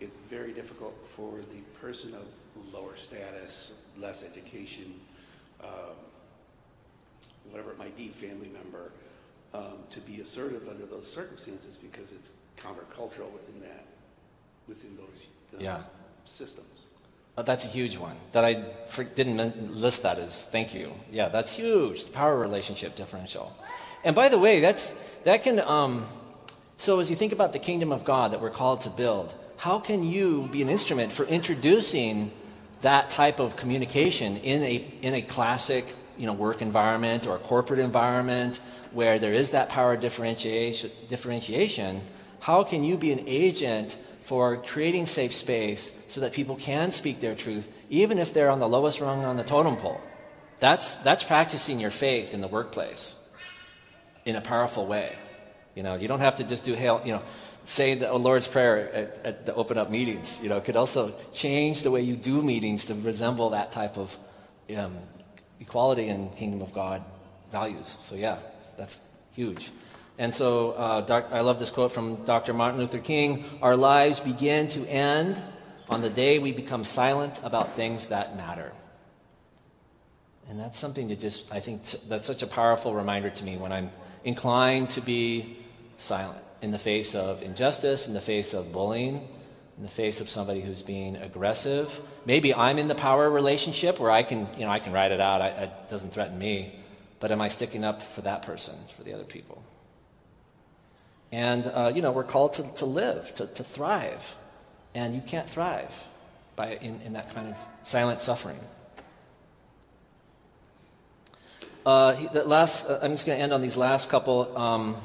it's 0.00 0.16
very 0.28 0.52
difficult 0.52 0.94
for 1.06 1.38
the 1.38 1.60
person 1.80 2.14
of 2.14 2.26
lower 2.72 2.96
status, 2.96 3.74
less 3.98 4.24
education, 4.24 5.00
um, 5.62 5.96
whatever 7.50 7.70
it 7.70 7.78
might 7.78 7.96
be, 7.96 8.08
family 8.08 8.50
member, 8.52 8.92
um, 9.52 9.78
to 9.90 10.00
be 10.00 10.20
assertive 10.20 10.68
under 10.68 10.86
those 10.86 11.06
circumstances 11.06 11.76
because 11.76 12.12
it's 12.12 12.32
countercultural 12.56 13.32
within 13.32 13.60
that, 13.60 13.86
within 14.68 14.96
those 14.96 15.28
uh, 15.54 15.58
yeah. 15.60 15.82
systems. 16.24 16.82
Oh, 17.36 17.42
that's 17.42 17.64
a 17.64 17.68
huge 17.68 17.96
one 17.96 18.16
that 18.32 18.44
I 18.44 18.64
didn't 19.14 19.74
list 19.74 20.04
that 20.04 20.18
as 20.18 20.46
thank 20.46 20.72
you. 20.72 20.92
Yeah, 21.10 21.28
that's 21.28 21.52
huge. 21.52 22.04
The 22.04 22.12
power 22.12 22.38
relationship 22.38 22.94
differential. 22.94 23.56
And 24.04 24.14
by 24.14 24.28
the 24.28 24.38
way, 24.38 24.60
that's 24.60 24.94
that 25.24 25.42
can 25.42 25.58
um, 25.58 26.06
so, 26.76 27.00
as 27.00 27.08
you 27.08 27.16
think 27.16 27.32
about 27.32 27.52
the 27.52 27.58
kingdom 27.58 27.92
of 27.92 28.04
God 28.04 28.32
that 28.32 28.40
we're 28.40 28.50
called 28.50 28.82
to 28.82 28.90
build, 28.90 29.34
how 29.56 29.78
can 29.78 30.04
you 30.04 30.48
be 30.50 30.60
an 30.62 30.68
instrument 30.68 31.12
for 31.12 31.24
introducing 31.24 32.32
that 32.80 33.10
type 33.10 33.38
of 33.38 33.56
communication 33.56 34.36
in 34.38 34.62
a, 34.62 34.84
in 35.00 35.14
a 35.14 35.22
classic 35.22 35.86
you 36.18 36.26
know, 36.26 36.32
work 36.32 36.60
environment 36.62 37.26
or 37.26 37.38
corporate 37.38 37.78
environment 37.78 38.60
where 38.92 39.18
there 39.18 39.32
is 39.32 39.50
that 39.50 39.68
power 39.68 39.96
differentiation, 39.96 40.90
differentiation, 41.08 42.00
how 42.40 42.62
can 42.62 42.84
you 42.84 42.96
be 42.96 43.10
an 43.10 43.24
agent 43.26 43.98
for 44.22 44.58
creating 44.58 45.06
safe 45.06 45.32
space 45.32 46.04
so 46.08 46.20
that 46.20 46.32
people 46.32 46.56
can 46.56 46.92
speak 46.92 47.20
their 47.20 47.34
truth, 47.34 47.70
even 47.90 48.18
if 48.18 48.32
they're 48.32 48.50
on 48.50 48.60
the 48.60 48.68
lowest 48.68 49.00
rung 49.00 49.24
on 49.24 49.36
the 49.36 49.44
totem 49.44 49.76
pole? 49.76 50.00
That's, 50.60 50.96
that's 50.98 51.24
practicing 51.24 51.80
your 51.80 51.90
faith 51.90 52.32
in 52.34 52.40
the 52.40 52.48
workplace 52.48 53.18
in 54.24 54.36
a 54.36 54.40
powerful 54.40 54.86
way. 54.86 55.16
You 55.74 55.82
know, 55.82 55.94
you 55.94 56.08
don't 56.08 56.20
have 56.20 56.36
to 56.36 56.44
just 56.44 56.64
do 56.64 56.74
hail, 56.74 57.00
you 57.04 57.12
know, 57.12 57.22
say 57.64 57.94
the 57.94 58.12
Lord's 58.14 58.46
Prayer 58.46 58.92
at, 58.94 59.26
at 59.26 59.46
the 59.46 59.54
open 59.54 59.78
up 59.78 59.90
meetings. 59.90 60.40
You 60.42 60.48
know, 60.48 60.56
it 60.56 60.64
could 60.64 60.76
also 60.76 61.14
change 61.32 61.82
the 61.82 61.90
way 61.90 62.02
you 62.02 62.16
do 62.16 62.42
meetings 62.42 62.84
to 62.86 62.94
resemble 62.94 63.50
that 63.50 63.72
type 63.72 63.96
of 63.96 64.16
um, 64.76 64.96
equality 65.60 66.08
and 66.08 66.34
kingdom 66.36 66.62
of 66.62 66.72
God 66.72 67.02
values. 67.50 67.96
So, 68.00 68.14
yeah, 68.14 68.38
that's 68.76 69.00
huge. 69.34 69.70
And 70.18 70.32
so, 70.32 70.72
uh, 70.72 71.00
doc, 71.00 71.28
I 71.32 71.40
love 71.40 71.58
this 71.58 71.70
quote 71.70 71.90
from 71.90 72.24
Dr. 72.24 72.54
Martin 72.54 72.78
Luther 72.78 73.00
King 73.00 73.44
Our 73.60 73.76
lives 73.76 74.20
begin 74.20 74.68
to 74.68 74.86
end 74.86 75.42
on 75.88 76.02
the 76.02 76.10
day 76.10 76.38
we 76.38 76.52
become 76.52 76.84
silent 76.84 77.40
about 77.42 77.72
things 77.72 78.08
that 78.08 78.36
matter. 78.36 78.72
And 80.48 80.60
that's 80.60 80.78
something 80.78 81.08
to 81.08 81.16
just, 81.16 81.52
I 81.52 81.60
think, 81.60 81.82
that's 82.08 82.26
such 82.26 82.42
a 82.42 82.46
powerful 82.46 82.94
reminder 82.94 83.30
to 83.30 83.44
me 83.44 83.56
when 83.56 83.72
I'm 83.72 83.90
inclined 84.24 84.90
to 84.90 85.00
be 85.00 85.63
silent 85.96 86.44
in 86.62 86.70
the 86.70 86.78
face 86.78 87.14
of 87.14 87.42
injustice, 87.42 88.08
in 88.08 88.14
the 88.14 88.20
face 88.20 88.54
of 88.54 88.72
bullying, 88.72 89.28
in 89.76 89.82
the 89.82 89.88
face 89.88 90.20
of 90.20 90.28
somebody 90.28 90.60
who's 90.60 90.82
being 90.82 91.16
aggressive. 91.16 92.00
Maybe 92.26 92.54
I'm 92.54 92.78
in 92.78 92.88
the 92.88 92.94
power 92.94 93.28
relationship 93.28 93.98
where 94.00 94.10
I 94.10 94.22
can, 94.22 94.48
you 94.56 94.64
know, 94.64 94.70
I 94.70 94.78
can 94.78 94.92
ride 94.92 95.12
it 95.12 95.20
out. 95.20 95.42
I, 95.42 95.48
it 95.48 95.90
doesn't 95.90 96.12
threaten 96.12 96.38
me. 96.38 96.78
But 97.20 97.32
am 97.32 97.40
I 97.40 97.48
sticking 97.48 97.84
up 97.84 98.02
for 98.02 98.20
that 98.22 98.42
person, 98.42 98.76
for 98.96 99.02
the 99.02 99.14
other 99.14 99.24
people? 99.24 99.62
And, 101.32 101.66
uh, 101.66 101.90
you 101.94 102.02
know, 102.02 102.12
we're 102.12 102.22
called 102.22 102.54
to, 102.54 102.74
to 102.76 102.86
live, 102.86 103.34
to, 103.36 103.46
to 103.46 103.64
thrive. 103.64 104.36
And 104.94 105.14
you 105.14 105.20
can't 105.20 105.48
thrive 105.48 106.08
by, 106.54 106.76
in, 106.76 107.00
in 107.00 107.14
that 107.14 107.34
kind 107.34 107.48
of 107.48 107.56
silent 107.82 108.20
suffering. 108.20 108.60
Uh, 111.84 112.12
the 112.32 112.44
last, 112.44 112.86
uh, 112.88 113.00
I'm 113.02 113.10
just 113.10 113.26
going 113.26 113.38
to 113.38 113.42
end 113.42 113.52
on 113.52 113.60
these 113.60 113.76
last 113.76 114.08
couple. 114.08 114.56
Um, 114.56 114.96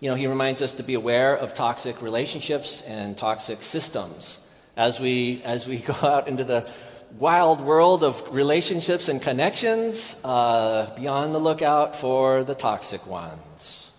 you 0.00 0.08
know, 0.08 0.14
he 0.14 0.26
reminds 0.26 0.62
us 0.62 0.72
to 0.74 0.82
be 0.82 0.94
aware 0.94 1.36
of 1.36 1.52
toxic 1.52 2.00
relationships 2.00 2.82
and 2.82 3.16
toxic 3.16 3.62
systems 3.62 4.40
as 4.76 4.98
we 4.98 5.42
as 5.44 5.68
we 5.68 5.76
go 5.92 5.94
out 6.02 6.26
into 6.26 6.42
the 6.42 6.70
wild 7.18 7.60
world 7.60 8.02
of 8.02 8.34
relationships 8.34 9.08
and 9.08 9.20
connections. 9.20 10.18
Uh, 10.24 10.94
be 10.96 11.06
on 11.06 11.32
the 11.32 11.38
lookout 11.38 11.96
for 11.96 12.44
the 12.44 12.54
toxic 12.54 13.06
ones. 13.06 13.92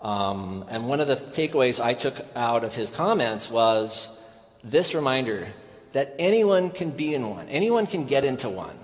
Um, 0.00 0.64
and 0.68 0.88
one 0.88 1.00
of 1.00 1.08
the 1.08 1.14
takeaways 1.14 1.82
I 1.82 1.94
took 1.94 2.16
out 2.34 2.64
of 2.64 2.74
his 2.74 2.90
comments 2.90 3.50
was 3.50 4.16
this 4.64 4.94
reminder 4.94 5.52
that 5.92 6.14
anyone 6.18 6.70
can 6.70 6.90
be 6.90 7.14
in 7.14 7.30
one, 7.30 7.48
anyone 7.48 7.86
can 7.86 8.06
get 8.06 8.24
into 8.24 8.48
one. 8.48 8.76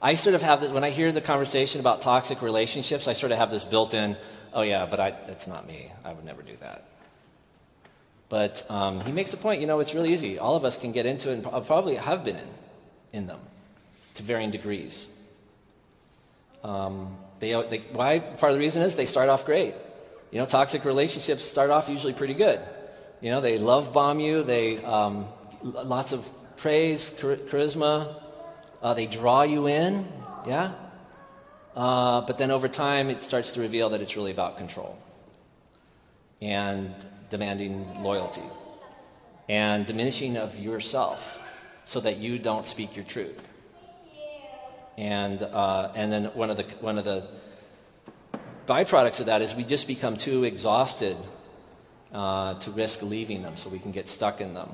I 0.00 0.14
sort 0.14 0.34
of 0.34 0.42
have 0.42 0.62
that 0.62 0.72
when 0.72 0.82
I 0.82 0.90
hear 0.90 1.12
the 1.12 1.20
conversation 1.20 1.80
about 1.80 2.02
toxic 2.02 2.42
relationships, 2.42 3.06
I 3.06 3.12
sort 3.12 3.30
of 3.30 3.38
have 3.38 3.52
this 3.52 3.64
built 3.64 3.94
in, 3.94 4.16
oh 4.52 4.62
yeah, 4.62 4.86
but 4.86 5.00
I, 5.00 5.10
that's 5.26 5.46
not 5.46 5.66
me. 5.66 5.90
I 6.04 6.12
would 6.12 6.24
never 6.24 6.42
do 6.42 6.56
that. 6.60 6.84
But 8.28 8.64
um, 8.70 9.00
he 9.00 9.12
makes 9.12 9.30
the 9.30 9.36
point, 9.36 9.60
you 9.60 9.66
know, 9.66 9.80
it's 9.80 9.94
really 9.94 10.12
easy. 10.12 10.38
All 10.38 10.56
of 10.56 10.64
us 10.64 10.78
can 10.78 10.92
get 10.92 11.04
into 11.04 11.30
it 11.30 11.44
and 11.44 11.66
probably 11.66 11.96
have 11.96 12.24
been 12.24 12.36
in, 12.36 12.48
in 13.12 13.26
them 13.26 13.40
to 14.14 14.22
varying 14.22 14.50
degrees. 14.50 15.10
Um, 16.64 17.16
they, 17.40 17.50
they, 17.68 17.78
why? 17.92 18.20
Part 18.20 18.52
of 18.52 18.54
the 18.54 18.60
reason 18.60 18.82
is 18.82 18.94
they 18.94 19.06
start 19.06 19.28
off 19.28 19.44
great. 19.44 19.74
You 20.30 20.38
know, 20.38 20.46
toxic 20.46 20.84
relationships 20.84 21.44
start 21.44 21.70
off 21.70 21.90
usually 21.90 22.14
pretty 22.14 22.34
good. 22.34 22.60
You 23.20 23.30
know, 23.30 23.40
they 23.40 23.58
love 23.58 23.92
bomb 23.92 24.18
you, 24.18 24.42
they, 24.42 24.82
um, 24.82 25.26
lots 25.62 26.12
of 26.12 26.26
praise, 26.56 27.10
charisma, 27.10 28.20
uh, 28.82 28.94
they 28.94 29.06
draw 29.06 29.42
you 29.42 29.68
in, 29.68 30.08
yeah? 30.46 30.72
Uh, 31.74 32.20
but 32.22 32.36
then 32.38 32.50
over 32.50 32.68
time, 32.68 33.08
it 33.08 33.22
starts 33.22 33.52
to 33.52 33.60
reveal 33.60 33.88
that 33.90 34.00
it's 34.00 34.16
really 34.16 34.30
about 34.30 34.58
control 34.58 34.98
and 36.40 36.94
demanding 37.30 38.02
loyalty 38.02 38.42
and 39.48 39.86
diminishing 39.86 40.36
of 40.36 40.58
yourself 40.58 41.38
so 41.84 42.00
that 42.00 42.18
you 42.18 42.38
don't 42.38 42.66
speak 42.66 42.94
your 42.94 43.04
truth. 43.04 43.48
And, 44.98 45.42
uh, 45.42 45.92
and 45.94 46.12
then 46.12 46.24
one 46.26 46.50
of, 46.50 46.58
the, 46.58 46.64
one 46.80 46.98
of 46.98 47.04
the 47.04 47.26
byproducts 48.66 49.20
of 49.20 49.26
that 49.26 49.40
is 49.40 49.54
we 49.54 49.64
just 49.64 49.86
become 49.86 50.16
too 50.16 50.44
exhausted 50.44 51.16
uh, 52.12 52.54
to 52.54 52.70
risk 52.70 53.02
leaving 53.02 53.42
them 53.42 53.56
so 53.56 53.70
we 53.70 53.78
can 53.78 53.92
get 53.92 54.10
stuck 54.10 54.40
in 54.42 54.52
them. 54.52 54.70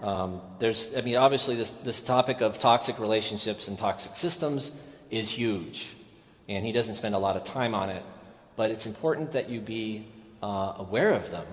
Um, 0.00 0.40
there's, 0.60 0.96
I 0.96 1.00
mean, 1.00 1.16
obviously, 1.16 1.56
this, 1.56 1.72
this 1.72 2.02
topic 2.02 2.40
of 2.40 2.60
toxic 2.60 3.00
relationships 3.00 3.66
and 3.66 3.76
toxic 3.76 4.14
systems 4.14 4.70
is 5.10 5.30
huge, 5.30 5.94
and 6.48 6.64
he 6.64 6.72
doesn't 6.72 6.96
spend 6.96 7.14
a 7.14 7.18
lot 7.18 7.36
of 7.36 7.44
time 7.44 7.74
on 7.74 7.90
it. 7.90 8.02
But 8.56 8.70
it's 8.70 8.86
important 8.86 9.32
that 9.32 9.48
you 9.48 9.60
be 9.60 10.06
uh, 10.42 10.74
aware 10.78 11.12
of 11.12 11.30
them 11.30 11.46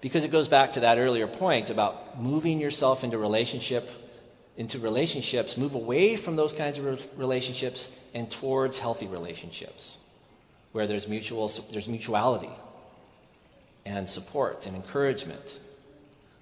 because 0.00 0.24
it 0.24 0.30
goes 0.30 0.48
back 0.48 0.74
to 0.74 0.80
that 0.80 0.98
earlier 0.98 1.26
point 1.26 1.70
about 1.70 2.20
moving 2.20 2.60
yourself 2.60 3.04
into 3.04 3.18
relationship, 3.18 3.88
into 4.56 4.78
relationships, 4.78 5.56
move 5.56 5.74
away 5.74 6.16
from 6.16 6.36
those 6.36 6.52
kinds 6.52 6.78
of 6.78 7.18
relationships 7.18 7.96
and 8.14 8.30
towards 8.30 8.78
healthy 8.78 9.06
relationships 9.06 9.98
where 10.72 10.86
there's 10.86 11.08
mutual, 11.08 11.48
there's 11.72 11.88
mutuality 11.88 12.50
and 13.84 14.08
support 14.08 14.66
and 14.66 14.76
encouragement 14.76 15.58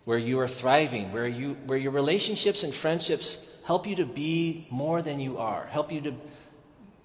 where 0.05 0.19
you 0.19 0.41
are 0.41 0.49
thriving, 0.49 1.13
where, 1.13 1.29
you, 1.29 1.55
where 1.67 1.79
your 1.79 1.93
relationships 1.93 2.63
and 2.63 2.75
friendships 2.75 3.47
help 3.67 3.87
you 3.87 3.97
to 3.97 4.07
be 4.07 4.67
more 4.71 5.03
than 5.03 5.21
you 5.21 5.39
are, 5.39 5.67
help 5.67 5.93
you 5.93 6.01
to, 6.01 6.15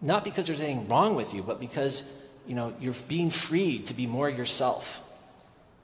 not 0.03 0.25
because 0.25 0.45
there's 0.45 0.61
anything 0.61 0.87
wrong 0.89 1.15
with 1.15 1.33
you, 1.33 1.41
but 1.41 1.59
because, 1.59 2.03
you 2.45 2.55
know, 2.55 2.73
you're 2.79 2.93
being 3.07 3.29
freed 3.29 3.87
to 3.87 3.93
be 3.93 4.05
more 4.05 4.29
yourself. 4.29 5.01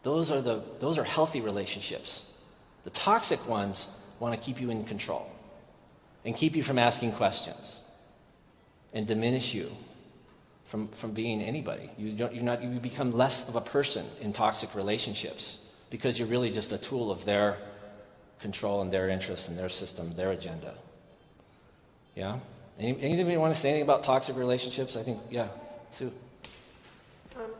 Those 0.03 0.29
are, 0.29 0.41
the, 0.41 0.61
those 0.79 0.97
are 0.97 1.05
healthy 1.05 1.39
relationships. 1.39 2.29
The 2.83 2.89
toxic 2.89 3.47
ones 3.47 3.87
want 4.19 4.35
to 4.35 4.41
keep 4.41 4.59
you 4.59 4.69
in 4.69 4.83
control 4.83 5.31
and 6.25 6.35
keep 6.35 6.55
you 6.55 6.63
from 6.63 6.77
asking 6.77 7.13
questions 7.13 7.81
and 8.93 9.07
diminish 9.07 9.53
you 9.53 9.71
from, 10.65 10.89
from 10.89 11.13
being 11.13 11.41
anybody. 11.41 11.89
You, 11.97 12.11
don't, 12.11 12.35
you're 12.35 12.43
not, 12.43 12.61
you 12.61 12.79
become 12.79 13.11
less 13.11 13.47
of 13.47 13.55
a 13.55 13.61
person 13.61 14.05
in 14.19 14.33
toxic 14.33 14.75
relationships 14.75 15.65
because 15.89 16.19
you're 16.19 16.27
really 16.27 16.51
just 16.51 16.73
a 16.73 16.77
tool 16.77 17.09
of 17.09 17.23
their 17.23 17.57
control 18.41 18.81
and 18.81 18.91
their 18.91 19.09
interests 19.09 19.47
and 19.47 19.57
their 19.57 19.69
system, 19.69 20.13
their 20.15 20.31
agenda. 20.31 20.73
Yeah? 22.15 22.39
Any, 22.79 22.99
anybody 23.01 23.37
want 23.37 23.53
to 23.53 23.59
say 23.59 23.69
anything 23.69 23.83
about 23.83 24.03
toxic 24.03 24.37
relationships? 24.37 24.95
I 24.95 25.03
think, 25.03 25.19
yeah, 25.29 25.47
Sue. 25.91 26.11
Um, 27.35 27.51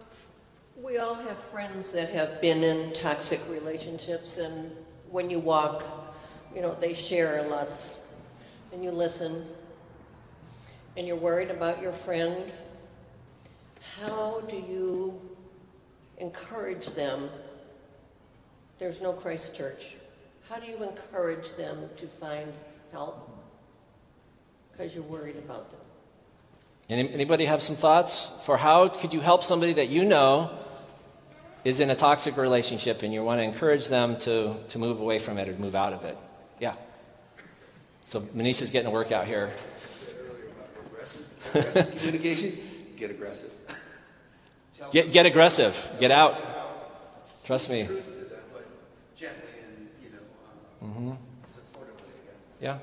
we 0.82 0.98
all 0.98 1.16
have 1.16 1.38
friends 1.38 1.92
that 1.92 2.10
have 2.10 2.42
been 2.42 2.64
in 2.64 2.94
toxic 2.94 3.42
relationships, 3.50 4.38
and 4.38 4.72
when 5.10 5.30
you 5.30 5.40
walk, 5.40 5.84
you 6.56 6.62
know, 6.62 6.74
they 6.76 6.94
share 6.94 7.46
lots, 7.50 8.08
and 8.72 8.84
you 8.84 8.92
listen, 8.92 9.46
and 10.96 11.06
you're 11.06 11.16
worried 11.16 11.52
about 11.52 11.82
your 11.82 11.92
friend. 11.92 12.52
How 14.00 14.42
do 14.42 14.56
you 14.56 15.20
encourage 16.18 16.88
them 16.88 17.30
there's 18.80 19.02
no 19.02 19.12
Christ 19.12 19.54
Church. 19.56 19.98
How 20.48 20.58
do 20.58 20.66
you 20.66 20.82
encourage 20.82 21.52
them 21.58 21.90
to 21.98 22.08
find 22.08 22.52
help? 22.94 23.29
Because 24.80 24.96
you're 24.96 25.04
worried 25.04 25.36
about 25.36 25.70
them. 25.70 25.80
Anybody 26.88 27.44
have 27.44 27.62
some 27.62 27.76
thoughts 27.76 28.32
for 28.46 28.56
how 28.56 28.88
could 28.88 29.14
you 29.14 29.20
help 29.20 29.44
somebody 29.44 29.74
that 29.74 29.90
you 29.90 30.06
know 30.06 30.52
is 31.66 31.82
in 31.82 31.90
a 31.90 31.96
toxic 31.96 32.38
relationship 32.38 33.04
and 33.04 33.14
you 33.14 33.22
want 33.22 33.40
to 33.40 33.44
encourage 33.44 33.90
them 33.90 34.18
to, 34.20 34.56
to 34.70 34.80
move 34.80 35.02
away 35.02 35.20
from 35.20 35.38
it 35.38 35.50
or 35.50 35.54
move 35.60 35.76
out 35.76 35.92
of 35.92 36.06
it? 36.06 36.18
Yeah. 36.62 36.76
So 38.06 38.22
Manisha's 38.22 38.70
getting 38.70 38.88
a 38.88 38.92
workout 38.92 39.28
here. 39.28 39.52
aggressive 41.54 41.98
communication, 41.98 42.58
get 42.96 43.12
aggressive. 43.12 43.52
Get, 44.92 45.12
get 45.12 45.26
aggressive. 45.26 45.94
Get 46.00 46.10
out. 46.10 46.38
Trust 47.44 47.70
me. 47.70 47.90
Mm-hmm. 50.82 51.12
Yeah. 52.62 52.78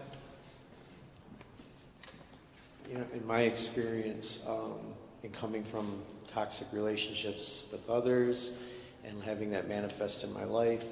Yeah, 2.88 3.02
in 3.14 3.26
my 3.26 3.40
experience, 3.40 4.46
um, 4.48 4.78
in 5.24 5.30
coming 5.32 5.64
from 5.64 6.02
toxic 6.28 6.68
relationships 6.72 7.68
with 7.72 7.90
others 7.90 8.62
and 9.04 9.20
having 9.24 9.50
that 9.50 9.68
manifest 9.68 10.22
in 10.22 10.32
my 10.32 10.44
life, 10.44 10.84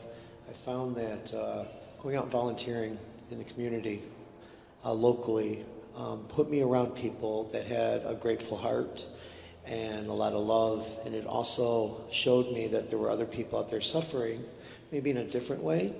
I 0.51 0.53
found 0.55 0.97
that 0.97 1.32
uh, 1.32 1.64
going 2.03 2.16
out 2.16 2.32
volunteering 2.32 2.99
in 3.30 3.38
the 3.38 3.45
community 3.45 4.03
uh, 4.84 4.92
locally 4.92 5.64
um, 5.97 6.24
put 6.28 6.51
me 6.51 6.62
around 6.62 6.97
people 6.97 7.45
that 7.53 7.66
had 7.66 8.05
a 8.05 8.14
grateful 8.14 8.57
heart 8.57 9.07
and 9.64 10.09
a 10.09 10.12
lot 10.12 10.32
of 10.32 10.45
love. 10.45 10.88
And 11.05 11.14
it 11.14 11.26
also 11.26 12.07
showed 12.11 12.51
me 12.51 12.66
that 12.68 12.90
there 12.90 12.99
were 12.99 13.11
other 13.11 13.26
people 13.26 13.61
out 13.61 13.70
there 13.70 13.80
suffering, 13.80 14.42
maybe 14.90 15.11
in 15.11 15.18
a 15.18 15.24
different 15.24 15.62
way. 15.62 15.95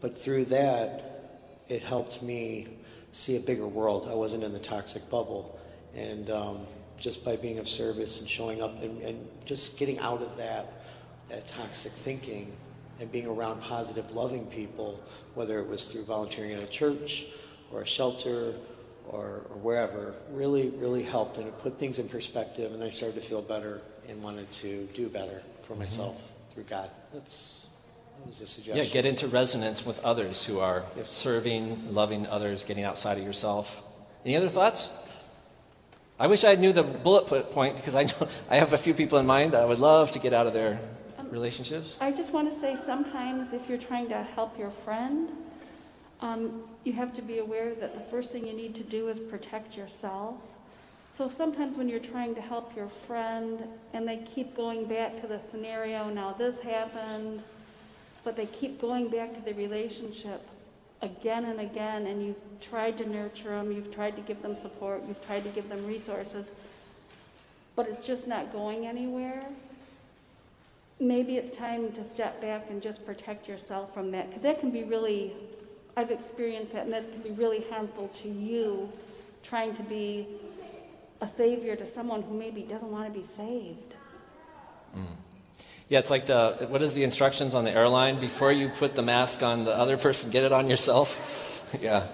But 0.00 0.18
through 0.18 0.46
that, 0.46 1.62
it 1.68 1.82
helped 1.82 2.20
me 2.20 2.66
see 3.16 3.36
a 3.36 3.40
bigger 3.40 3.66
world. 3.66 4.08
I 4.10 4.14
wasn't 4.14 4.44
in 4.44 4.52
the 4.52 4.58
toxic 4.58 5.08
bubble. 5.10 5.58
And 5.94 6.30
um, 6.30 6.66
just 6.98 7.24
by 7.24 7.36
being 7.36 7.58
of 7.58 7.66
service 7.66 8.20
and 8.20 8.28
showing 8.28 8.62
up 8.62 8.82
and, 8.82 9.00
and 9.00 9.26
just 9.46 9.78
getting 9.78 9.98
out 10.00 10.20
of 10.20 10.36
that, 10.36 10.84
that 11.30 11.46
toxic 11.46 11.92
thinking 11.92 12.52
and 13.00 13.10
being 13.10 13.26
around 13.26 13.62
positive, 13.62 14.10
loving 14.12 14.46
people, 14.46 15.02
whether 15.34 15.58
it 15.58 15.66
was 15.66 15.90
through 15.90 16.04
volunteering 16.04 16.52
at 16.52 16.62
a 16.62 16.66
church 16.66 17.26
or 17.72 17.82
a 17.82 17.86
shelter 17.86 18.54
or, 19.08 19.46
or 19.48 19.56
wherever, 19.62 20.14
really, 20.30 20.68
really 20.70 21.02
helped. 21.02 21.38
And 21.38 21.48
it 21.48 21.58
put 21.60 21.78
things 21.78 21.98
in 21.98 22.08
perspective. 22.08 22.74
And 22.74 22.82
I 22.82 22.90
started 22.90 23.20
to 23.22 23.26
feel 23.26 23.42
better 23.42 23.80
and 24.08 24.22
wanted 24.22 24.50
to 24.52 24.86
do 24.92 25.08
better 25.08 25.42
for 25.62 25.72
mm-hmm. 25.72 25.82
myself 25.82 26.20
through 26.50 26.64
God. 26.64 26.90
That's, 27.14 27.65
that 28.26 28.30
was 28.30 28.40
a 28.40 28.46
suggestion. 28.46 28.84
Yeah, 28.84 28.90
get 28.90 29.06
into 29.06 29.28
resonance 29.28 29.86
with 29.86 30.04
others 30.04 30.44
who 30.44 30.58
are 30.58 30.82
yes. 30.96 31.08
serving, 31.08 31.94
loving 31.94 32.26
others, 32.26 32.64
getting 32.64 32.82
outside 32.82 33.18
of 33.18 33.24
yourself. 33.24 33.84
Any 34.24 34.36
other 34.36 34.48
thoughts? 34.48 34.90
I 36.18 36.26
wish 36.26 36.42
I 36.42 36.56
knew 36.56 36.72
the 36.72 36.82
bullet 36.82 37.26
point 37.52 37.76
because 37.76 37.94
I 37.94 38.04
know 38.04 38.28
I 38.50 38.56
have 38.56 38.72
a 38.72 38.78
few 38.78 38.94
people 38.94 39.18
in 39.18 39.26
mind 39.26 39.52
that 39.52 39.62
I 39.62 39.64
would 39.64 39.78
love 39.78 40.10
to 40.12 40.18
get 40.18 40.32
out 40.32 40.48
of 40.48 40.54
their 40.54 40.80
um, 41.18 41.30
relationships. 41.30 41.98
I 42.00 42.10
just 42.10 42.32
want 42.32 42.52
to 42.52 42.58
say 42.58 42.74
sometimes 42.74 43.52
if 43.52 43.68
you're 43.68 43.78
trying 43.78 44.08
to 44.08 44.22
help 44.22 44.58
your 44.58 44.70
friend, 44.70 45.30
um, 46.20 46.64
you 46.82 46.94
have 46.94 47.14
to 47.14 47.22
be 47.22 47.38
aware 47.38 47.74
that 47.76 47.94
the 47.94 48.00
first 48.00 48.32
thing 48.32 48.44
you 48.44 48.54
need 48.54 48.74
to 48.74 48.82
do 48.82 49.08
is 49.08 49.20
protect 49.20 49.76
yourself. 49.76 50.34
So 51.12 51.28
sometimes 51.28 51.78
when 51.78 51.88
you're 51.88 52.00
trying 52.00 52.34
to 52.34 52.40
help 52.40 52.74
your 52.74 52.88
friend 53.06 53.62
and 53.92 54.08
they 54.08 54.16
keep 54.18 54.56
going 54.56 54.86
back 54.86 55.16
to 55.20 55.28
the 55.28 55.40
scenario, 55.50 56.10
now 56.10 56.32
this 56.32 56.58
happened, 56.58 57.44
but 58.26 58.34
they 58.34 58.46
keep 58.46 58.80
going 58.80 59.08
back 59.08 59.32
to 59.32 59.40
the 59.40 59.54
relationship, 59.54 60.44
again 61.00 61.44
and 61.44 61.60
again, 61.60 62.08
and 62.08 62.26
you've 62.26 62.60
tried 62.60 62.98
to 62.98 63.08
nurture 63.08 63.50
them, 63.50 63.70
you've 63.70 63.94
tried 63.94 64.16
to 64.16 64.22
give 64.22 64.42
them 64.42 64.56
support, 64.56 65.00
you've 65.06 65.24
tried 65.24 65.44
to 65.44 65.48
give 65.50 65.68
them 65.68 65.86
resources, 65.86 66.50
but 67.76 67.86
it's 67.86 68.04
just 68.04 68.26
not 68.26 68.52
going 68.52 68.84
anywhere, 68.84 69.44
maybe 70.98 71.36
it's 71.36 71.56
time 71.56 71.92
to 71.92 72.02
step 72.02 72.40
back 72.40 72.68
and 72.68 72.82
just 72.82 73.06
protect 73.06 73.46
yourself 73.46 73.94
from 73.94 74.10
that, 74.10 74.28
because 74.28 74.42
that 74.42 74.58
can 74.58 74.72
be 74.72 74.82
really, 74.82 75.32
I've 75.96 76.10
experienced 76.10 76.72
that, 76.72 76.82
and 76.82 76.92
that 76.92 77.08
can 77.12 77.22
be 77.22 77.30
really 77.30 77.64
harmful 77.70 78.08
to 78.08 78.28
you 78.28 78.90
trying 79.44 79.72
to 79.74 79.84
be 79.84 80.26
a 81.20 81.28
savior 81.28 81.76
to 81.76 81.86
someone 81.86 82.22
who 82.22 82.36
maybe 82.36 82.62
doesn't 82.62 82.90
want 82.90 83.06
to 83.06 83.20
be 83.20 83.24
saved. 83.36 83.94
Mm. 84.96 85.04
Yeah, 85.88 86.00
it's 86.00 86.10
like 86.10 86.26
the 86.26 86.66
what 86.68 86.82
is 86.82 86.94
the 86.94 87.04
instructions 87.04 87.54
on 87.54 87.62
the 87.62 87.70
airline 87.70 88.18
before 88.18 88.50
you 88.50 88.68
put 88.68 88.96
the 88.96 89.02
mask 89.02 89.42
on 89.44 89.64
the 89.64 89.76
other 89.76 89.96
person, 89.96 90.30
get 90.30 90.42
it 90.42 90.52
on 90.52 90.68
yourself. 90.68 91.76
yeah. 91.80 92.08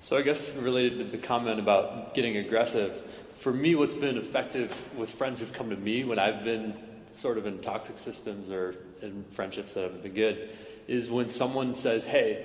So 0.00 0.18
I 0.18 0.22
guess 0.22 0.54
related 0.56 0.98
to 0.98 1.04
the 1.04 1.18
comment 1.18 1.58
about 1.58 2.14
getting 2.14 2.36
aggressive, 2.36 2.92
for 3.34 3.52
me, 3.52 3.74
what's 3.74 3.94
been 3.94 4.18
effective 4.18 4.70
with 4.98 5.10
friends 5.10 5.40
who've 5.40 5.52
come 5.52 5.70
to 5.70 5.76
me 5.76 6.04
when 6.04 6.18
I've 6.18 6.44
been 6.44 6.74
sort 7.10 7.38
of 7.38 7.46
in 7.46 7.58
toxic 7.60 7.96
systems 7.96 8.50
or 8.50 8.74
in 9.00 9.24
friendships 9.30 9.74
that 9.74 9.82
haven't 9.82 10.02
been 10.02 10.14
good, 10.14 10.50
is 10.88 11.10
when 11.10 11.28
someone 11.28 11.74
says, 11.74 12.06
"Hey, 12.06 12.44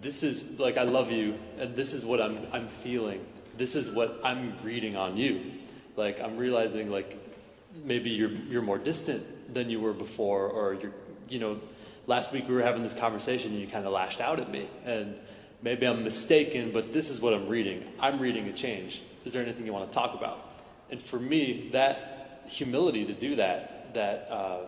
this 0.00 0.22
is 0.22 0.60
like 0.60 0.76
I 0.78 0.84
love 0.84 1.10
you, 1.10 1.36
and 1.58 1.74
this 1.74 1.92
is 1.92 2.04
what 2.04 2.20
I'm 2.20 2.38
I'm 2.52 2.68
feeling. 2.68 3.26
This 3.56 3.74
is 3.74 3.90
what 3.90 4.20
I'm 4.22 4.56
reading 4.62 4.94
on 4.96 5.16
you. 5.16 5.50
Like 5.96 6.20
I'm 6.20 6.36
realizing 6.36 6.92
like 6.92 7.27
maybe 7.84 8.10
you're 8.10 8.30
you're 8.30 8.62
more 8.62 8.78
distant 8.78 9.54
than 9.54 9.70
you 9.70 9.80
were 9.80 9.92
before, 9.92 10.48
or 10.48 10.74
you're 10.74 10.92
you 11.28 11.38
know, 11.38 11.58
last 12.06 12.32
week 12.32 12.48
we 12.48 12.54
were 12.54 12.62
having 12.62 12.82
this 12.82 12.94
conversation 12.94 13.52
and 13.52 13.60
you 13.60 13.66
kind 13.66 13.86
of 13.86 13.92
lashed 13.92 14.20
out 14.20 14.40
at 14.40 14.50
me, 14.50 14.68
and 14.84 15.14
maybe 15.62 15.86
I'm 15.86 16.04
mistaken, 16.04 16.70
but 16.72 16.92
this 16.92 17.10
is 17.10 17.20
what 17.20 17.34
I'm 17.34 17.48
reading. 17.48 17.84
I'm 18.00 18.18
reading 18.18 18.48
a 18.48 18.52
change. 18.52 19.02
Is 19.24 19.32
there 19.32 19.42
anything 19.42 19.66
you 19.66 19.72
want 19.72 19.90
to 19.90 19.94
talk 19.94 20.14
about? 20.14 20.38
And 20.90 21.00
for 21.00 21.18
me, 21.18 21.68
that 21.72 22.44
humility 22.48 23.04
to 23.04 23.12
do 23.12 23.36
that, 23.36 23.94
that 23.94 24.28
uh, 24.30 24.60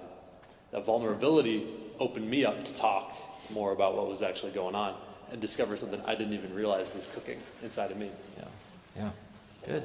that 0.72 0.84
vulnerability 0.84 1.66
opened 1.98 2.28
me 2.28 2.44
up 2.44 2.64
to 2.64 2.76
talk 2.76 3.12
more 3.52 3.72
about 3.72 3.96
what 3.96 4.08
was 4.08 4.22
actually 4.22 4.52
going 4.52 4.74
on 4.74 4.94
and 5.32 5.40
discover 5.40 5.76
something 5.76 6.00
I 6.06 6.14
didn't 6.14 6.34
even 6.34 6.54
realize 6.54 6.94
was 6.94 7.06
cooking 7.06 7.38
inside 7.62 7.90
of 7.90 7.96
me. 7.96 8.10
Yeah, 8.38 8.44
yeah, 8.96 9.10
good. 9.66 9.82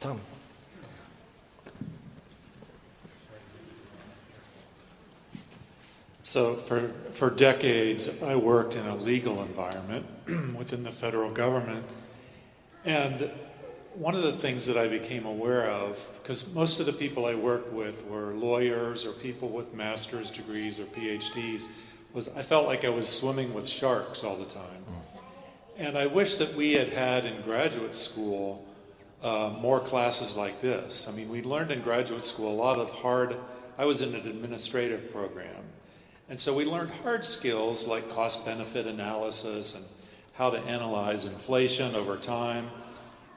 Tom. 0.00 0.20
So, 6.26 6.54
for, 6.54 6.88
for 7.12 7.30
decades, 7.30 8.20
I 8.20 8.34
worked 8.34 8.74
in 8.74 8.84
a 8.84 8.96
legal 8.96 9.42
environment 9.42 10.06
within 10.58 10.82
the 10.82 10.90
federal 10.90 11.30
government. 11.30 11.84
And 12.84 13.30
one 13.94 14.16
of 14.16 14.24
the 14.24 14.32
things 14.32 14.66
that 14.66 14.76
I 14.76 14.88
became 14.88 15.24
aware 15.24 15.70
of, 15.70 16.20
because 16.20 16.52
most 16.52 16.80
of 16.80 16.86
the 16.86 16.92
people 16.92 17.26
I 17.26 17.36
worked 17.36 17.72
with 17.72 18.04
were 18.08 18.34
lawyers 18.34 19.06
or 19.06 19.12
people 19.12 19.50
with 19.50 19.72
master's 19.72 20.32
degrees 20.32 20.80
or 20.80 20.86
PhDs, 20.86 21.68
was 22.12 22.36
I 22.36 22.42
felt 22.42 22.66
like 22.66 22.84
I 22.84 22.88
was 22.88 23.08
swimming 23.08 23.54
with 23.54 23.68
sharks 23.68 24.24
all 24.24 24.34
the 24.34 24.46
time. 24.46 24.84
And 25.78 25.96
I 25.96 26.06
wish 26.06 26.34
that 26.36 26.54
we 26.54 26.72
had 26.72 26.88
had 26.88 27.24
in 27.24 27.40
graduate 27.42 27.94
school 27.94 28.66
uh, 29.22 29.52
more 29.60 29.78
classes 29.78 30.36
like 30.36 30.60
this. 30.60 31.06
I 31.08 31.12
mean, 31.12 31.28
we 31.28 31.42
learned 31.42 31.70
in 31.70 31.82
graduate 31.82 32.24
school 32.24 32.50
a 32.52 32.58
lot 32.60 32.80
of 32.80 32.90
hard, 32.90 33.36
I 33.78 33.84
was 33.84 34.02
in 34.02 34.12
an 34.12 34.26
administrative 34.26 35.12
program. 35.12 35.62
And 36.28 36.38
so 36.38 36.54
we 36.54 36.64
learned 36.64 36.90
hard 37.02 37.24
skills 37.24 37.86
like 37.86 38.10
cost 38.10 38.44
benefit 38.44 38.86
analysis 38.86 39.76
and 39.76 39.84
how 40.34 40.50
to 40.50 40.58
analyze 40.58 41.24
inflation 41.24 41.94
over 41.94 42.16
time 42.16 42.70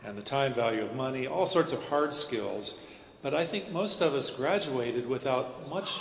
and 0.03 0.17
the 0.17 0.21
time 0.21 0.53
value 0.53 0.83
of 0.83 0.95
money, 0.95 1.27
all 1.27 1.45
sorts 1.45 1.71
of 1.71 1.83
hard 1.89 2.13
skills. 2.13 2.83
But 3.21 3.33
I 3.33 3.45
think 3.45 3.71
most 3.71 4.01
of 4.01 4.13
us 4.13 4.35
graduated 4.35 5.07
without 5.07 5.69
much 5.69 5.99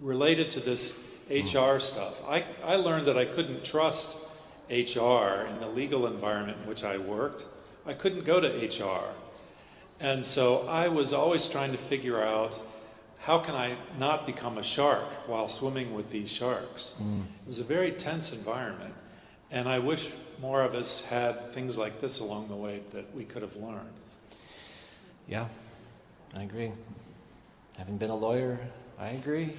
related 0.00 0.50
to 0.52 0.60
this 0.60 1.08
HR 1.30 1.78
stuff. 1.78 2.22
I, 2.28 2.44
I 2.64 2.76
learned 2.76 3.06
that 3.06 3.18
I 3.18 3.24
couldn't 3.24 3.64
trust 3.64 4.18
HR 4.70 5.46
in 5.48 5.60
the 5.60 5.68
legal 5.72 6.06
environment 6.06 6.58
in 6.62 6.68
which 6.68 6.84
I 6.84 6.98
worked. 6.98 7.46
I 7.86 7.92
couldn't 7.92 8.24
go 8.24 8.40
to 8.40 8.48
HR. 8.48 9.14
And 10.00 10.24
so 10.24 10.66
I 10.68 10.88
was 10.88 11.12
always 11.12 11.48
trying 11.48 11.72
to 11.72 11.78
figure 11.78 12.22
out 12.22 12.60
how 13.22 13.38
can 13.38 13.54
I 13.54 13.76
not 13.98 14.26
become 14.26 14.58
a 14.58 14.64
shark 14.64 15.04
while 15.28 15.48
swimming 15.48 15.94
with 15.94 16.10
these 16.10 16.30
sharks? 16.30 16.96
Mm. 17.00 17.20
It 17.20 17.46
was 17.46 17.60
a 17.60 17.64
very 17.64 17.92
tense 17.92 18.32
environment. 18.32 18.94
And 19.52 19.68
I 19.68 19.78
wish 19.78 20.12
more 20.40 20.62
of 20.62 20.74
us 20.74 21.06
had 21.06 21.52
things 21.52 21.78
like 21.78 22.00
this 22.00 22.18
along 22.18 22.48
the 22.48 22.56
way 22.56 22.80
that 22.90 23.14
we 23.14 23.24
could 23.24 23.42
have 23.42 23.54
learned. 23.54 23.94
Yeah, 25.28 25.46
I 26.34 26.42
agree. 26.42 26.72
Having 27.78 27.98
been 27.98 28.10
a 28.10 28.16
lawyer, 28.16 28.58
I 28.98 29.10
agree. 29.10 29.52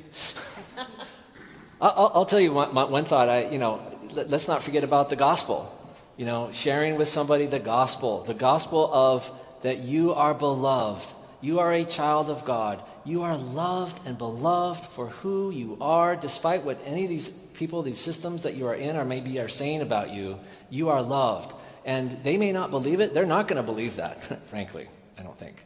I'll, 1.81 2.11
I'll, 2.13 2.25
tell 2.25 2.39
you 2.39 2.51
one, 2.51 2.73
one 2.73 3.05
thought. 3.05 3.29
I, 3.29 3.47
you 3.47 3.59
know, 3.59 3.81
let, 4.11 4.29
let's 4.29 4.47
not 4.49 4.61
forget 4.61 4.83
about 4.83 5.09
the 5.09 5.15
gospel. 5.15 5.73
You 6.17 6.25
know, 6.25 6.51
sharing 6.51 6.97
with 6.97 7.07
somebody 7.07 7.45
the 7.45 7.59
gospel, 7.59 8.23
the 8.23 8.33
gospel 8.33 8.89
of 8.93 9.31
that 9.61 9.79
you 9.79 10.13
are 10.13 10.33
beloved, 10.33 11.13
you 11.39 11.59
are 11.59 11.71
a 11.71 11.85
child 11.85 12.29
of 12.29 12.43
God. 12.43 12.81
You 13.05 13.23
are 13.23 13.35
loved 13.37 13.99
and 14.07 14.17
beloved 14.17 14.85
for 14.85 15.07
who 15.07 15.51
you 15.51 15.77
are, 15.81 16.15
despite 16.15 16.63
what 16.63 16.79
any 16.85 17.03
of 17.03 17.09
these 17.09 17.29
people, 17.29 17.81
these 17.81 17.99
systems 17.99 18.43
that 18.43 18.55
you 18.55 18.67
are 18.67 18.75
in, 18.75 18.95
or 18.95 19.03
maybe 19.03 19.39
are 19.39 19.49
saying 19.49 19.81
about 19.81 20.11
you. 20.11 20.39
You 20.69 20.89
are 20.89 21.01
loved. 21.01 21.53
And 21.85 22.11
they 22.23 22.37
may 22.37 22.53
not 22.53 22.71
believe 22.71 23.01
it. 23.01 23.13
They're 23.13 23.25
not 23.25 23.47
going 23.47 23.61
to 23.61 23.63
believe 23.63 23.97
that, 23.97 24.47
frankly, 24.47 24.87
I 25.19 25.23
don't 25.23 25.37
think. 25.37 25.65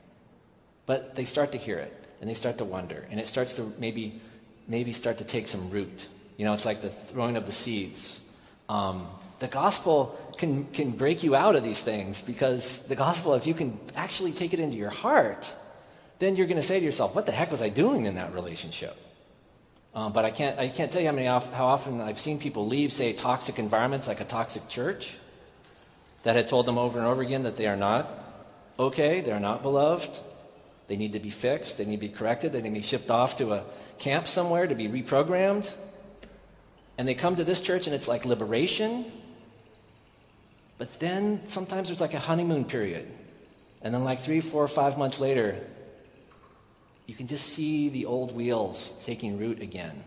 But 0.87 1.15
they 1.15 1.25
start 1.25 1.51
to 1.51 1.57
hear 1.57 1.77
it, 1.77 1.93
and 2.21 2.29
they 2.29 2.33
start 2.33 2.57
to 2.57 2.65
wonder, 2.65 3.05
and 3.11 3.19
it 3.19 3.27
starts 3.27 3.55
to 3.57 3.71
maybe, 3.77 4.19
maybe 4.67 4.91
start 4.91 5.19
to 5.19 5.23
take 5.23 5.47
some 5.47 5.69
root. 5.69 6.07
You 6.37 6.45
know, 6.45 6.53
it's 6.53 6.65
like 6.65 6.81
the 6.81 6.89
throwing 6.89 7.35
of 7.35 7.45
the 7.45 7.51
seeds. 7.51 8.35
Um, 8.69 9.07
the 9.39 9.47
gospel 9.47 10.17
can, 10.37 10.65
can 10.65 10.91
break 10.91 11.23
you 11.23 11.35
out 11.35 11.55
of 11.55 11.63
these 11.63 11.81
things 11.81 12.21
because 12.21 12.87
the 12.87 12.95
gospel, 12.95 13.35
if 13.35 13.45
you 13.45 13.53
can 13.53 13.79
actually 13.95 14.31
take 14.31 14.53
it 14.53 14.59
into 14.59 14.77
your 14.77 14.89
heart, 14.89 15.55
then 16.19 16.35
you're 16.35 16.47
going 16.47 16.61
to 16.61 16.67
say 16.67 16.79
to 16.79 16.85
yourself, 16.85 17.15
what 17.15 17.25
the 17.25 17.31
heck 17.31 17.51
was 17.51 17.61
I 17.61 17.69
doing 17.69 18.05
in 18.05 18.15
that 18.15 18.33
relationship? 18.33 18.95
Um, 19.93 20.13
but 20.13 20.25
I 20.25 20.31
can't, 20.31 20.59
I 20.59 20.67
can't 20.69 20.91
tell 20.91 21.01
you 21.01 21.07
how, 21.07 21.13
many, 21.13 21.27
how 21.27 21.65
often 21.65 22.01
I've 22.01 22.19
seen 22.19 22.39
people 22.39 22.67
leave, 22.67 22.93
say, 22.93 23.13
toxic 23.13 23.57
environments 23.57 24.07
like 24.07 24.21
a 24.21 24.25
toxic 24.25 24.67
church 24.67 25.17
that 26.23 26.35
had 26.35 26.47
told 26.47 26.65
them 26.65 26.77
over 26.77 26.99
and 26.99 27.07
over 27.07 27.21
again 27.21 27.43
that 27.43 27.57
they 27.57 27.67
are 27.67 27.75
not 27.75 28.09
okay, 28.77 29.21
they're 29.21 29.39
not 29.39 29.63
beloved, 29.63 30.19
they 30.87 30.95
need 30.95 31.13
to 31.13 31.19
be 31.19 31.29
fixed, 31.29 31.77
they 31.77 31.85
need 31.85 31.95
to 31.95 32.07
be 32.07 32.09
corrected, 32.09 32.51
they 32.51 32.61
need 32.61 32.69
to 32.69 32.75
be 32.75 32.81
shipped 32.83 33.09
off 33.09 33.37
to 33.37 33.53
a 33.53 33.63
camp 33.97 34.27
somewhere 34.27 34.67
to 34.67 34.75
be 34.75 34.87
reprogrammed. 34.87 35.73
And 36.97 37.07
they 37.07 37.15
come 37.15 37.35
to 37.35 37.43
this 37.43 37.61
church 37.61 37.87
and 37.87 37.95
it's 37.95 38.07
like 38.07 38.25
liberation. 38.25 39.05
But 40.77 40.99
then 40.99 41.41
sometimes 41.45 41.89
there's 41.89 42.01
like 42.01 42.13
a 42.13 42.19
honeymoon 42.19 42.65
period. 42.65 43.07
And 43.81 43.93
then, 43.93 44.03
like 44.03 44.19
three, 44.19 44.41
four, 44.41 44.67
five 44.67 44.97
months 44.97 45.19
later, 45.19 45.55
you 47.07 47.15
can 47.15 47.25
just 47.25 47.47
see 47.47 47.89
the 47.89 48.05
old 48.05 48.35
wheels 48.35 49.03
taking 49.05 49.39
root 49.39 49.61
again. 49.61 50.03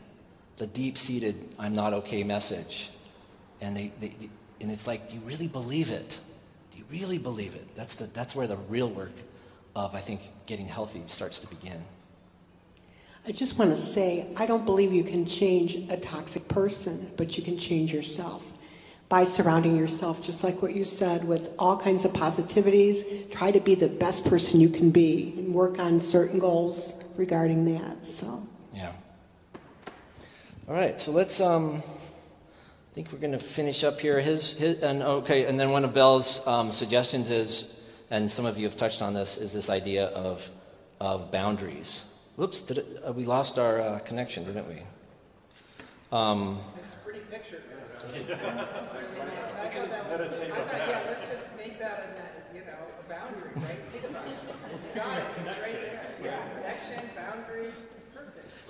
The 0.58 0.66
deep 0.66 0.98
seated, 0.98 1.34
I'm 1.58 1.74
not 1.74 1.92
okay 1.94 2.22
message. 2.22 2.90
And, 3.62 3.76
they, 3.76 3.92
they, 4.00 4.14
and 4.60 4.70
it's 4.70 4.86
like, 4.86 5.08
do 5.08 5.16
you 5.16 5.22
really 5.22 5.48
believe 5.48 5.90
it? 5.90 6.18
Do 6.70 6.78
you 6.78 6.84
really 6.90 7.18
believe 7.18 7.54
it? 7.56 7.74
That's, 7.74 7.94
the, 7.94 8.04
that's 8.04 8.36
where 8.36 8.46
the 8.46 8.56
real 8.56 8.88
work 8.88 9.14
of, 9.74 9.94
I 9.94 10.00
think, 10.00 10.20
getting 10.46 10.66
healthy 10.66 11.02
starts 11.06 11.40
to 11.40 11.46
begin. 11.48 11.82
I 13.26 13.32
just 13.32 13.58
want 13.58 13.70
to 13.70 13.76
say, 13.76 14.30
I 14.36 14.46
don't 14.46 14.64
believe 14.64 14.92
you 14.92 15.04
can 15.04 15.24
change 15.24 15.76
a 15.90 15.96
toxic 15.96 16.48
person, 16.48 17.10
but 17.16 17.36
you 17.36 17.42
can 17.42 17.58
change 17.58 17.92
yourself 17.92 18.52
by 19.10 19.24
surrounding 19.24 19.76
yourself, 19.76 20.22
just 20.22 20.44
like 20.44 20.62
what 20.62 20.74
you 20.74 20.84
said, 20.84 21.26
with 21.26 21.52
all 21.58 21.76
kinds 21.76 22.04
of 22.04 22.12
positivities. 22.12 23.28
Try 23.30 23.50
to 23.50 23.58
be 23.60 23.74
the 23.74 23.88
best 23.88 24.24
person 24.30 24.60
you 24.60 24.68
can 24.68 24.90
be 24.92 25.34
and 25.36 25.52
work 25.52 25.80
on 25.80 25.98
certain 25.98 26.38
goals 26.38 27.02
regarding 27.16 27.64
that. 27.76 28.06
So, 28.06 28.46
yeah. 28.72 28.92
All 30.68 30.74
right, 30.74 30.98
so 30.98 31.10
let's. 31.10 31.40
Um, 31.40 31.82
I 32.90 32.92
think 32.92 33.12
we're 33.12 33.18
going 33.18 33.32
to 33.32 33.38
finish 33.38 33.84
up 33.84 34.00
here. 34.00 34.20
His, 34.20 34.54
his 34.54 34.80
and 34.82 35.02
okay, 35.02 35.46
and 35.46 35.58
then 35.58 35.70
one 35.70 35.84
of 35.84 35.92
Bell's 35.92 36.46
um, 36.46 36.70
suggestions 36.70 37.30
is, 37.30 37.76
and 38.10 38.30
some 38.30 38.46
of 38.46 38.58
you 38.58 38.66
have 38.66 38.76
touched 38.76 39.02
on 39.02 39.12
this, 39.12 39.36
is 39.36 39.52
this 39.52 39.68
idea 39.70 40.06
of 40.06 40.48
of 41.00 41.32
boundaries. 41.32 42.04
Whoops, 42.36 42.62
did 42.62 42.78
it, 42.78 43.02
uh, 43.04 43.12
we 43.12 43.24
lost 43.24 43.58
our 43.58 43.80
uh, 43.80 43.98
connection, 44.00 44.44
didn't 44.44 44.68
we? 44.68 44.82
Um, 46.12 46.60
It's 46.82 46.94
a 46.94 46.96
pretty 47.04 47.20
picture. 47.20 47.62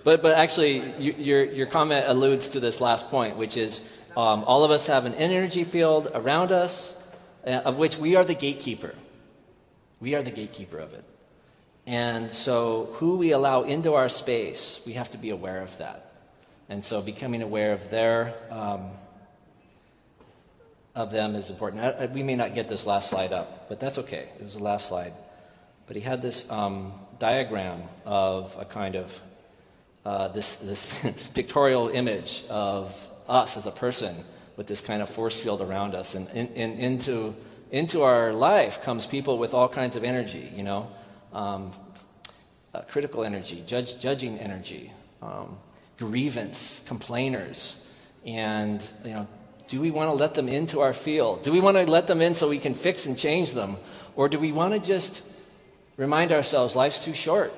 But, 0.03 0.23
but 0.23 0.37
actually, 0.37 0.83
you, 0.99 1.15
your, 1.19 1.45
your 1.45 1.67
comment 1.67 2.07
alludes 2.09 2.49
to 2.51 2.61
this 2.61 2.81
last 2.81 3.09
point, 3.11 3.37
which 3.37 3.57
is 3.57 3.85
um, 4.17 4.45
all 4.45 4.65
of 4.65 4.71
us 4.71 4.87
have 4.87 5.05
an 5.05 5.15
energy 5.15 5.65
field 5.65 6.11
around 6.15 6.53
us, 6.53 7.01
uh, 7.47 7.51
of 7.51 7.79
which 7.79 7.99
we 7.99 8.17
are 8.17 8.25
the 8.25 8.35
gatekeeper. 8.35 8.95
We 10.01 10.15
are 10.15 10.23
the 10.23 10.31
gatekeeper 10.31 10.79
of 10.79 10.95
it. 10.95 11.05
And 11.87 12.31
so, 12.31 12.91
who 12.95 13.17
we 13.17 13.33
allow 13.33 13.63
into 13.63 13.95
our 13.95 14.09
space, 14.09 14.83
we 14.87 14.95
have 14.95 15.11
to 15.11 15.19
be 15.19 15.31
aware 15.31 15.61
of 15.61 15.77
that. 15.79 16.13
And 16.69 16.85
so, 16.85 17.03
becoming 17.03 17.43
aware 17.43 17.73
of 17.73 17.91
their 17.91 18.35
um, 18.51 18.91
of 21.03 21.11
them 21.11 21.35
is 21.35 21.51
important. 21.51 21.83
I, 21.83 22.05
I, 22.05 22.07
we 22.07 22.23
may 22.23 22.37
not 22.37 22.55
get 22.55 22.69
this 22.69 22.87
last 22.87 23.11
slide 23.11 23.33
up, 23.33 23.69
but 23.69 23.81
that's 23.81 23.99
okay. 23.99 24.29
It 24.39 24.43
was 24.43 24.55
the 24.55 24.63
last 24.63 24.89
slide. 24.89 25.13
But 25.87 25.97
he 25.97 26.03
had 26.03 26.23
this 26.23 26.51
um, 26.51 26.93
diagram 27.19 27.83
of 28.05 28.57
a 28.59 28.65
kind 28.65 28.97
of 28.97 29.21
uh, 30.05 30.29
this 30.29 30.57
this 30.57 30.87
pictorial 31.35 31.89
image 31.89 32.45
of 32.49 33.09
us 33.29 33.57
as 33.57 33.67
a 33.67 33.71
person 33.71 34.15
with 34.57 34.67
this 34.67 34.81
kind 34.81 35.03
of 35.03 35.09
force 35.09 35.41
field 35.41 35.61
around 35.61 35.95
us, 35.95 36.15
and, 36.15 36.29
in, 36.31 36.49
in, 36.49 36.73
into 36.73 37.35
into 37.71 38.03
our 38.03 38.33
life 38.33 38.83
comes 38.83 39.07
people 39.07 39.39
with 39.39 39.55
all 39.55 39.69
kinds 39.69 39.97
of 39.97 40.05
energy. 40.05 40.51
You 40.55 40.65
know 40.65 40.91
um, 41.33 41.71
uh, 42.75 42.83
critical 42.83 43.25
energy, 43.25 43.63
judge, 43.67 43.99
judging 44.01 44.39
energy, 44.39 44.93
um, 45.23 45.59
grievance, 45.99 46.85
complainers, 46.87 47.87
and 48.27 48.89
you 49.05 49.11
know, 49.11 49.29
do 49.71 49.81
we 49.81 49.93
want 49.93 50.11
to 50.11 50.15
let 50.15 50.35
them 50.35 50.49
into 50.49 50.81
our 50.81 50.93
field? 50.93 51.45
Do 51.45 51.53
we 51.53 51.61
want 51.61 51.77
to 51.77 51.87
let 51.89 52.09
them 52.09 52.21
in 52.21 52.35
so 52.35 52.49
we 52.49 52.59
can 52.59 52.75
fix 52.75 53.07
and 53.07 53.17
change 53.17 53.53
them, 53.53 53.77
or 54.17 54.29
do 54.29 54.37
we 54.39 54.51
want 54.51 54.75
to 54.75 54.81
just 54.81 55.25
remind 55.97 56.33
ourselves 56.33 56.75
life's 56.75 57.05
too 57.05 57.15
short, 57.15 57.55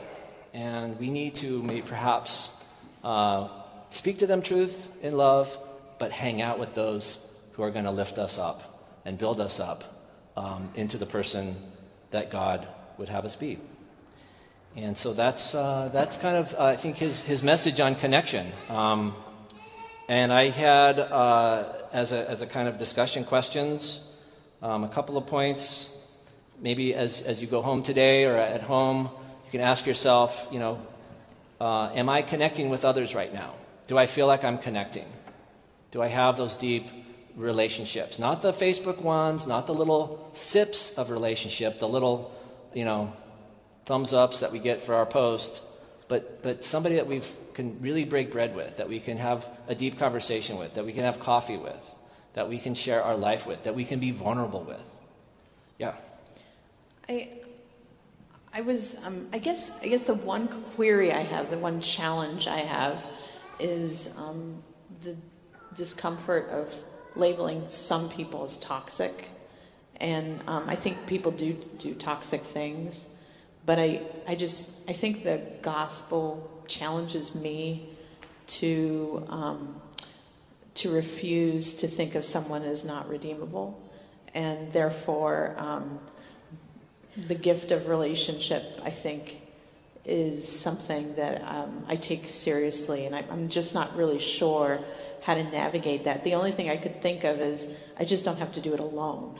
and 0.52 1.00
we 1.00 1.08
need 1.08 1.34
to 1.36 1.62
maybe 1.62 1.80
perhaps 1.80 2.54
uh, 3.02 3.48
speak 3.88 4.18
to 4.18 4.26
them 4.26 4.42
truth 4.42 4.92
in 5.02 5.16
love, 5.16 5.56
but 5.98 6.12
hang 6.12 6.42
out 6.42 6.58
with 6.58 6.74
those 6.74 7.32
who 7.52 7.62
are 7.62 7.70
going 7.70 7.86
to 7.86 7.90
lift 7.90 8.18
us 8.18 8.38
up 8.38 8.60
and 9.06 9.16
build 9.16 9.40
us 9.40 9.58
up 9.58 9.82
um, 10.36 10.68
into 10.74 10.98
the 10.98 11.06
person 11.06 11.56
that 12.10 12.30
God 12.30 12.68
would 12.98 13.08
have 13.08 13.24
us 13.24 13.36
be. 13.36 13.58
And 14.76 14.96
so 14.98 15.14
that's, 15.14 15.54
uh, 15.54 15.88
that's 15.94 16.18
kind 16.18 16.36
of, 16.36 16.54
uh, 16.54 16.64
I 16.64 16.76
think, 16.76 16.98
his, 16.98 17.22
his 17.22 17.42
message 17.42 17.80
on 17.80 17.94
connection. 17.94 18.52
Um, 18.68 19.16
and 20.08 20.30
I 20.30 20.50
had, 20.50 20.98
uh, 20.98 21.81
as, 21.92 22.12
a, 22.12 22.28
as 22.28 22.42
a 22.42 22.46
kind 22.46 22.68
of 22.68 22.78
discussion 22.78 23.24
questions, 23.24 24.00
um, 24.62 24.84
a 24.84 24.88
couple 24.88 25.16
of 25.16 25.26
points. 25.26 25.88
Maybe 26.60 26.94
as, 26.94 27.22
as 27.22 27.42
you 27.42 27.48
go 27.48 27.62
home 27.62 27.82
today 27.82 28.24
or 28.24 28.36
at 28.36 28.62
home, 28.62 29.10
you 29.44 29.50
can 29.50 29.60
ask 29.60 29.86
yourself, 29.86 30.48
you 30.50 30.58
know, 30.58 30.80
uh, 31.60 31.90
am 31.94 32.08
I 32.08 32.22
connecting 32.22 32.70
with 32.70 32.84
others 32.84 33.14
right 33.14 33.32
now? 33.32 33.54
Do 33.86 33.98
I 33.98 34.06
feel 34.06 34.26
like 34.26 34.44
I'm 34.44 34.58
connecting? 34.58 35.06
Do 35.90 36.02
I 36.02 36.08
have 36.08 36.36
those 36.36 36.56
deep 36.56 36.88
relationships? 37.36 38.18
Not 38.18 38.42
the 38.42 38.52
Facebook 38.52 39.00
ones, 39.00 39.46
not 39.46 39.66
the 39.66 39.74
little 39.74 40.30
sips 40.34 40.96
of 40.96 41.10
relationship, 41.10 41.78
the 41.78 41.88
little 41.88 42.32
you 42.74 42.84
know, 42.84 43.12
thumbs 43.84 44.14
ups 44.14 44.40
that 44.40 44.52
we 44.52 44.58
get 44.58 44.80
for 44.80 44.94
our 44.94 45.06
post, 45.06 45.62
but, 46.08 46.42
but 46.42 46.64
somebody 46.64 46.96
that 46.96 47.06
we 47.06 47.20
can 47.54 47.80
really 47.80 48.04
break 48.04 48.30
bread 48.30 48.54
with, 48.54 48.76
that 48.76 48.88
we 48.88 49.00
can 49.00 49.16
have 49.16 49.48
a 49.68 49.74
deep 49.74 49.98
conversation 49.98 50.58
with, 50.58 50.74
that 50.74 50.84
we 50.84 50.92
can 50.92 51.04
have 51.04 51.20
coffee 51.20 51.56
with, 51.56 51.94
that 52.34 52.48
we 52.48 52.58
can 52.58 52.74
share 52.74 53.02
our 53.02 53.16
life 53.16 53.46
with, 53.46 53.64
that 53.64 53.74
we 53.74 53.84
can 53.84 53.98
be 53.98 54.10
vulnerable 54.10 54.62
with. 54.62 54.98
Yeah. 55.78 55.94
I, 57.08 57.28
I 58.52 58.60
was, 58.60 59.04
um, 59.04 59.28
I 59.32 59.38
guess, 59.38 59.82
I 59.82 59.88
guess 59.88 60.06
the 60.06 60.14
one 60.14 60.48
query 60.48 61.12
I 61.12 61.20
have, 61.20 61.50
the 61.50 61.58
one 61.58 61.80
challenge 61.80 62.46
I 62.46 62.58
have, 62.58 63.04
is 63.58 64.18
um, 64.18 64.62
the 65.02 65.16
discomfort 65.74 66.48
of 66.50 66.74
labeling 67.14 67.68
some 67.68 68.08
people 68.08 68.44
as 68.44 68.56
toxic 68.58 69.28
and 70.02 70.40
um, 70.48 70.68
I 70.68 70.74
think 70.74 71.06
people 71.06 71.30
do 71.30 71.52
do 71.78 71.94
toxic 71.94 72.40
things, 72.40 73.14
but 73.64 73.78
I 73.78 74.02
I 74.26 74.34
just 74.34 74.90
I 74.90 74.92
think 74.92 75.22
the 75.22 75.40
gospel 75.62 76.50
challenges 76.66 77.34
me 77.34 77.88
to 78.46 79.24
um, 79.28 79.80
to 80.74 80.90
refuse 80.90 81.76
to 81.76 81.86
think 81.86 82.14
of 82.14 82.24
someone 82.24 82.62
as 82.62 82.84
not 82.84 83.08
redeemable, 83.08 83.80
and 84.34 84.72
therefore 84.72 85.54
um, 85.58 85.98
the 87.26 87.34
gift 87.34 87.72
of 87.72 87.88
relationship 87.88 88.80
I 88.82 88.90
think 88.90 89.40
is 90.04 90.48
something 90.48 91.14
that 91.14 91.42
um, 91.44 91.84
I 91.88 91.96
take 91.96 92.26
seriously, 92.26 93.06
and 93.06 93.14
I, 93.14 93.24
I'm 93.30 93.48
just 93.48 93.74
not 93.74 93.94
really 93.96 94.18
sure 94.18 94.80
how 95.22 95.34
to 95.34 95.44
navigate 95.44 96.04
that. 96.04 96.24
The 96.24 96.34
only 96.34 96.50
thing 96.50 96.68
I 96.68 96.76
could 96.76 97.00
think 97.00 97.22
of 97.22 97.40
is 97.40 97.78
I 97.98 98.04
just 98.04 98.24
don't 98.24 98.38
have 98.38 98.54
to 98.54 98.60
do 98.60 98.74
it 98.74 98.80
alone 98.80 99.38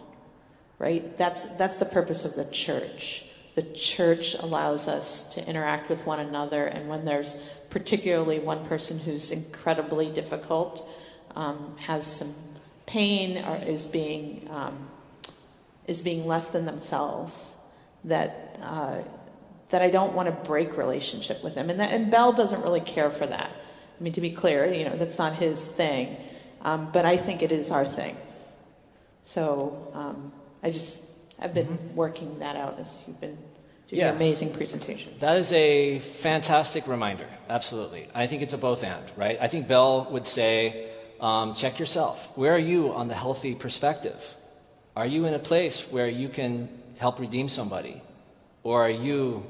right? 0.82 1.16
That's, 1.16 1.54
that's 1.54 1.78
the 1.78 1.84
purpose 1.84 2.24
of 2.24 2.34
the 2.34 2.44
church. 2.46 3.24
The 3.54 3.62
church 3.62 4.34
allows 4.34 4.88
us 4.88 5.34
to 5.34 5.46
interact 5.46 5.90
with 5.90 6.06
one 6.06 6.20
another, 6.20 6.64
and 6.66 6.88
when 6.88 7.04
there's 7.04 7.42
particularly 7.68 8.38
one 8.38 8.64
person 8.64 8.98
who's 8.98 9.30
incredibly 9.30 10.10
difficult, 10.10 10.88
um, 11.36 11.76
has 11.80 12.06
some 12.06 12.34
pain, 12.86 13.44
or 13.44 13.56
is 13.56 13.84
being 13.84 14.48
um, 14.50 14.88
is 15.86 16.00
being 16.00 16.26
less 16.26 16.50
than 16.50 16.64
themselves, 16.64 17.56
that 18.04 18.58
uh, 18.62 19.02
that 19.68 19.82
I 19.82 19.90
don't 19.90 20.14
want 20.14 20.28
to 20.28 20.48
break 20.48 20.76
relationship 20.76 21.42
with 21.44 21.54
them, 21.54 21.68
and 21.68 21.78
that, 21.80 21.92
and 21.92 22.10
Bell 22.10 22.32
doesn't 22.32 22.62
really 22.62 22.80
care 22.80 23.10
for 23.10 23.26
that. 23.26 23.50
I 23.50 24.02
mean, 24.02 24.14
to 24.14 24.20
be 24.20 24.30
clear, 24.30 24.66
you 24.72 24.84
know, 24.84 24.96
that's 24.96 25.18
not 25.18 25.34
his 25.34 25.66
thing, 25.66 26.16
um, 26.62 26.90
but 26.90 27.04
I 27.04 27.18
think 27.18 27.42
it 27.42 27.52
is 27.52 27.70
our 27.70 27.84
thing. 27.84 28.16
So 29.24 29.92
um, 29.94 30.32
I 30.62 30.70
just 30.70 31.11
I've 31.38 31.54
been 31.54 31.94
working 31.94 32.38
that 32.38 32.56
out 32.56 32.78
as 32.78 32.94
you've 33.06 33.20
been 33.20 33.36
doing 33.88 34.00
yeah. 34.00 34.10
an 34.10 34.16
amazing 34.16 34.52
presentation. 34.52 35.14
That 35.18 35.36
is 35.38 35.52
a 35.52 35.98
fantastic 35.98 36.86
reminder. 36.86 37.26
Absolutely, 37.48 38.08
I 38.14 38.26
think 38.26 38.42
it's 38.42 38.54
a 38.54 38.58
both 38.58 38.84
and, 38.84 39.04
right? 39.16 39.38
I 39.40 39.48
think 39.48 39.68
Bell 39.68 40.08
would 40.10 40.26
say, 40.26 40.88
um, 41.20 41.54
check 41.54 41.78
yourself. 41.78 42.36
Where 42.36 42.54
are 42.54 42.58
you 42.58 42.92
on 42.92 43.08
the 43.08 43.14
healthy 43.14 43.54
perspective? 43.54 44.36
Are 44.96 45.06
you 45.06 45.24
in 45.26 45.34
a 45.34 45.38
place 45.38 45.90
where 45.90 46.08
you 46.08 46.28
can 46.28 46.68
help 46.98 47.18
redeem 47.18 47.48
somebody, 47.48 48.02
or 48.62 48.82
are 48.86 48.90
you, 48.90 49.44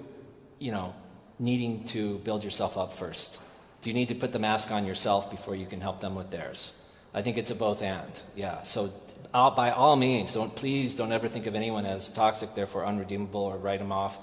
you 0.58 0.72
know, 0.72 0.94
needing 1.38 1.84
to 1.84 2.18
build 2.18 2.44
yourself 2.44 2.78
up 2.78 2.92
first? 2.92 3.38
Do 3.80 3.90
you 3.90 3.94
need 3.94 4.08
to 4.08 4.14
put 4.14 4.32
the 4.32 4.38
mask 4.38 4.70
on 4.70 4.86
yourself 4.86 5.30
before 5.30 5.56
you 5.56 5.66
can 5.66 5.80
help 5.80 6.00
them 6.00 6.14
with 6.14 6.30
theirs? 6.30 6.74
I 7.12 7.22
think 7.22 7.36
it's 7.36 7.50
a 7.50 7.54
both 7.54 7.82
and. 7.82 8.22
Yeah. 8.36 8.62
So 8.62 8.90
by 9.32 9.70
all 9.70 9.96
means, 9.96 10.34
don't 10.34 10.54
please 10.54 10.94
don't 10.94 11.12
ever 11.12 11.28
think 11.28 11.46
of 11.46 11.54
anyone 11.54 11.86
as 11.86 12.10
toxic, 12.10 12.54
therefore 12.54 12.84
unredeemable, 12.84 13.40
or 13.42 13.56
write 13.56 13.80
them 13.80 13.92
off. 13.92 14.18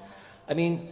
I 0.48 0.54
mean, 0.54 0.88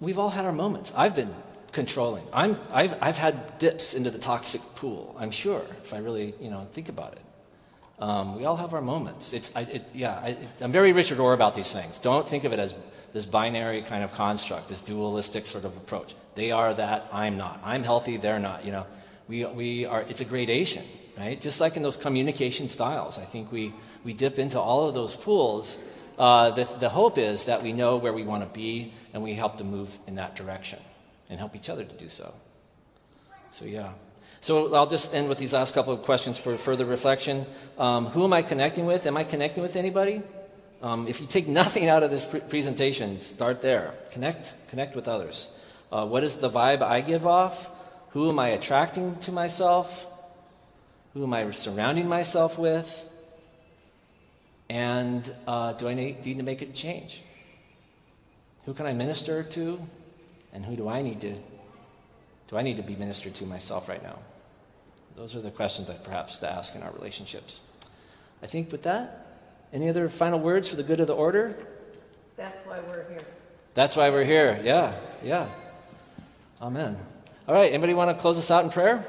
we've 0.00 0.18
all 0.18 0.30
had 0.30 0.44
our 0.44 0.52
moments. 0.52 0.92
I've 0.96 1.14
been 1.14 1.34
controlling. 1.72 2.24
I'm, 2.32 2.56
I've, 2.72 2.96
I've 3.02 3.18
had 3.18 3.58
dips 3.58 3.94
into 3.94 4.10
the 4.10 4.18
toxic 4.18 4.60
pool, 4.74 5.14
I'm 5.18 5.30
sure, 5.30 5.62
if 5.82 5.92
I 5.92 5.98
really 5.98 6.34
you 6.40 6.50
know, 6.50 6.66
think 6.72 6.88
about 6.88 7.12
it. 7.12 7.22
Um, 7.98 8.36
we 8.36 8.44
all 8.44 8.56
have 8.56 8.74
our 8.74 8.80
moments. 8.80 9.32
It's, 9.32 9.54
I, 9.56 9.62
it, 9.62 9.84
yeah, 9.92 10.12
I, 10.12 10.36
am 10.60 10.70
very 10.70 10.92
Richard 10.92 11.18
Rohr 11.18 11.34
about 11.34 11.54
these 11.54 11.72
things. 11.72 11.98
Don't 11.98 12.28
think 12.28 12.44
of 12.44 12.52
it 12.52 12.58
as 12.58 12.74
this 13.12 13.24
binary 13.24 13.82
kind 13.82 14.04
of 14.04 14.12
construct, 14.14 14.68
this 14.68 14.80
dualistic 14.80 15.46
sort 15.46 15.64
of 15.64 15.76
approach. 15.76 16.14
They 16.34 16.52
are 16.52 16.74
that, 16.74 17.08
I'm 17.12 17.36
not. 17.36 17.60
I'm 17.64 17.82
healthy, 17.82 18.16
they're 18.16 18.38
not. 18.38 18.64
You 18.64 18.72
know, 18.72 18.86
we, 19.26 19.44
we 19.46 19.84
are, 19.84 20.02
it's 20.02 20.20
a 20.20 20.24
gradation, 20.24 20.84
right? 21.18 21.40
Just 21.40 21.60
like 21.60 21.76
in 21.76 21.82
those 21.82 21.96
communication 21.96 22.68
styles. 22.68 23.18
I 23.18 23.24
think 23.24 23.50
we, 23.50 23.74
we 24.04 24.12
dip 24.12 24.38
into 24.38 24.60
all 24.60 24.88
of 24.88 24.94
those 24.94 25.16
pools. 25.16 25.82
Uh, 26.18 26.50
the, 26.50 26.64
the 26.78 26.88
hope 26.88 27.18
is 27.18 27.46
that 27.46 27.62
we 27.62 27.72
know 27.72 27.96
where 27.96 28.12
we 28.12 28.22
want 28.22 28.42
to 28.42 28.58
be 28.58 28.92
and 29.12 29.22
we 29.22 29.34
help 29.34 29.56
to 29.56 29.64
move 29.64 29.98
in 30.06 30.14
that 30.16 30.36
direction 30.36 30.78
and 31.28 31.38
help 31.38 31.56
each 31.56 31.68
other 31.68 31.84
to 31.84 31.94
do 31.94 32.08
so. 32.08 32.32
So, 33.50 33.64
yeah. 33.64 33.92
So 34.40 34.74
I'll 34.74 34.86
just 34.86 35.14
end 35.14 35.28
with 35.28 35.38
these 35.38 35.52
last 35.52 35.74
couple 35.74 35.92
of 35.92 36.02
questions 36.02 36.38
for 36.38 36.56
further 36.56 36.84
reflection. 36.84 37.44
Um, 37.76 38.06
who 38.06 38.24
am 38.24 38.32
I 38.32 38.42
connecting 38.42 38.86
with? 38.86 39.06
Am 39.06 39.16
I 39.16 39.24
connecting 39.24 39.62
with 39.62 39.74
anybody? 39.74 40.22
Um, 40.80 41.08
if 41.08 41.20
you 41.20 41.26
take 41.26 41.48
nothing 41.48 41.88
out 41.88 42.04
of 42.04 42.10
this 42.10 42.24
pre- 42.24 42.40
presentation, 42.40 43.20
start 43.20 43.60
there. 43.62 43.94
Connect, 44.12 44.54
connect 44.68 44.94
with 44.94 45.08
others. 45.08 45.50
Uh, 45.90 46.06
what 46.06 46.22
is 46.22 46.36
the 46.36 46.48
vibe 46.48 46.82
I 46.82 47.00
give 47.00 47.26
off? 47.26 47.70
Who 48.10 48.28
am 48.28 48.38
I 48.38 48.48
attracting 48.48 49.18
to 49.20 49.32
myself? 49.32 50.06
Who 51.14 51.24
am 51.24 51.32
I 51.32 51.50
surrounding 51.50 52.08
myself 52.08 52.58
with? 52.58 53.08
And 54.68 55.30
uh, 55.46 55.72
do 55.72 55.88
I 55.88 55.94
need, 55.94 56.24
need 56.24 56.36
to 56.36 56.42
make 56.42 56.62
a 56.62 56.66
change? 56.66 57.22
Who 58.66 58.74
can 58.74 58.86
I 58.86 58.92
minister 58.92 59.42
to? 59.42 59.80
And 60.52 60.64
who 60.64 60.76
do 60.76 60.88
I 60.88 61.02
need 61.02 61.20
to 61.22 61.34
do 62.48 62.56
I 62.56 62.62
need 62.62 62.78
to 62.78 62.82
be 62.82 62.96
ministered 62.96 63.34
to 63.36 63.46
myself 63.46 63.88
right 63.88 64.02
now? 64.02 64.18
Those 65.16 65.36
are 65.36 65.40
the 65.40 65.50
questions 65.50 65.88
that 65.88 66.02
perhaps 66.02 66.38
to 66.38 66.50
ask 66.50 66.74
in 66.74 66.82
our 66.82 66.90
relationships. 66.92 67.62
I 68.42 68.46
think 68.46 68.72
with 68.72 68.84
that, 68.84 69.26
any 69.72 69.88
other 69.90 70.08
final 70.08 70.38
words 70.38 70.68
for 70.68 70.76
the 70.76 70.82
good 70.82 71.00
of 71.00 71.06
the 71.06 71.14
order? 71.14 71.54
That's 72.36 72.62
why 72.62 72.80
we're 72.80 73.06
here. 73.08 73.20
That's 73.74 73.96
why 73.96 74.08
we're 74.08 74.24
here. 74.24 74.58
Yeah, 74.64 74.94
yeah. 75.22 75.46
Amen. 76.62 76.96
All 77.46 77.54
right, 77.54 77.70
anybody 77.70 77.92
want 77.92 78.16
to 78.16 78.20
close 78.20 78.38
us 78.38 78.50
out 78.50 78.64
in 78.64 78.70
prayer? 78.70 79.04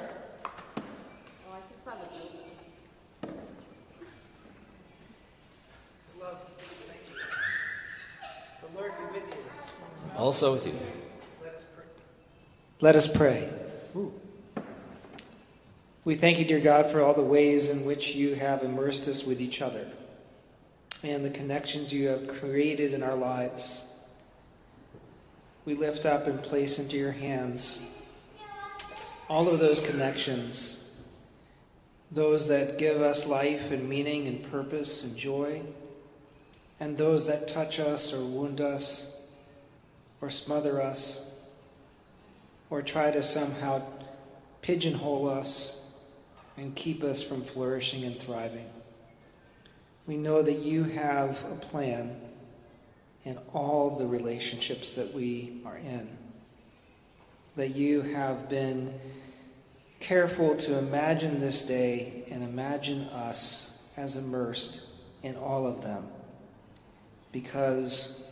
Also 10.20 10.52
with 10.52 10.68
you. 10.68 10.78
Let 12.82 12.98
us 12.98 13.08
pray. 13.08 13.50
We 16.04 16.16
thank 16.16 16.40
you, 16.40 16.46
dear 16.46 16.60
God, 16.60 16.92
for 16.92 17.02
all 17.02 17.14
the 17.14 17.24
ways 17.24 17.70
in 17.70 17.86
which 17.86 18.16
you 18.16 18.36
have 18.36 18.62
immersed 18.62 19.08
us 19.08 19.26
with 19.26 19.40
each 19.40 19.62
other 19.62 19.88
and 21.04 21.24
the 21.24 21.30
connections 21.30 21.94
you 21.94 22.10
have 22.10 22.28
created 22.28 22.94
in 22.94 23.02
our 23.02 23.16
lives. 23.16 24.10
We 25.64 25.76
lift 25.76 26.06
up 26.06 26.28
and 26.28 26.44
place 26.44 26.80
into 26.80 26.98
your 26.98 27.14
hands 27.14 28.04
all 29.30 29.48
of 29.48 29.60
those 29.60 29.80
connections, 29.80 31.02
those 32.12 32.50
that 32.50 32.78
give 32.78 33.02
us 33.02 33.26
life 33.26 33.72
and 33.72 33.88
meaning 33.88 34.28
and 34.28 34.44
purpose 34.52 35.06
and 35.06 35.16
joy, 35.16 35.62
and 36.78 36.98
those 36.98 37.26
that 37.28 37.48
touch 37.48 37.80
us 37.80 38.12
or 38.14 38.26
wound 38.26 38.60
us 38.60 39.19
or 40.22 40.30
smother 40.30 40.82
us 40.82 41.42
or 42.70 42.82
try 42.82 43.12
to 43.12 43.24
somehow 43.24 43.82
pigeonhole 44.62 45.30
us 45.30 46.04
and 46.58 46.76
keep 46.76 47.04
us 47.04 47.24
from 47.24 47.42
flourishing 47.42 48.04
and 48.04 48.18
thriving. 48.18 48.70
We 50.06 50.18
know 50.18 50.42
that 50.42 50.60
you 50.60 50.84
have 50.84 51.44
a 51.52 51.56
plan 51.56 52.20
in 53.24 53.38
all 53.54 53.92
of 53.92 54.00
the 54.00 54.08
relationships 54.08 54.94
that 54.94 55.14
we 55.14 55.62
are 55.66 55.78
in. 55.78 56.10
That 57.56 57.76
you 57.76 58.02
have 58.02 58.50
been 58.50 59.00
careful 60.00 60.56
to 60.56 60.78
imagine 60.78 61.40
this 61.40 61.66
day 61.68 62.24
and 62.32 62.44
imagine 62.44 63.04
us 63.06 63.92
as 63.98 64.16
immersed 64.16 64.86
in 65.24 65.36
all 65.36 65.68
of 65.68 65.84
them 65.84 66.08
because 67.32 68.29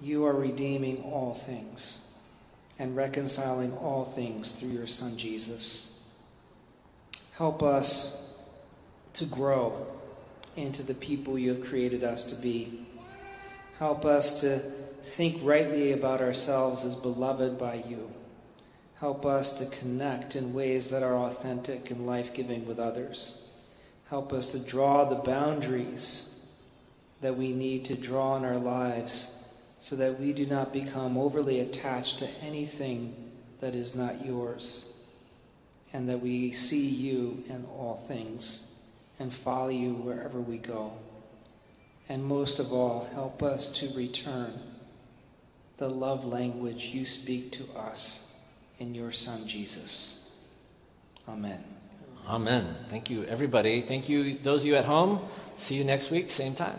you 0.00 0.24
are 0.24 0.34
redeeming 0.34 1.02
all 1.02 1.34
things 1.34 2.18
and 2.78 2.96
reconciling 2.96 3.72
all 3.78 4.04
things 4.04 4.52
through 4.52 4.70
your 4.70 4.86
Son 4.86 5.16
Jesus. 5.16 6.06
Help 7.36 7.62
us 7.62 8.48
to 9.14 9.24
grow 9.24 9.86
into 10.56 10.82
the 10.82 10.94
people 10.94 11.38
you 11.38 11.54
have 11.54 11.64
created 11.64 12.04
us 12.04 12.24
to 12.26 12.40
be. 12.40 12.86
Help 13.78 14.04
us 14.04 14.40
to 14.40 14.58
think 14.58 15.40
rightly 15.42 15.92
about 15.92 16.20
ourselves 16.20 16.84
as 16.84 16.94
beloved 16.94 17.58
by 17.58 17.82
you. 17.88 18.12
Help 19.00 19.24
us 19.24 19.58
to 19.58 19.76
connect 19.76 20.34
in 20.34 20.52
ways 20.52 20.90
that 20.90 21.04
are 21.04 21.14
authentic 21.14 21.90
and 21.90 22.06
life 22.06 22.34
giving 22.34 22.66
with 22.66 22.80
others. 22.80 23.56
Help 24.10 24.32
us 24.32 24.50
to 24.52 24.58
draw 24.58 25.04
the 25.04 25.14
boundaries 25.16 26.46
that 27.20 27.36
we 27.36 27.52
need 27.52 27.84
to 27.84 27.94
draw 27.94 28.36
in 28.36 28.44
our 28.44 28.58
lives 28.58 29.37
so 29.80 29.96
that 29.96 30.18
we 30.18 30.32
do 30.32 30.46
not 30.46 30.72
become 30.72 31.16
overly 31.16 31.60
attached 31.60 32.18
to 32.18 32.28
anything 32.42 33.14
that 33.60 33.74
is 33.74 33.94
not 33.94 34.24
yours, 34.24 35.04
and 35.92 36.08
that 36.08 36.20
we 36.20 36.52
see 36.52 36.88
you 36.88 37.44
in 37.48 37.64
all 37.76 37.94
things 37.94 38.82
and 39.18 39.32
follow 39.32 39.68
you 39.68 39.94
wherever 39.94 40.40
we 40.40 40.58
go. 40.58 40.92
And 42.08 42.24
most 42.24 42.58
of 42.58 42.72
all, 42.72 43.08
help 43.12 43.42
us 43.42 43.70
to 43.80 43.88
return 43.94 44.60
the 45.76 45.88
love 45.88 46.24
language 46.24 46.86
you 46.86 47.04
speak 47.04 47.52
to 47.52 47.64
us 47.76 48.40
in 48.78 48.94
your 48.94 49.12
Son, 49.12 49.46
Jesus. 49.46 50.28
Amen. 51.28 51.62
Amen. 52.26 52.74
Thank 52.88 53.10
you, 53.10 53.24
everybody. 53.24 53.80
Thank 53.80 54.08
you, 54.08 54.38
those 54.38 54.62
of 54.62 54.68
you 54.68 54.76
at 54.76 54.84
home. 54.84 55.20
See 55.56 55.76
you 55.76 55.84
next 55.84 56.10
week, 56.10 56.30
same 56.30 56.54
time. 56.54 56.78